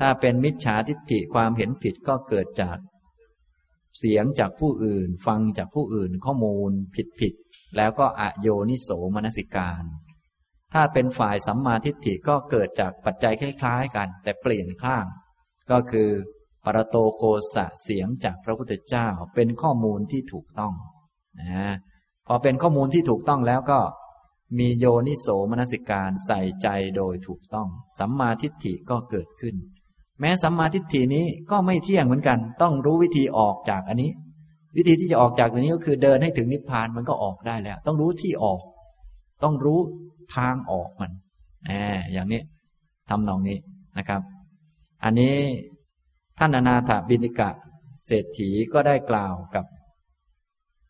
[0.00, 2.78] ถ้าเป็นมิจฉาทิฏฐิความเห็นผิดก็เกิดจาก
[3.98, 6.72] เสียงจากผู้อื่น ฟังจากผู้อื่นข้อมูล
[7.20, 9.82] ผิดๆแล้วก็อโยนิโสมนสิการ
[10.72, 15.04] ถ้าเป็นฝ่ายสัมมาทิฏฐิก็เกิดจากปัจจัยคล้ายๆกัน แต่เปลี่ยนข้าง
[15.70, 16.08] ก็คือ
[16.64, 17.22] ปรโตโค
[17.54, 20.72] สะเสียงจากพระพุทธเจ้าเป็นข้อมูลที่ถูกต้อง
[21.40, 21.74] นะ
[22.26, 23.80] พอเป็นข้อมูลที่ถูกต้องแล้วก็
[24.58, 27.68] มีโยนิโสมนสิการใส่ใจโดยถูกต้อง
[27.98, 29.54] สัมมาทิฏฐิก็เกิดขึ้น
[30.20, 34.10] แม้สัมมาทิฏฐินี้ก็ไม่เที่ยงเหมือนกัน ต้องรู้วิธีออกจากอันนี้
[34.76, 38.60] วิธีที่จะออกจากอันนี้ก็คือเดินให้ถึงนิพพานมันก็ออกได้แล้ว ต้องรู้ที่ออก
[39.42, 39.80] ต้องรู้
[40.34, 41.12] ทางออกมัน
[41.66, 42.42] แหมอย่างนี้
[43.08, 43.58] ทำนองนี้
[43.98, 44.22] นะครับ
[45.04, 45.36] อันนี้
[46.38, 47.50] ท่านอนาถบินิกะ
[48.06, 49.64] เศรษฐีก็ได้กล่าวกับ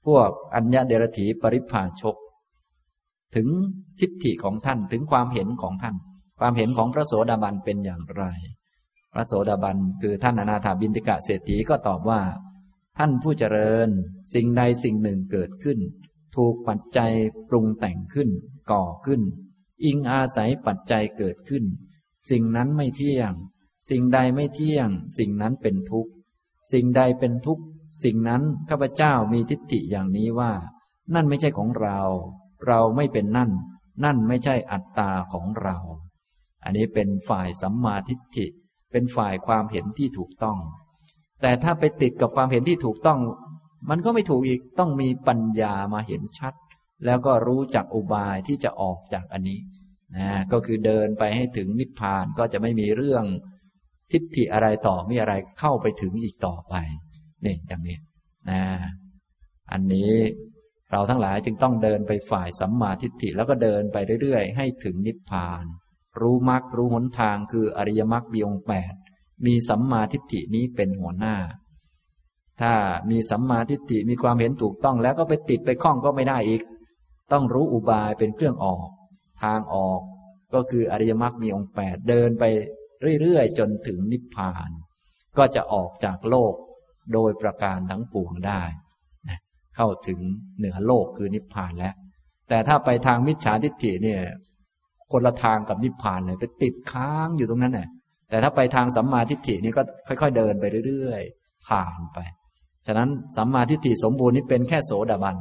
[0.07, 2.17] พวกอัญญาเดรถีปริพาชก
[3.35, 3.49] ถึง
[4.01, 5.97] ทิฏฐิของท่านถึงความเห็นของท่าน
[6.41, 8.25] ความเห็นของพระโสดาบันเป็นอย่างไร
[9.13, 12.21] พระโสดาบันคือท่านอนาถาบินติกะเศรษฐีก็ตอบว่า
[12.99, 13.89] ท่านผู้เจริญ
[14.35, 15.79] สิ่งใดสิ่งหนึ่งเกิดขึ้น
[16.37, 17.13] ถูกปัจจัย
[17.49, 18.29] ปรุงแต่งขึ้น
[18.71, 19.23] ก่อขึ้น
[19.85, 21.65] อิงอาศัยปัจจัยเกิดขึ้น
[22.31, 23.33] สิ่งนั้นไม่เที่ยง
[23.91, 26.13] สิ่งใดไม่เที่ยง สิ่งนั้นเป็นทุกข์
[26.73, 27.65] สิ่งใดเป็นทุกข์
[28.05, 30.53] สิ่งนั้นข้าพเจ้ามีทิฏฐิอย่างนี้ว่า
[31.15, 32.01] นั่นไม่ใช่ของเรา
[32.67, 33.51] เราไม่เป็นนั่น
[34.05, 35.77] นั่นไม่ใช่อัตตาของเรา
[36.65, 38.47] อันนี้เป็นฝ่ายสัมมาทิฏฐิ
[38.93, 40.59] เป็นฝ่ายความเห็นที่ถูกต้อง
[41.43, 43.21] แต่ถ้าไปติดกับความเห็นที่ถูกต้อง
[43.91, 46.55] มันก็ไม่ถูกอีก ต้องมีปัญญามาเห็นชัด
[47.07, 49.61] แล้วก็รู้จักอุบายที่จะออกจากอันนี้
[50.17, 53.25] นะก็คือเดินไปให้ถึงนิพพานก็จะไม่มีเรื่อง
[54.13, 56.75] ทิฏฐิอะไรต่อมีอะไรเข้าไปถึงอีกต่อไป
[57.45, 57.99] นี่อย่างนี้
[58.51, 58.63] นะ
[59.73, 60.13] อันนี้
[60.93, 65.65] เราทั้งหลายจึงต้องเดินไปฝ่ายสัมมาทิฏฐิแล้วก็เดินไปเรื่อยๆ ให้ถึงนิพพาน
[66.21, 68.95] รู้มรรครู้หนทางคืออริยมรรคบีองแปด
[69.47, 71.37] มีสัมมาทิฏฐินี้เป็นหัวหน้า
[72.61, 72.73] ถ้า
[73.11, 76.63] มีสัมมาทิฏฐิมีความเห็นถูกต้องแล้วก็ไปติดไปคล้องก็ไม่ได้อีก
[77.33, 78.89] ต้องรู้อุบายเป็นเครื่องออก
[79.43, 80.01] ทางออก
[80.55, 82.45] ก็คืออริยมรรคมีองค์แปดเดินไป
[83.21, 84.71] เรื่อยๆ จนถึงนิพพาน
[85.39, 86.55] ก็จะออกจากโลก
[87.13, 88.63] โดยประการทั้งปวงได้
[89.29, 89.39] นะ
[89.77, 90.21] เข้าถึง
[90.59, 91.95] เหนือโลกคือนิพพานแล้ว
[92.49, 94.21] แต่ถ้าไปทางมิจฉาทิฏฐิเนี่ย
[95.13, 97.89] คนละทางกับนิพพานเลยไปติดค้างอยู่ตรงนั้นแหละ
[98.31, 102.19] แต่ถ้าไปทางสัมมาทิฏฐินี่ก็ค่อย ๆ เดินไปเรื่อยๆ ผ่านไป
[102.87, 105.37] ฉะนั้นสัมมาทิฏฐิสมบูรณ์นี่เป็นแค่โสดาบัน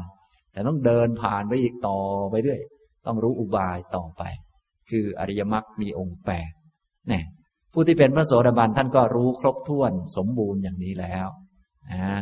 [0.51, 1.97] แต่ต้องเดินผ่านไปอีกต่อ
[2.31, 2.61] ไปเรื่อย
[3.05, 4.23] ต้องรู้อุบายต่อไป
[4.89, 6.51] คืออริยมรรคมีองค์แปด
[7.09, 7.23] เนี่ย
[7.73, 11.27] ผู้ที่เป็นพระโสดาบันท่านก็รู้ครบถ้วนสมบูรณ์อย่างนี้แล้ว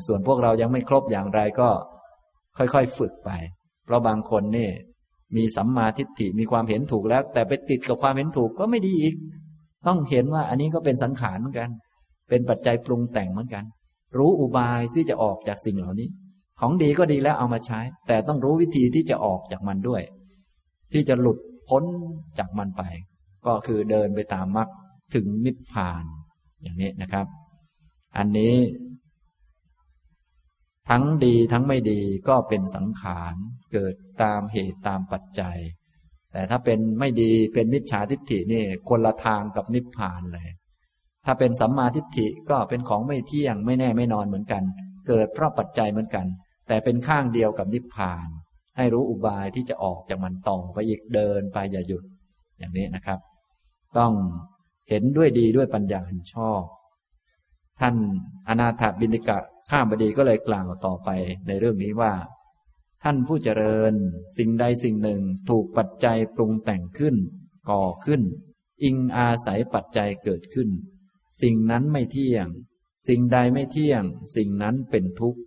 [0.08, 1.70] ส่วนพวกเรายังไม่ครบอย่างไรก็
[2.58, 3.32] ค่อยๆฝึกไป
[3.86, 4.70] เพราะบางคนนี่
[5.38, 9.16] มีสัมมาทิฏฐิมีความเห็นถูกแล้ว แต่ไปติดกับความเห็นถูกก็ไม่ดีอีก
[9.88, 11.70] ต้องเห็นว่าอันนี้ก็เป็นสังขารเหมือนกัน
[12.30, 13.64] เป็นปัจจัยปรุงแต่งเหมือนกัน
[14.18, 16.08] รู้อุบายที่จะออกจากสิ่งเหล่านี้
[16.60, 20.02] ของดีก็ดีแล้วเอามาใช้ แต่ต้องรู้วิธีที่จะออกจากมันด้วย
[20.94, 21.38] ที่จะหลุด
[21.70, 21.84] พ้น
[22.40, 22.84] จากมันไป
[23.46, 24.68] ก็คือเดินไปตามมรรค
[25.16, 26.04] ถึงนิพพาน
[26.62, 27.26] อย่างนี้นะครับ
[28.18, 28.56] อันนี้
[30.90, 32.00] ทั้งดีทั้งไม่ดี
[32.30, 33.36] ก็เป็นสังขาร
[33.74, 33.94] เกิด
[34.24, 35.58] ตามเหตุตามปัจจัย
[36.32, 40.48] แต่ถ้าเป็นไม่ดีเป็นมิจฉาทิฏฐินี่คนละทางกับนิพพานเลย
[41.26, 44.64] ถ้าเป็นสัมมาทิฏฐิก็เป็นของไม่เที่ยงไม่แน่ไม่นอนเหมือนกัน
[45.08, 46.26] เกิดเพราะปัจจัยเหมือนกัน
[46.68, 48.28] แต่เป็นข้างเดียวกับนิพพาน
[48.78, 52.04] ให้รู้อุบายที่จะออกจากมันต่อไปอีกเดินไปอย่าหยุด
[52.58, 53.20] อย่างนี้นะครับ
[53.98, 54.14] ต้อง
[54.90, 56.02] เห็นด้วยดีด้วยปัญญา
[56.36, 56.62] ชอบ
[57.80, 57.96] ท่าน
[58.48, 59.38] อนาถบินิกะ
[59.70, 61.10] ข้ามบดีก็เลยกล่าวต่อไป
[61.48, 62.14] ในเรื่องนี้ว่า
[63.04, 63.94] ท่านผู้เจริญ
[64.38, 67.16] สิ่งใดสิ่งหนึ่งถูกปัจจัยปรุงแต่งขึ้น
[67.70, 68.22] ก่อขึ้น
[68.84, 70.70] อิงอาศัยปัจจัยเกิดขึ้น
[71.42, 72.48] สิ่งนั้นไม่เที่ยง
[73.08, 74.04] สิ่งใดไม่เที่ยง
[74.36, 75.40] สิ่งนั้นเป็นทุกข์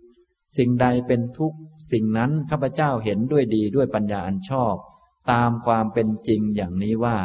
[0.57, 1.59] สิ่งใดเป็นทุกข์
[1.91, 4.75] สิ่งนั้นข้าพเจ้าเห็นด้วยดีด้วยปัญญาอันชอบ
[5.31, 7.17] ตามความเป็นจริงอย่างนี้ว่า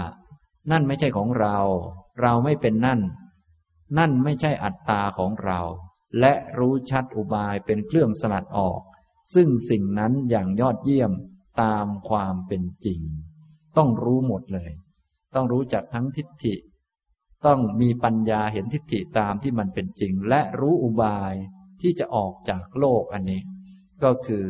[0.71, 1.59] นั่นไม่ใช่ของเรา
[2.23, 3.01] เราไม่เป็นนั่น
[3.99, 5.61] นั่นไม่ใช่อัตตาของเรา
[6.21, 8.81] และรู้ชัดอุบายเป็นเครื่องสลัดออก
[9.35, 11.13] ซึ่งสิ่งนั้นอย่างยอดเยี่ยม
[11.63, 13.01] ตามความเป็นจริง
[13.77, 14.71] ต้องรู้หมดเลย
[15.35, 16.55] ต้องรู้จักทั้งทิฏฐิ
[17.47, 21.35] ต้องมีปัญญาเห็นทิฏฐิตามที่มันเป็นจริง และรู้อุบาย
[21.83, 23.41] ที่จะออกจากโลกอันนี้
[24.05, 24.45] ก็คือ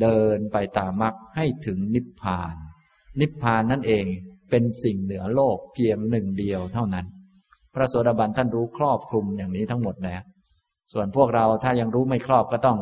[0.00, 2.54] เดินไปตามมรรคให้ถึงนิพพาน
[3.20, 4.04] นิพพานนั่นเอง
[4.50, 7.06] เป็นสิ่งเหนือโลกเพียงหนึ่งเดียวเท่านั้น
[7.74, 10.22] พระโสดาบันท่านรู้ครอบคลุมอย่างนี้ทั้งหมดแล้ว
[10.92, 12.78] ส่วนพวกเราถ้ายังรู้ไม่ครอบก็ต้อง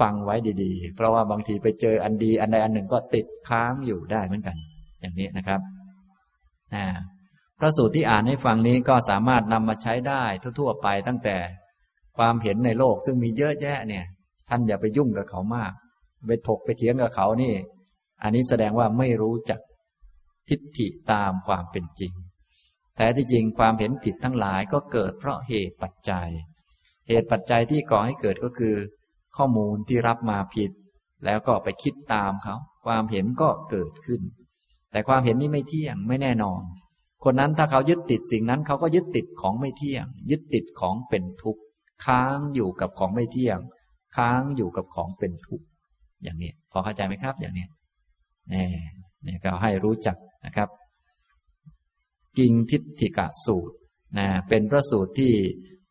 [0.00, 4.56] ฟังไว้ดีๆ เพราะว่าบางทีไปเจออันดีอันใดอันหนึ่งก็ติดค้างอยู่ได้เหมือนกัน
[5.00, 5.60] อย่างนี้นะครับ
[7.58, 10.24] พระสูตรที่อ่านให้ฟังนี้ก็สามารถนำมาใช้ได้
[10.58, 11.36] ทั่วๆไปตั้งแต่
[12.20, 14.04] ความเห็นในโลกซึ่งมีเยอะแยะเนี่ย
[14.48, 15.72] ท่านอย่าไปยุ่งกับเขามาก
[16.28, 17.54] ไปถกไปเถียงกับเขานี่
[18.22, 19.60] อันนี้แสดงว่าไม่รู้จัก
[20.48, 22.12] ทิฏฐิตามความเป็นจริง
[22.96, 26.28] แต่ที่จริงความเห็นผิดทั้งหลายก็เกิดเพราะเหตุปัจจัย
[27.08, 28.74] เหตุปัจจัยที่ก่อให้เกิดก็คือ
[29.36, 30.70] ข้อมูลที่รับมาผิด
[31.24, 32.56] แล้วก็ไปคิดตามเขา
[32.86, 34.20] ความเห็นก็เกิดขึ้น
[34.92, 36.62] แต่ความเห็นนี้ไม่เที่ยงไม่แน่นอน
[37.24, 41.62] คนนั้นถ้าเขายึดติดสิ่งนั้นเขาก็ยึดติดของไม่เที่ยง ยึดติดของเป็นทุกข์
[42.04, 43.58] ค้างอยู่กับของไม่เที่ยง
[44.16, 45.66] ค้างอยู่กับของเป็นทุกข์
[46.22, 47.66] อย่างนี้พอเข้าใจไหมครับ อย่างนี้
[48.52, 48.66] นี่
[49.26, 50.16] นี่ก็ให้รู้จัก
[50.46, 50.68] นะครับ
[52.38, 53.76] กิงทิฏฐิกะสูตร
[54.18, 55.32] นะเป็นพระสูตรที่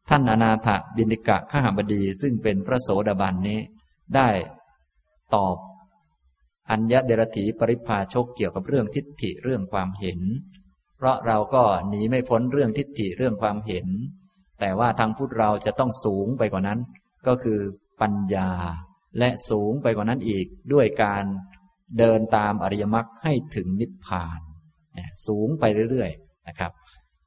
[0.09, 3.59] ท่านอนาถบินิกะข้าบดี ซึ่งเป็นพระโสดาบันนี้
[4.15, 4.29] ได้
[5.35, 5.57] ตอบ
[6.69, 10.19] อัญญเดรถีปริพาชกเกี่ยวกับเรื่องทิฏฐิเรื่องความเห็น
[10.97, 13.87] เพราะเราก็หนีไม่พ้นเรื่องทิฏฐิเรื่องความเห็น
[14.59, 16.79] แต่ว่าทางพุทธเราจะต้องสูงไปกว่านั้น
[17.27, 17.59] ก็คือ
[18.01, 18.51] ปัญญา
[19.19, 21.23] และสูงไปกว่านั้นอีกด้วยการ
[21.99, 24.39] เดินตามอริยมรรคให้ถึงนิพพาน
[25.27, 26.71] สูงไปเรื่อยๆนะครับ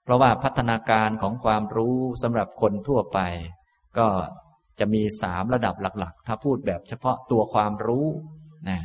[0.04, 3.18] เพราะว่าพัฒนาการของความรู้สำหรับคนทั่วไป
[3.98, 4.08] ก็
[4.78, 8.06] จะมีสามระดับหลัก ๆ ถ้าพูดแบบเฉพาะตัวความรู้
[8.68, 8.78] นะ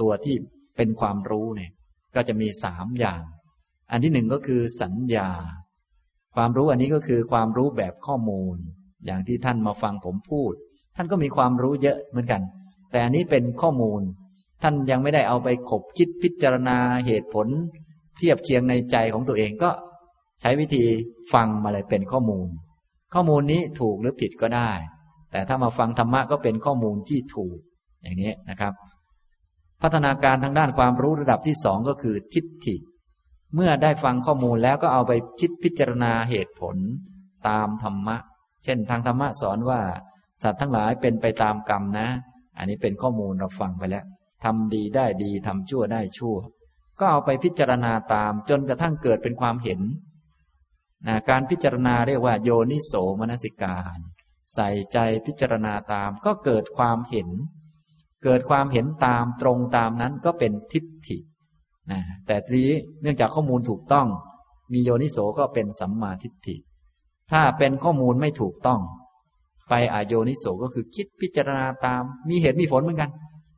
[0.00, 0.36] ตัวที่
[0.76, 1.70] เป็นความรู้เนี่ย
[2.14, 3.22] ก็จะมีสามอย่าง
[3.90, 5.28] อันที่หนึ่งก็คือสัญญา
[6.40, 8.56] ความรู้อันนี้ก็คือความรู้แบบข้อมูล
[9.06, 10.52] อย่างที่ท่านมาฟังผมพูด
[10.96, 12.42] ท่านก็มีความรู้เยอะเหมือนกัน
[12.90, 14.00] แต่อันนี้เป็นข้อมูล
[14.62, 17.46] ท่านยังไม่ได้เอาไปขบคิดพิจารณาเหตุผล
[18.18, 19.70] เทียบเคียงในใจของตัวเองก็
[20.40, 20.84] ใช้วิธี
[21.32, 22.48] ฟังมาเลยเป็นข้อมูล
[23.14, 24.70] ข้อมูลนี้ถูกหรือผิดก็ได้
[25.30, 27.56] แต่ถ้ามาฟังธรรมะก็เป็นข้อมูลที่ถูก
[28.02, 28.72] อย่างนี้นะครับ
[29.82, 32.76] พัฒนาการทางด้านความรู้ระดับที่สองก็คือทิฏฐิ
[33.54, 36.76] เมื่อได้ฟังข้อมูลแล้วก็เอาไปคิดพิจารณาเหตุผล
[37.48, 38.16] ตามธรรมะ
[38.64, 39.80] เช่นทางธรรมะสอนว่า
[40.42, 42.08] สัตว์ทั้งหลายเป็นไปตามกรรมนะ
[42.58, 44.04] อันนี้เป็นข้อมูลเราฟังไปแล้ว
[44.44, 46.36] ทำดีได้ดีทำชั่วได้ชั่ว
[46.98, 49.80] ก็เอาไปพิจารณาตามจนกระทั่งเกิดเป็นความเห็น
[51.06, 53.98] นะการพิจารณาเรียกว่า โยนิโสมนสิการ
[54.54, 57.28] ใส่ใจพิจารณาตามก็เกิดความเห็น
[58.24, 61.18] เกิดความเห็นตามตรงตามนั้นก็เป็นทิฏฐิ
[61.90, 64.06] นะแต่ทีนี้เนื่องจากข้อมูลถูกต้อง
[64.72, 66.56] มีโยนิโสก็เป็นสัมมาทิฏฐิ
[67.32, 68.80] ถ้าเป็นข้อมูลไม่ถูกต้อง
[69.68, 73.10] ไปอโยนิโสก็คือคิดพิจารณาตาม มีเหตุมีผลเหมือนกัน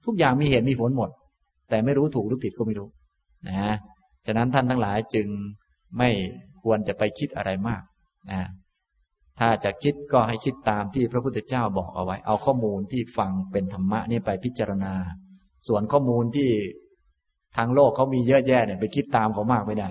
[0.04, 1.10] ทุกอย่างมีเหตุมีผลหมด
[1.68, 2.88] แต่ไม่รู้ถูกหรือผิดก็ไม่รู้
[3.48, 3.76] นะ
[4.26, 5.28] ฉะนั้นท่านทั้งหลายจึง
[5.98, 6.10] ไม่
[6.62, 7.82] ควรจะไปคิดอะไรมาก
[8.30, 8.40] นะ
[9.38, 14.94] ถ้าจะคิดก็ให้คิดตามที่พระพุทธเจ้าบอกเอาไว้ เอาข้อมูลที่ฟังเป็นธรรมะนี่ไปพิจารณา
[15.68, 16.50] ส่วนข้อมูลที่
[17.56, 19.90] ทางโลกเขามีเยอะแยะเนี่ยไปคิดตามเขามากไม่ได้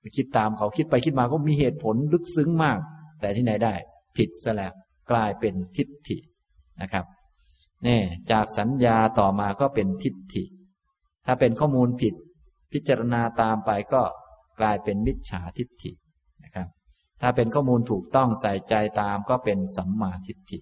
[0.00, 2.78] ไปคิดตามเขาคิดไปคิดมาก็มีเหตุผลลึกซึ้งมาก
[3.20, 3.74] แต่ที่ไหนได้
[4.16, 4.72] ผิดซะแล้ว
[5.10, 6.16] กลายเป็นทิฏฐิ
[6.82, 7.04] นะครับ
[7.86, 8.00] นี่
[8.30, 10.44] จากสัญญาต่อมาก็เป็นทิฏฐิ
[11.26, 12.14] ถ้าเป็นข้อมูลผิด
[12.72, 14.02] พิจารณาตามไปก็
[14.60, 15.92] กลายเป็นมิจฉาทิฏฐิ
[16.44, 16.68] นะครับ
[17.20, 20.58] ถ้าเป็นข้อมูลถูกต้องใส่ใจตามก็เป็นสัมมาทิฏฐิ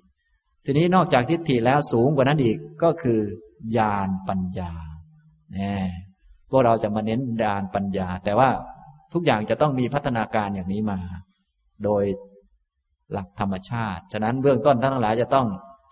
[0.64, 3.20] ทีนี้นอกจากทิฏฐิแล้วสูงกว่านั้นอีกก็คือ
[3.76, 4.72] ญาณปัญญา
[5.54, 5.74] แน่
[6.50, 8.48] พวกเราจะมาเน้นญาณปัญญา แต่ว่า
[9.12, 10.98] ทุกอย่างจะต้องมีพัฒนาการอย่างนี้มา
[11.84, 12.04] โดย
[13.12, 15.46] หลักธรรมชาติ ฉะนั้นเบื้องต้นท่านทั้งหลายจะต้อง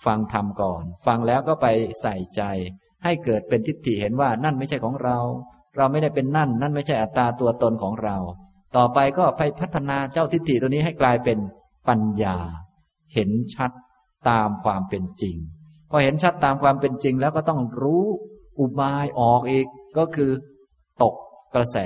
[0.06, 1.66] ฟังธรรมก่อน ฟังแล้วก็ไป
[2.02, 2.42] ใส่ใจ
[3.04, 5.18] ให้เกิดเป็นทิฏฐิเห็นว่านั่นไม่ใช่ของเรา
[5.76, 8.16] เราไม่ได้เป็นนั่น นั่นไม่ใช่อัตตาตัวตนของเรา
[8.76, 11.38] ต่อไปก็ไปพัฒนาเจ้าทิฏฐิตัวนี้ให้กลายเป็น
[11.88, 12.36] ปัญญา
[13.14, 13.70] เห็นชัด
[14.28, 15.36] ตามความเป็นจริง
[15.90, 18.04] พอเห็นชัดตามความเป็นจริงแล้วก็ต้องรู้
[18.58, 19.66] อุบายออกอีก
[19.98, 20.30] ก็คือ
[21.02, 21.14] ตก
[21.54, 21.76] กระแส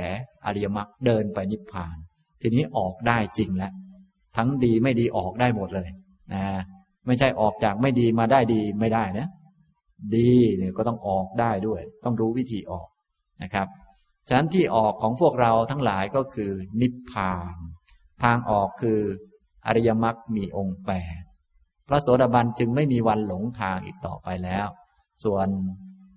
[0.45, 1.97] อริยมรรคเดินไปนิพพาน
[2.41, 3.73] ทีนี้ออกได้จริงแล้ว
[4.37, 5.89] ทั้งดีไม่ดีออกได้หมดเลย
[6.33, 6.45] นะ
[7.07, 9.29] ไม่ใช่ออกจากไม่ดีมาได้ดีไม่ได้นะ
[10.17, 12.89] ดีเนี่ยก็ต้องออกได้ด้วย ต้องรู้วิธีออก
[13.43, 13.67] นะครับ
[14.29, 17.55] ฉะนั้นที่ออกของพวกเราทั้งหลายก็คือ นิพพาน
[18.23, 19.01] ทางออกคือ
[19.67, 21.21] อริยมรรคมีองค์แปด
[21.89, 24.67] พระโสดาบันจึงไม่มีวันหลงทางอีกต่อไปแล้ว
[25.25, 25.49] ส่วน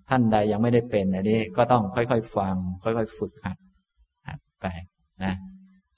[0.09, 3.57] ท่านใดยังไม่ได้เป็นอันนี้ก็ต้องค่อยๆฟัง ค่อยๆ ฝึกหัด
[4.27, 4.65] หัดไป
[5.23, 5.34] นะ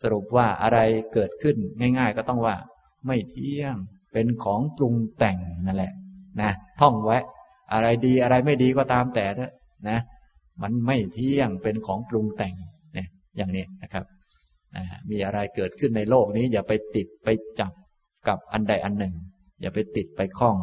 [0.01, 0.79] สรุปว่าอะไร
[1.13, 1.55] เกิดขึ้น
[1.97, 2.55] ง่าย ๆ ก็ต้องว่า
[3.07, 3.75] ไม่เที่ยง
[4.13, 5.93] เป็นของปรุงแต่งนั่นแหละ
[6.41, 7.17] นะท่องไว้
[7.73, 9.51] อะไรดีอะไรไม่ดีก็ตามแต่เถอะ
[9.89, 9.99] นะ
[10.61, 12.55] มันไม่เที่ยงเป็นของปรุงแต่ง
[12.93, 13.07] เนี่ย
[13.37, 14.05] อย่างนี้นะครับ
[15.09, 17.29] มีอะไรเกิดขึ้นในโลกนี้ อย่าไปติดไป
[17.59, 17.71] จับ
[18.27, 19.13] กับอันใดอันหนึ่ง
[19.61, 20.57] อย่าไปติดไปคล้อง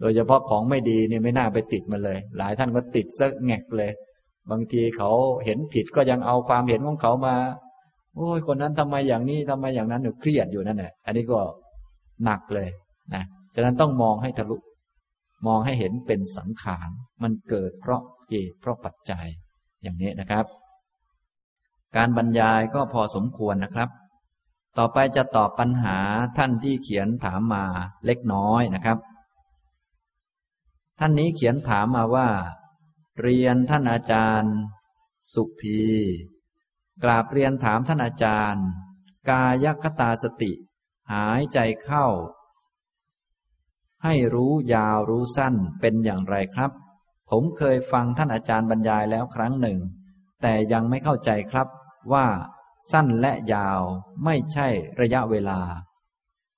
[0.00, 3.90] โดยเฉพาะของไม่ดีเนี่ยไม่น่าไปติดมันเลย หลายท่านก็ติดซะแงกเลย
[4.50, 5.10] บางทีเขา
[5.44, 7.36] เห็นผิดก็ยังเอาความเห็นของเขามา
[8.16, 11.38] โอ้ยคนนั้นทำไมอย่างนี้ทำไมอย่างนั้นเครียดอยู่นั่นแหละอันนี้ก็
[12.24, 12.68] หนักเลย
[13.14, 13.24] นะ
[13.54, 14.56] ฉะนั้นต้องมองให้ทะลุ
[15.46, 16.88] มองให้เห็นเป็นสังขาร
[17.22, 19.26] มันเกิดเพราะเหตุเพราะปัจจัย
[19.82, 20.44] อย่างนี้นะครับ
[21.96, 23.88] การบรรยายก็พอสมควรนะครับ
[24.78, 25.96] ต่อไปจะตอบปัญหา
[26.38, 27.64] ท่านที่เขียนถามมา
[28.06, 28.98] เล็กน้อยนะครับ
[30.98, 32.28] ท่านนี้เขียนถามมาว่า
[33.20, 34.54] เรียนท่านอาจารย์
[35.32, 35.82] สุภี
[37.02, 38.66] กราบเรียนถามท่านอาจารย์
[39.30, 40.52] กายคตาสติ
[41.12, 42.06] หายใจเข้า
[44.04, 46.72] ให้รู้ยาวรู้สั้นเป็นอย่างไรครับ
[47.30, 49.78] ผมเคยฟังท่านอาจารย์บรรยายแล้วครั้งหนึ่ง
[50.42, 51.68] แต่ยังไม่เข้าใจครับ
[52.12, 52.26] ว่า
[52.92, 53.80] สั้นและยาว
[54.24, 54.68] ไม่ใช่
[55.00, 55.60] ระยะเวลา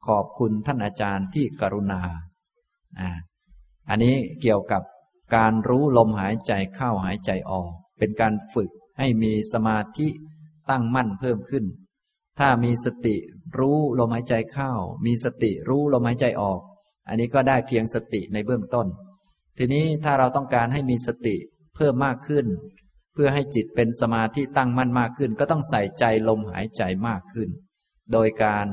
[0.06, 2.02] ขอบคุณท่านอาจารย์ที่กรุณา
[3.00, 3.10] อ่า
[3.88, 4.82] อันนี้เกี่ยวกับ
[5.36, 10.08] การรู้ลมหายใจเข้าหายใจออก เป็นการฝึกให้มีสมาธิ
[10.70, 11.64] ตั้งมั่นเพิ่มขึ้น
[12.38, 13.16] ถ้ามีสติ
[13.58, 14.72] รู้ลมหายใจเข้า
[15.06, 16.60] มีสติรู้ลมหายใจออก
[17.08, 18.86] อันนี้ก็ได้เพียงสติในเบื้องต้น
[19.58, 21.36] ทีนี้ถ้าเราต้องการให้มีสติ
[21.74, 22.46] เพิ่มมากขึ้น
[23.14, 27.48] เพื่อให้จิตเป็นสมาธิตั้งมั่นมากขึ้น ก็ต้องใส่ใจลมหายใจมากขึ้น
[28.12, 28.66] โดยการ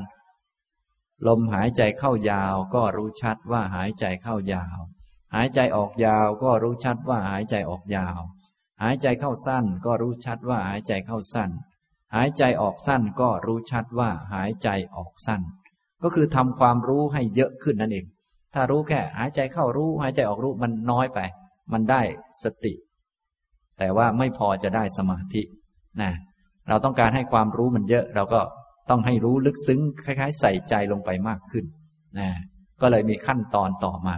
[1.28, 4.78] ลมหายใจเข้ายาวก็รู้ชัดว่าหายใจเข้ายาว
[5.36, 8.20] หายใจออกยาวก็รู้ชัดว่าหายใจออกยาว
[8.84, 11.50] หายใจเข้าสั้นก็รู้ชัดว่าหายใจเข้าสั้น
[12.16, 15.42] หายใจออกสั้นก็รู้ชัดว่าหายใจออกสั้น
[16.04, 18.06] ก็คือทำความรู้ให้เยอะขึ้นนั่นเอง
[18.54, 21.20] ถ้ารู้แค่หายใจเข้ารู้ หายใจออกรู้มันน้อยไป
[21.74, 22.02] มันได้
[22.44, 22.74] สติ
[23.78, 25.42] แต่ว่าไม่พอจะได้สมาธิ
[26.02, 26.12] นะ
[26.70, 28.42] เราต้องการให้ความรู้มันเยอะ เราก็
[28.90, 31.66] ต้องให้รู้ลึกซึ้งคล้าย ๆ ใส่ใจลงไปมากขึ้น
[32.20, 32.30] นะ
[32.82, 34.18] ก็เลยมีขั้นตอนต่อมา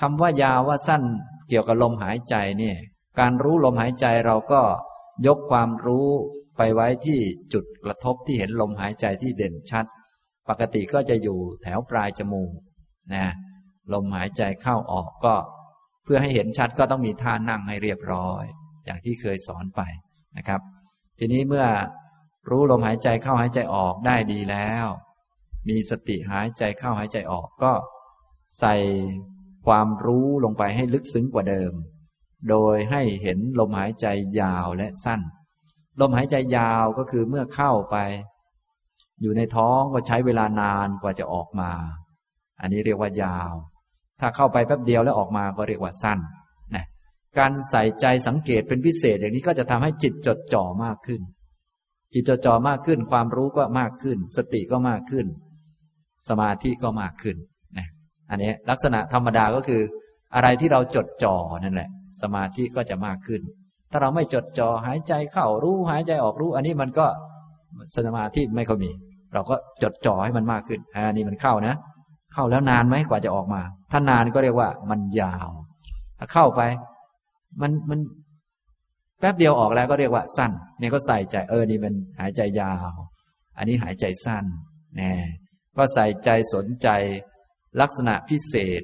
[0.00, 1.02] คำว่ายาวว่าสั้น
[1.48, 2.76] เกี่ยวกับลมหายใจเนี่ย
[3.18, 4.62] การรู้ลมหายใจเราก็
[5.26, 6.08] ยกความรู้
[6.56, 7.18] ไปไว้ที่
[7.52, 9.84] จุดกระทบที่เห็นลมหายใจที่เด่นชัด
[10.48, 12.52] ปกติก็จะอยู่แถวปลายจมูก
[13.14, 13.26] นะ
[13.92, 15.34] ลมหายใจเข้าออกก็
[16.04, 18.44] เพื่อให้เห็นชัดก็ต้องมีท่านั่งให้เรียบร้อย
[18.84, 19.80] อย่างที่เคยสอนไป
[20.36, 20.60] นะครับ
[21.18, 21.66] ทีนี้เมื่อ
[22.50, 24.86] รู้ลมหายใจเข้าหายใจออกได้ดีแล้ว
[25.68, 27.72] มีสติหายใจเข้าหายใจออกก็
[28.58, 28.74] ใส่
[29.66, 31.72] ความรู้ลงไปให้ลึกซึ้งกว่าเดิม
[32.50, 34.06] โดยให้เห็นลมหายใจ
[34.40, 35.20] ยาวและสั้น
[36.00, 37.96] ลมหายใจยาวก็คือเมื่อเข้าไป
[39.22, 41.70] อยู่ในท้องก็ใช้เวลานานกว่าจะออกมา
[42.60, 43.52] อันนี้เรียกว่ายาว
[44.20, 46.18] ถ้าเข้าไปแป๊บเดียวแล้วออกมาก็เรียกว่าสั้น
[46.74, 46.84] นะ
[47.38, 51.20] การใส่ใจสังเกตเป็นพิเศษอย่างนี้ก็จะทำให้จิตจดจ่อมากขึ้น
[52.14, 55.26] จิตจดจ่อมากขึ้น ความรู้ก็มากขึ้น สติก็มากขึ้น
[56.28, 57.36] สมาธิก็มากขึ้น
[58.30, 59.82] อันนี้ลักษณะธรรมดาก็คือ
[60.34, 61.88] อะไรที่เราจดจ่อนั่นแหละ
[62.22, 63.40] สมาธิก็จะมากขึ้น
[63.90, 67.06] ถ้าเราไม่จดจ่อหายใจเข้ารู้หายใจออกรู้ อันนี้มันก็
[67.94, 68.90] สมาธิไม่ค่อยมี
[69.34, 71.74] เราก็จดจ่อให้มันมากขึ้นอันนี้มันเข้านะ
[72.34, 73.62] เข้าแล้วนานไหมกว่าจะออกมา
[73.92, 75.48] ถ้านานก็เรียกว่ามันยาว
[76.18, 76.62] ถ้าเข้าไป
[77.62, 77.98] มันมัน
[79.20, 82.96] แป๊บเดียวออกแล้วก็เรียกว่าสั้น เนี่ยก็ใส่ใจเออนี่มันหายใจยาว
[83.58, 84.44] อันนี้หายใจสั้น
[84.96, 85.12] แน่
[85.76, 86.88] ก็ใส่ใจสนใจ
[87.80, 88.82] ลักษณะพิเศษ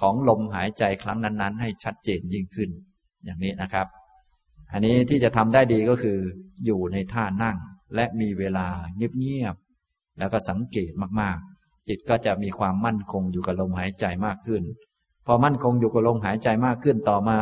[0.00, 2.70] ของลมหายใจครั้งนั้น ๆ ให้ชัดเจนยิ่งขึ้น
[3.24, 3.86] อย่างนี้นะครับ
[4.72, 6.18] อันนี้ที่จะทำได้ดีก็คือ
[6.64, 7.56] อยู่ในท่านั่ง
[7.94, 8.66] และมีเวลา
[8.96, 14.62] เงียบๆแล้วก็สังเกตมากๆ จิตก็จะมีความมั่นคงอยู่กับลมหายใจมากขึ้น
[15.26, 17.38] พอมั่นคงอยู่กับลมหายใจมากขึ้นต่อมา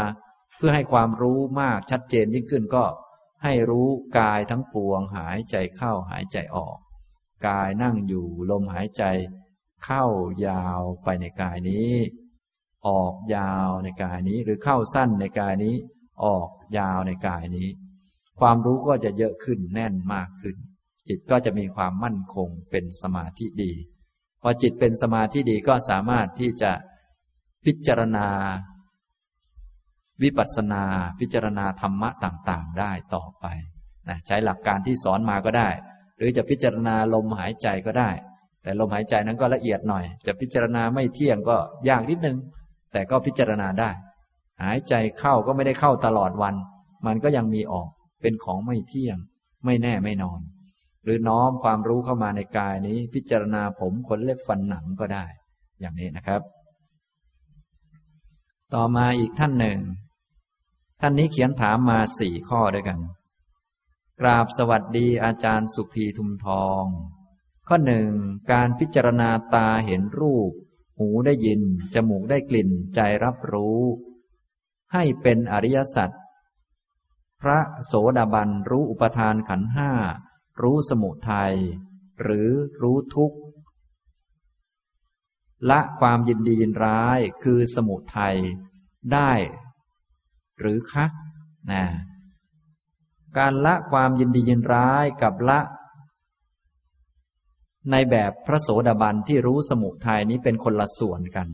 [0.57, 2.85] เพื่อให้ความรู้มากชัดเจนยิ่งขึ้นก็
[3.45, 3.89] ให้รู้
[4.19, 6.77] กายทั้งปวงหายใจเข้าหายใจออก
[7.49, 9.03] กายนั่งอยู่ลมหายใจ
[9.85, 10.05] เข้า
[10.47, 11.93] ยาวไปในกายนี้
[12.89, 15.75] ออกยาวในกายนี้ หรือเข้าสั้นในกายนี้
[16.25, 16.49] ออก
[16.79, 17.69] ยาวในกายนี้
[18.41, 20.57] ความรู้ก็จะเยอะขึ้นแน่นมากขึ้น
[21.09, 23.73] จิตก็จะมีความมั่นคงเป็นสมาธิดี
[24.43, 26.73] พอจิตเป็นสมาธิดีก็สามารถที่จะ
[27.65, 28.29] พิจารณา
[30.23, 30.85] วิปัสสนา
[31.21, 33.47] พิจารณาธรรมะต่างๆ ได้ต่อไป
[34.09, 35.69] นะใช้หลักการที่สอนมาก็ได้
[36.17, 38.11] หรือจะพิจารณาลมหายใจก็ได้
[38.69, 41.57] แต่ลมหายใจนั้นก็ละเอียดหน่อย จะพิจารณาไม่เที่ยงก็
[41.89, 42.37] ยากนิดนึง
[42.93, 43.91] แต่ก็พิจารณาได้
[44.63, 46.55] หายใจเข้าก็ไม่ได้เข้าตลอดวัน
[47.07, 47.89] มันก็ยังมีออก
[48.23, 49.19] เป็นของไม่เที่ยง
[49.65, 50.41] ไม่แน่ไม่นอน
[51.05, 55.25] หรือน้อมความรู้เข้ามาในกายนี้ พิจารณาผมขนเล็บฟันหนังก็ได้
[55.81, 56.43] อย่างนี้นะครับ
[58.75, 59.79] ต่อมาอีกท่านหนึ่ง
[61.01, 62.99] ท่านนี้เขียนถามมาสี่ข้อด้วยกัน
[64.21, 66.85] กราบสวัสดีอาจารย์สุภีทุมทอง
[67.71, 68.11] ข้อหนึ่ง
[68.53, 70.53] การพิจารณาตาเห็นรูป
[70.99, 71.61] หูได้ยิน
[71.95, 73.81] จมูกได้กลิ่นใจรับรู้
[74.93, 76.11] ให้เป็นอริยสัจ
[77.41, 79.91] พระโสดาบันรู้อุปทานขันห้า
[80.63, 81.55] รู้สมุทัย
[82.21, 82.49] หรือ
[82.83, 83.39] รู้ทุกข์
[85.71, 88.37] ละความยินดียินร้ายคือสมุทัย
[89.13, 89.33] ได้
[90.59, 91.07] หรือคะ
[91.71, 91.85] นะ
[93.37, 95.61] การละความยินดียินร้ายกับละ
[97.91, 101.49] ในแบบพระโสดาบันที่รู้สมุทัยนี้เป็นคนละส่วนกัน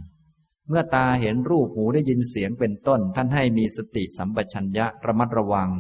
[0.69, 5.71] เมื่อตาเห็นรูปหูได้ยินเสียงเป็นต้น ท่านให้มีสติสัมปชัญญะระมัดระวัง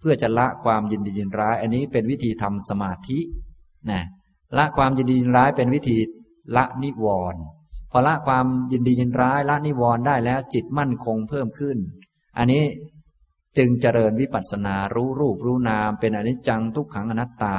[0.00, 3.18] เพื่อจะละความยินดียินร้าย อันนี้เป็นวิธีทำสมาธิ
[3.90, 4.02] นะ
[4.56, 5.96] ละความยินดียินร้ายเป็นวิธี
[6.56, 7.42] ละนิวรณ์
[7.90, 11.78] พอละความยินดียินร้ายละนิวรณ์ได้แล้วจิตมั่นคงเพิ่มขึ้น
[12.38, 12.64] อันนี้
[13.58, 17.56] จึงเจริญวิปัสสนารู้รูปรู้นาม เป็นอนิจจังทุกขังอนัตตา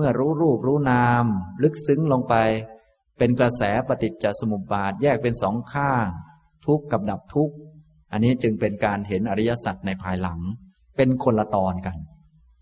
[0.00, 1.24] มื่อรู้รูปรู้นาม
[1.62, 2.34] ลึกซึ้งลงไป
[3.18, 6.06] เป็นกระแสปฏิจจสมุปบาทแยกเป็นสองข้าง
[6.66, 7.54] ทุกข์กับดับทุกข์
[8.12, 10.40] อันนี้จึงเป็นการเห็นอริยสัจในภายหลัง
[10.96, 11.96] เป็นคนละตอนกัน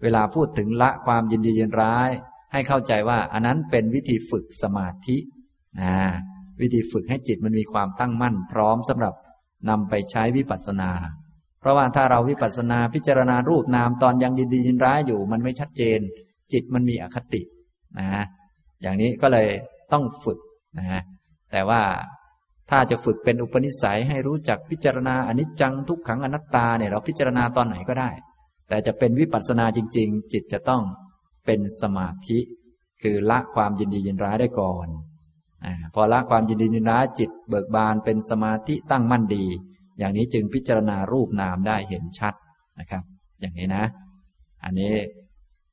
[0.02, 2.10] เวลาพูดถึงละความยินดียินร้าย
[2.52, 5.16] ให้เข้าใจว่าอันนั้นเป็นวิธีฝึกสมาธิ
[5.80, 5.96] นะ
[6.60, 9.14] วิธีฝึกให้จิตมันมีความตั้งมั่น พร้อมสำหรับ
[9.68, 10.90] นำไปใช้วิปัสสนา
[11.60, 16.00] เพราะว่าถ้าเราวิปัสสนาพิจารณารูปนามตอนยังยินดียินร้ายอยู่ มันไม่ชัดเจน
[16.52, 17.42] จิตมันมีอคติ
[17.98, 18.24] นะ
[18.82, 19.48] อย่างนี้ก็เลย
[19.92, 20.38] ต้องฝึก
[20.78, 21.02] นะ
[21.52, 21.82] แต่ว่า
[22.70, 28.10] ถ้าจะฝึกเป็นอุปนิสัยให้รู้จักพิจารณาอนิจจังทุกขังอนัตตาเนี่ยเราพิจารณาตอนไหนก็ได้
[28.68, 30.82] แต่จะเป็นวิปัสสนาจริง ๆ จิตจะต้อง
[31.46, 32.38] เป็นสมาธิ
[33.02, 34.88] คือละความยินดียินร้ายได้ก่อน
[35.64, 39.44] อพอละความยินดียินร้ายจิตเบิกบานเป็นสมาธิตั้งมั่นดี
[39.98, 42.34] อย่างนี้จึงพิจารณารูปนามได้เห็นชัด
[42.80, 43.02] นะครับ
[43.40, 43.84] อย่างนี้นะ
[44.64, 44.92] อันนี้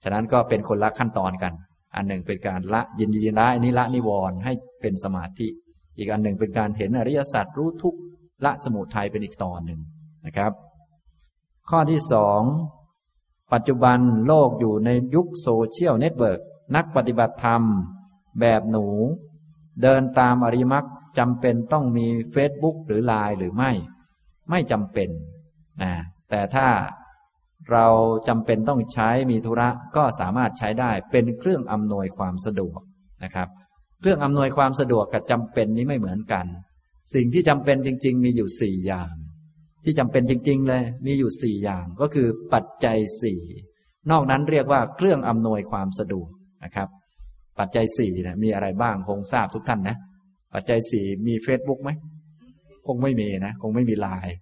[0.07, 1.53] ฉะนั้นก็เป็นคนละขั้นตอนกัน
[1.95, 5.47] อันหนึ่งเป็นการละยินดียินร้ายอันนี้ละนิวรณ์ให้เป็นสมาธิ
[5.97, 7.95] อีกอันหนึ่งเป็นการเห็นอริยสัจรู้ทุกข์
[8.45, 9.79] ละสมุทัยเป็นอีกตอนหนึ่ง
[10.25, 10.51] นะครับ
[11.69, 12.41] ข้อที่สอง
[13.53, 16.39] ปัจจุบันโลกอยู่ในยุค social network
[16.75, 17.61] นักปฏิบัติธรรม
[18.41, 18.85] แบบหนู
[19.81, 20.85] เดินตามอริยมรรค
[21.17, 22.05] จำเป็นต้องมี
[22.35, 23.71] Facebook หรือไลน์หรือไม่
[24.49, 25.09] ไม่จำเป็น
[25.81, 25.91] นะ
[26.29, 26.67] แต่ถ้า
[27.71, 27.85] เรา
[28.27, 32.79] จำเป็นต้องใช้มีธุระก็สามารถใช้ได้เป็นเครื่องอำนวยความสะดวก
[33.23, 33.47] นะครับ
[33.99, 36.45] เครื่องอำนวยความสะดวกกับจำเป็นนี้ไม่เหมือนกัน
[37.13, 39.11] สิ่งที่จำเป็นจริง ๆ มีอยู่สี่อย่าง
[39.83, 43.41] ที่จำเป็นจริง ๆ เลยมีอยู่สี่อย่างก็คือปัจจัยสี่
[44.11, 46.29] นอกนั้นเรียกว่าเครื่องอำนวยความสะดวก
[46.63, 46.89] นะครับ
[47.59, 49.97] ปัจจัยสี่นะมีอะไรบ้างคงทราบทุกท่านนะ
[50.53, 51.89] ปัจจัยสี่มีเฟซบุ๊กไหม
[52.87, 54.35] คงไม่มีนะ คงไม่มีไลน์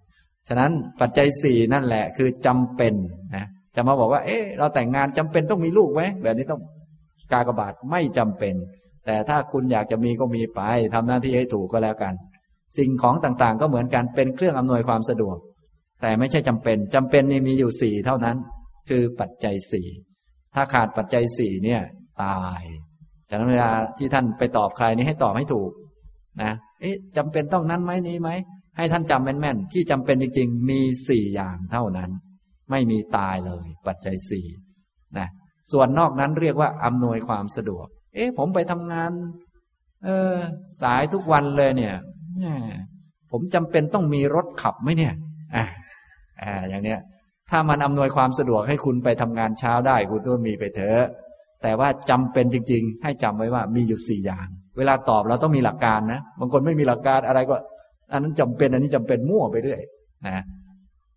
[0.48, 2.94] ฉะนั้นปัจจัยสี่นั่นแหละคือจำเป็น
[3.34, 3.46] นะ
[3.76, 6.60] จะมาบอกว่า เอ๊ะเราแต่งงานจำเป็นต้องมีลูกไหมแบบนี้ต้อง
[7.32, 8.54] กากบาทไม่จำเป็น
[9.06, 10.60] แต่ถ้าคุณอยากจะมีก็มีไป
[10.94, 12.14] ทำหน้าที่ให้ถูกก็แล้วกัน
[12.78, 15.36] สิ่งของต่างๆ ก็เหมือนกันเป็นเครื่องอำนวยความสะดวก
[16.02, 18.36] แต่ไม่ใช่จำเป็นจำเป็นนี่มีอยู่สี่เท่านั้น
[18.88, 19.86] คือปัจจัยสี่
[20.54, 21.80] ถ้าขาดปัจจัยสี่เนี่ย
[22.22, 22.62] ตาย
[23.30, 25.70] ฉะนั้นเวลาที่ท่านไปตอบใครนี่ให้ตอบให้ถูก
[26.42, 28.30] นะเอ๊ะจำเป็นต้องนั้นไหมนี้ไหม
[28.76, 32.10] ให้ท่านจำแม่นๆ ที่จำเป็นจริงๆ มีสี่อย่างเท่านั้น
[32.70, 34.46] ไม่มีตายเลย ปัจจัยสี่
[35.18, 35.28] นะ
[35.72, 39.10] ส่วนนอกนั้นเรียกว่าอำนวยความสะดวก เอ๊ะผมไปทำงาน
[40.04, 40.34] เออ
[40.82, 41.94] สายทุกวันเลยเนี่ย
[43.30, 45.14] ผมจำเป็นต้องมีรถขับไหมเนี่ย
[45.54, 45.64] อ่า
[46.42, 47.00] อ่าอย่างเนี้ย
[47.50, 51.04] ถ้ามันอำนวยความสะดวกให้คุณไปทำงานเช้าได้ คุณต้องมีไปเถอะ
[51.62, 54.46] แต่ว่าจำเป็นจริง ๆ ให้จำไว้ว่ามีอยู่สี่อย่าง
[54.78, 57.56] เวลาตอบเราต้องมีหลักการนะบางคนไม่มีหลักการอะไรก็
[58.12, 59.82] อันนั้นจำเป็นอันนี้จำเป็นมั่วไปเรื่อย
[60.26, 60.44] นะ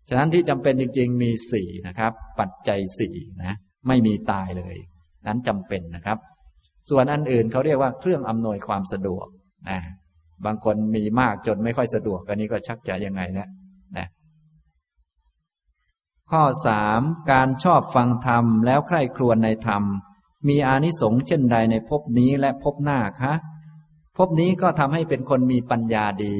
[0.08, 3.54] ฉะนั้นที่จำเป็นจริง ๆ มีสี่นะครับ ปัจจัยสี่นะ
[3.88, 4.76] ไม่มีตายเลย
[5.26, 6.18] นั้นจำเป็นนะครับ
[6.90, 9.26] ส่วนอันอื่นเขาเรียกว่าเครื่องอำนวยความสะดวก
[9.70, 9.78] นะ
[10.46, 13.48] บางคนมีมากจนไม่ค่อยสะดวก อันนี้ก็ชักจะยังไงนะ
[13.96, 14.06] นะ
[16.30, 17.00] ข้อสาม
[17.32, 19.82] การชอบฟังธรรมแล้วใคร่ครวญในธรรม
[20.48, 23.32] มีอานิสงส์เช่นใดในภพนี้และภพหน้าคะ
[24.18, 26.38] ภพนี้ก็ทำให้เป็นคนมีปัญญาดี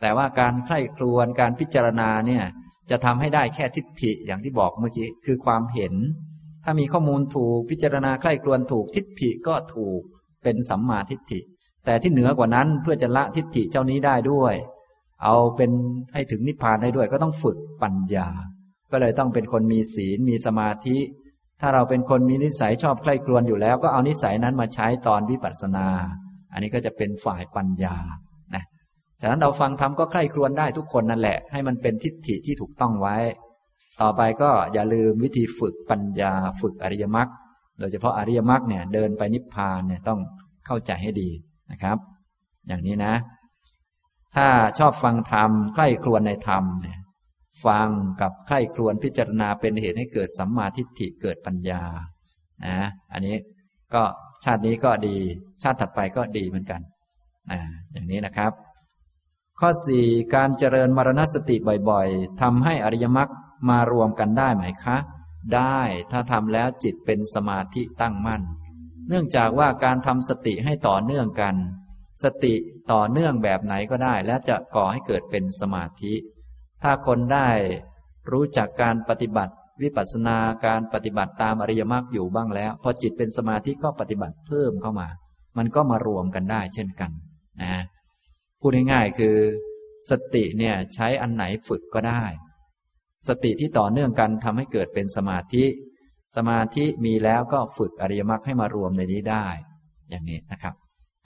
[0.00, 2.44] แต่ว่าการใคร่ครวญการพิจารณาเนี่ย
[2.90, 5.94] จะทำให้ได้แค่ทิฏฐิอย่างที่บอกเมื่อกี้คือความเห็น
[6.64, 10.00] ถ้ามีข้อมูลถูกพิจารณาใคร่ครวญถูกทิฏฐิก็ถูก
[10.42, 11.40] เป็นสัมมาทิฏฐิ
[11.84, 14.54] แต่ที่เหนือกว่านั้นเพื่อจะละทิฏฐิเจ้านี้ได้ด้วย
[15.24, 15.70] เอาเป็น
[16.14, 18.28] ให้ถึงนิพพานได้ด้วยก็ต้องฝึกปัญญา
[18.92, 20.98] ก็เลยต้องเป็นคนมีศีลมีสมาธิ
[21.60, 25.88] ถ้าเราเป็นคนมีนิสัยชอบใคร่ครวญอยู่แล้ว ก็เอานิสัยนั้นมาใช้ตอนวิปัสสนา
[26.56, 27.96] อันนี้ก็จะเป็นฝ่ายปัญญา
[28.54, 28.64] นะ
[29.20, 33.16] ฉะนั้นเราฟังธรรมก็ใคร่ครวญได้ทุกคนนั่นแหละ ให้มันเป็นทิฏฐิที่ถูกต้องไว้
[34.00, 37.28] ต่อไปก็อย่าลืมวิธีฝึกปัญญาฝึกอริยมรรค
[37.78, 40.20] โดยเฉพาะอริยมรรคเนี่ยเดินไปนิพพานเนี่ยต้อง
[40.66, 41.30] เข้าใจให้ดี
[41.70, 41.98] นะครับ
[42.68, 43.14] อย่างนี้นะ
[44.36, 46.98] ถ้าชอบฟังธรรมใคร่ครวญในธรรมเนี่ย
[47.66, 47.88] ฟัง
[48.20, 51.82] กับใคร่ครวญพิจารณาเป็นเหตุให้เกิดสัมมาทิฏฐิเกิดปัญญา
[52.66, 53.36] นะอันนี้
[53.94, 54.02] ก็
[54.44, 55.16] ชาตินี้ก็ดี
[55.62, 56.80] ชาติถัดไปก็ดีเหมือนกัน
[57.50, 57.60] นะ
[57.92, 58.52] อย่างนี้นะครับ
[59.60, 61.56] ข้อสี่การเจริญมรณสติ
[61.90, 63.30] บ่อยๆทำให้อริยมรรค
[63.68, 64.96] มารวมกันได้ไหมคะ
[65.54, 65.80] ได้
[66.10, 68.42] ถ้าทำแล้วจิตเป็นสมาธิตั้งมั่น
[69.08, 71.54] เนื่องจากว่าการทำสติให้ต่อเนื่องกัน
[72.24, 72.54] สติ
[72.92, 76.14] ต่อเนื่องแบบไหนก็ได้ และจะก่อให้เกิดเป็นสมาธิ
[76.82, 77.48] ถ้าคนได้
[78.30, 80.36] รู้จักการปฏิบัติ วิปัสสนา
[80.66, 85.08] การปฏิบัติตามอริยมรรคอยู่บ้างแล้ว พอจิตเป็นสมาธิก็ปฏิบัติเพิ่มเข้ามา
[85.58, 87.10] มันก็มารวมกันได้เช่นกัน
[87.62, 87.74] นะ
[88.60, 89.36] พูดง่ายๆคือ
[90.10, 92.22] สติเนี่ยใช้อันไหนฝึกก็ได้
[93.28, 95.64] สติที่ต่อเนื่องกันทำให้เกิดเป็นสมาธิ
[96.36, 99.46] สมาธิมีแล้วก็ฝึกอริยมรรคให้มารวมในนี้ได้
[100.10, 100.74] อย่างนี้นะครับ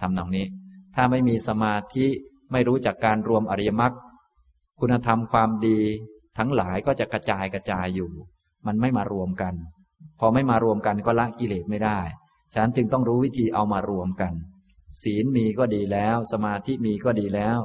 [0.01, 0.47] ทำนองนี้
[0.94, 2.06] ถ้าไม่มีสมาธิ
[2.52, 3.93] ไม่รู้จักการรวมอริยมรรค
[4.81, 5.78] คุณธรรมความดี
[6.39, 8.10] ทั้งหลายก็จะกระจายกระจายอยู่
[8.66, 9.55] มันไม่มารวมกัน
[10.20, 11.99] พอไม่มารวมกันก็ละกิเลสไม่ได้
[12.53, 14.32] ฉะนั้นจึงต้องรู้วิธีเอามารวมกัน
[15.03, 17.59] ศีลมีก็ดีแล้ว สมาธิมีก็ดีแล้ว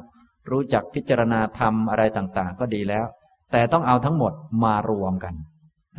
[0.49, 3.05] รู้จักพิจารณาธรรมอะไรต่าง ๆ ก็ดีแล้ว
[3.51, 5.35] แต่ต้องเอาทั้งหมดมารวมกัน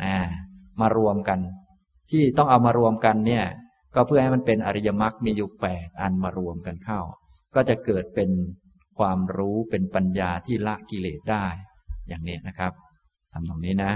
[0.03, 0.17] อ่า
[0.81, 1.39] มารวมกัน
[2.11, 3.45] ที่ต้องเอามารวมกันเนี่ย
[3.95, 6.99] ก็เพื่อให้มันเป็นอริยมรรคมีอยู่แปดอันมารวมกันเข้า
[7.55, 8.29] ก็จะเกิดเป็น
[8.99, 11.45] ความรู้เป็นปัญญาที่ละกิเลสได้
[12.07, 12.71] อย่างนี้นะครับ
[13.31, 13.91] ทำตรงนี้นะ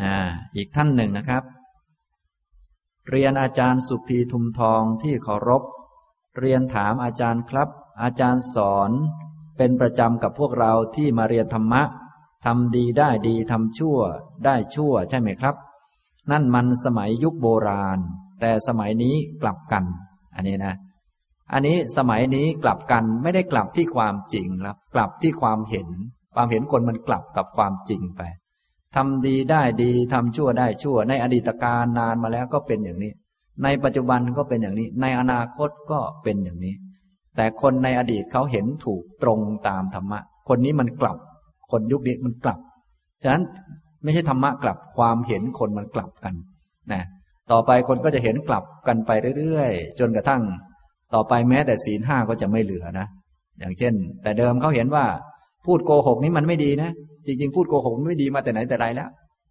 [0.00, 0.14] อ่า
[0.56, 1.42] อีกท่านหนึ่งนะครับ
[3.10, 5.62] เรียนอาจารย์สุภีทุมทองที่เคารพ
[6.38, 7.68] เรียนถามอาจารย์ครับ
[8.02, 8.90] อาจารย์สอน
[9.56, 11.82] เป็นประจำกับพวกเราที่มาเรียนธรรมะ
[12.44, 13.98] ทำดีได้ดีทำชั่ว
[14.44, 15.54] ได้ชั่วใช่ไหมครับ
[16.30, 17.98] นั่นมันสมัยยุคโบราณ
[18.40, 19.84] แต่สมัยนี้กลับกัน
[20.34, 20.74] อันนี้นะ
[21.52, 25.88] อันนี้สมัยนี้กลับกันไม่ได้กลับที่ความจริงครับ กลับที่ความเห็น
[26.34, 28.22] ความเห็นคนมันกลับกับความจริงไป
[28.96, 33.12] ทำดีได้ดีทำชั่วได้ชั่ว ในอดีตการนานมาแล้วก็เป็นอย่างนี้
[33.62, 36.74] ในปัจจุบันก็เป็นอย่างนี้ ในอนาคตก็เป็นอย่างนี้
[37.36, 41.16] แต่คนในอดีตเขาเห็นถูกตรงตามธรรมะ คนนี้มันกลับ
[41.70, 42.58] คนยุคนี้มันกลับ
[43.22, 43.42] ฉะนั้น
[44.02, 46.34] ไม่ใช่ธรรมะกลับความเห็นคนมันกลับกัน
[46.92, 47.02] นะ
[47.52, 50.42] ต่อไปคนก็จะเห็นกลับกันไปเรื่อยๆ จนกระทั่ง
[51.14, 53.06] ต่อไปแม้แต่ศีลห้าก็จะไม่เหลือนะ
[53.58, 55.04] อย่างเช่น แต่เดิมเขาเห็นว่า
[55.66, 56.90] พูดโกหกนี้มันไม่ดีนะ
[57.28, 59.08] จริง ๆ พูดโกหกไม่ดีมาแต่ไหนแต่ไรแล้ว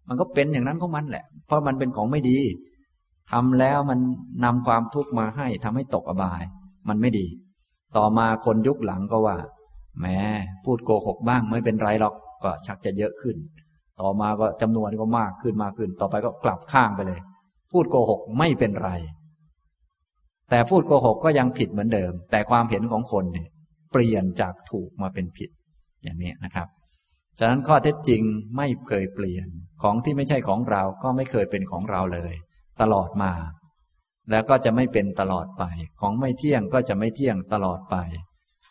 [0.08, 2.38] มันก็เป็นอย่างนั้นของมันแหละ เพราะมันเป็นของไม่ดี
[3.32, 3.98] ทำแล้วมัน
[4.44, 6.42] นำความทุกข์มาให้ทำให้ตกอบาย
[6.88, 7.26] มันไม่ดี
[7.96, 9.36] ต่อมาคนยุคหลังก็ว่า
[10.00, 10.18] แม้
[10.64, 12.14] พูดโกหกบ้างไม่เป็นไรหรอก
[12.44, 13.36] ก็ชักจะเยอะขึ้น
[14.00, 17.20] ต่อมาก็จำนวนก็มากขึ้นมากขึ้น ต่อไปก็กลับข้างไปเลย
[17.72, 18.90] พูดโกหกไม่เป็นไร
[20.50, 23.48] แต่พูดโกหกก็ยังผิดเหมือนเดิม แต่ความเห็นของคนเนี่ย
[23.92, 25.50] เปลี่ยนจากถูกมาเป็นผิด
[26.02, 26.68] อย่างนี้นะครับ
[27.38, 28.22] ฉะนั้นข้อเท็จจริง
[28.56, 29.46] ไม่เคยเปลี่ยน
[29.82, 32.34] ของที่ไม่ใช่ของเราก็ไม่เคยเป็นของเราเลย
[32.80, 33.32] ตลอดมา
[34.30, 35.64] แล้วก็จะไม่เป็นตลอดไป
[36.00, 37.96] ของไม่เที่ยงก็จะไม่เที่ยงตลอดไป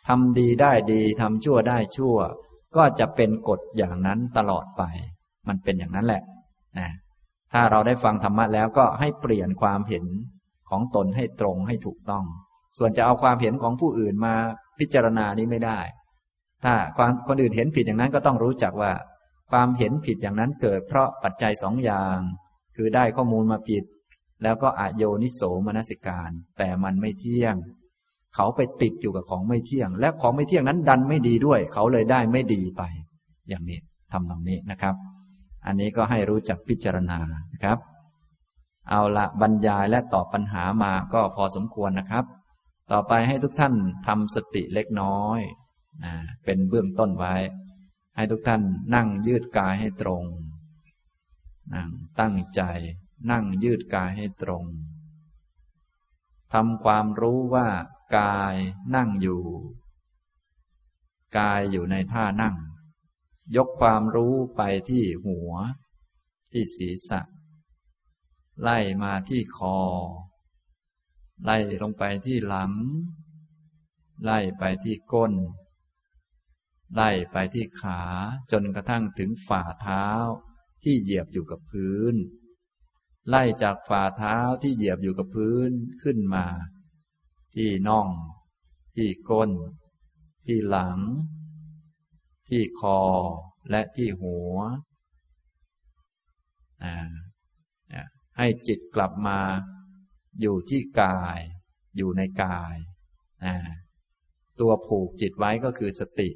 [0.08, 2.18] ทำดีได้ดีทำชั่วได้ชั่ว
[2.78, 4.84] ก็จะเป็นกฎอย่างนั้นตลอดไป
[5.48, 6.24] มันเป็นอย่างนั้นแหละ
[6.80, 6.90] นะ
[7.54, 10.06] ถ้าเราได้ฟังธรรมะแล้วก็ให้เปลี่ยนความเห็น
[10.70, 12.24] ของตนให้ตรงให้ถูกต้อง
[12.78, 14.34] ส่วนจะเอาความเห็นของผู้อื่นมา
[14.80, 15.80] พิจารณานี้ไม่ได้
[16.64, 18.92] ถ้าความคนอื่นเห็นผิดอย่างนั้นก็ต้องรู้จักว่า
[19.52, 22.18] ความเห็นผิดอย่างนั้นเกิดเพราะปัจจัยสองอย่าง
[22.76, 23.84] คือได้ข้อมูลมาผิด
[24.44, 27.56] แล้วก็อโยนิโสมนสิการ แต่มันไม่เที่ยง
[28.36, 32.82] เขาไปติดอยู่กับของไม่เที่ยง และของไม่เที่ยงนั้นดันไม่ดีด้วย เขาเลยได้ไม่ดีไป
[33.50, 33.80] อย่างนี้
[34.12, 34.96] ทำตรงนี้นะครับ
[35.66, 37.18] อันนี้ก็ให้รู้จักพิจารณา
[37.54, 37.78] นะครับ
[38.90, 42.26] เอาละบรรยายและตอบปัญหามาก็พอสมควรนะครับ
[42.92, 43.74] ต่อไปให้ทุกท่าน
[44.08, 45.40] ทำสติเล็กน้อย
[46.04, 46.14] นะ
[46.44, 47.36] เป็นเบื้องต้นไว้
[48.16, 48.62] ให้ทุกท่าน
[48.96, 50.24] นั่งยืดกายให้ตรง
[51.76, 52.62] นั่งตั้งใจ
[53.32, 54.64] นั่งยืดกายให้ตรง
[56.54, 57.68] ทำความรู้ว่า
[58.18, 58.56] กาย
[58.96, 59.44] นั่งอยู่
[61.38, 62.56] กายอยู่ในท่านั่ง
[63.56, 65.52] ยกความรู้ไปที่หัว
[66.52, 67.22] ที่ศีรษะ
[68.62, 69.78] ไล่มาที่คอ
[71.44, 72.72] ไล่ลงไปที่หลัง
[74.24, 75.34] ไล่ไปที่ก้น
[76.94, 78.02] ไล่ไปที่ขา
[78.52, 80.06] จนกระทั่งถึงฝ่าเท้า
[80.84, 82.16] ที่เหยียบอยู่กับพื้น
[83.30, 85.72] ไล่จากฝ่าเท้าที่เหยียบอยู่กับพื้น
[86.04, 86.46] ขึ้นมา
[87.56, 88.08] ที่น่อง
[88.96, 89.52] ที่ก้น
[90.46, 91.00] ที่หลัง
[92.50, 93.00] ที่คอ
[93.70, 94.56] และที่หัว
[98.38, 99.40] ให้จิตกลับมา
[100.42, 101.40] อยู่ที่กาย
[101.98, 102.76] อยู่ในกาย
[104.60, 106.30] ตัวผูกจิตไว้ก็คือสติ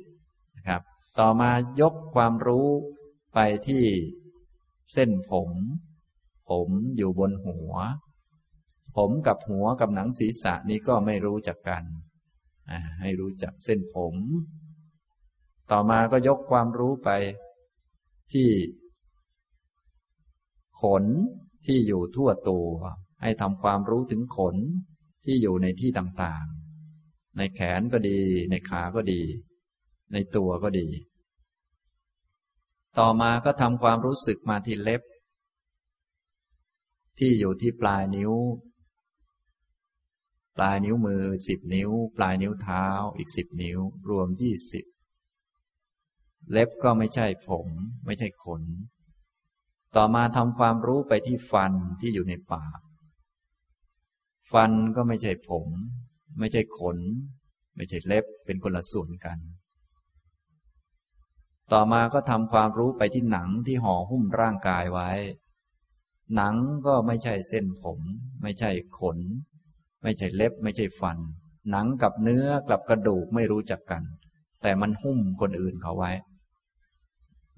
[0.68, 0.82] ครับ
[1.20, 1.52] ต่อมา
[1.82, 2.68] ยกความรู้
[3.34, 3.86] ไปที่
[4.94, 5.50] เส้นผม
[6.50, 7.74] ผมอยู่บนหัว
[8.98, 11.84] ผมกับหัวกับหนังศีรษะนี้ก็ไม่รู้จักกัน
[13.02, 14.16] ให้รู้จักเส้นผม
[15.72, 17.10] ต่อมาก็ยกความรู้ไป
[18.34, 18.50] ที่
[20.82, 21.06] ขน
[21.66, 22.68] ที่อยู่ทั่วตัว
[23.22, 24.56] ให้ทำความรู้ถึงขน
[25.26, 28.20] ที่อยู่ในที่ต่างๆ ในแขนก็ดี
[28.50, 29.22] ในขาก็ดี
[30.14, 30.88] ในตัวก็ดี
[33.00, 35.02] ต่อมาก็ทำความรู้สึกมาที่เล็บ
[37.20, 38.34] ที่อยู่ที่ปลายนิ้ว
[40.56, 42.86] ปลายนิ้วมือสิบนิ้ว ปลายนิ้วเท้า
[43.18, 43.80] อีกสิบนิ้ว
[44.10, 44.86] รวมยี่สิบ
[46.52, 47.68] เล็บก็ไม่ใช่ผม
[48.06, 48.64] ไม่ใช่ขน
[49.96, 52.80] ต่อมาทำความรู้ไปที่ฟันที่อยู่ในปาก
[54.54, 55.68] ฟันก็ไม่ใช่ผม
[56.40, 56.98] ไม่ใช่ขน
[57.76, 59.38] ไม่ใช่เล็บเป็นคนละส่วนกัน
[61.72, 65.10] ต่อมาก็ทำความรู้ไปที่หนังที่ห่อหุ้มร่างกายไว้
[66.36, 68.00] หนังก็ไม่ใช่เส้นผม
[68.42, 69.20] ไม่ใช่ขน
[70.04, 71.18] ไม่ใช่เล็บ ไม่ใช่ฟัน
[71.72, 74.04] หนังกับเนื้อกับกระดูกไม่รู้จักกัน
[74.62, 76.12] แต่มันหุ้มคนอื่นเขาไว้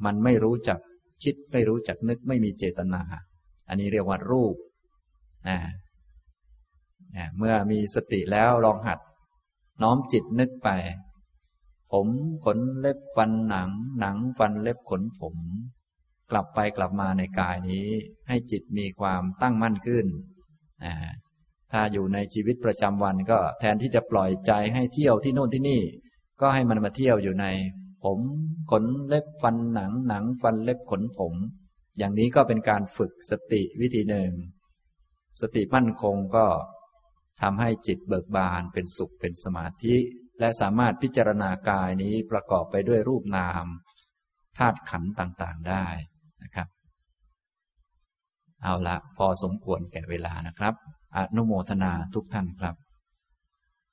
[0.06, 0.80] มันไม่รู้จัก
[1.24, 3.02] คิดไม่รู้จักนึกไม่มีเจตนา
[3.68, 4.56] อันนี้เรียกว่ารูป
[5.48, 5.58] นะ
[7.16, 9.00] นะเมื่อมีสติแล้วลองหัด
[9.82, 10.70] น้อมจิตนึกไป
[11.94, 12.08] ผม
[12.46, 15.36] ขนเล็บฟันหนัง หนังฟันเล็บขนผม
[16.32, 17.88] กลับไปกลับมาในกายนี้
[18.28, 20.06] ให้จิตมีความตั้งมั่นขึ้น
[21.72, 25.82] ถ้าอยู่ในชีวิตประจำวันก็แทนที่จะปล่อยใจให้เที่ยวที่โน่นที่นี่
[26.42, 27.46] ก็ให้มันมาเที่ยวอยู่ใน
[28.04, 28.20] ผม
[28.72, 31.34] ขนเล็บฟันหนัง หนังฟันเล็บขนผม
[31.98, 34.32] อย่างนี้ก็เป็นการฝึกสติวิธีหนึ่ง
[35.42, 36.46] สติมั่นคงก็
[37.42, 39.96] ทำให้จิตเบิกบานเป็นสุขเป็นสมาธิ
[40.40, 43.66] และสามารถพิจารณากายนี้ประกอบไปด้วยรูปนาม
[44.58, 45.86] ธาตุขันธ์ต่างๆได้
[46.44, 46.68] นะครับ
[48.64, 50.74] เอาละพอสมควรแก่เวลานะครับ
[51.16, 52.76] อนุโมทนาทุกท่านครับ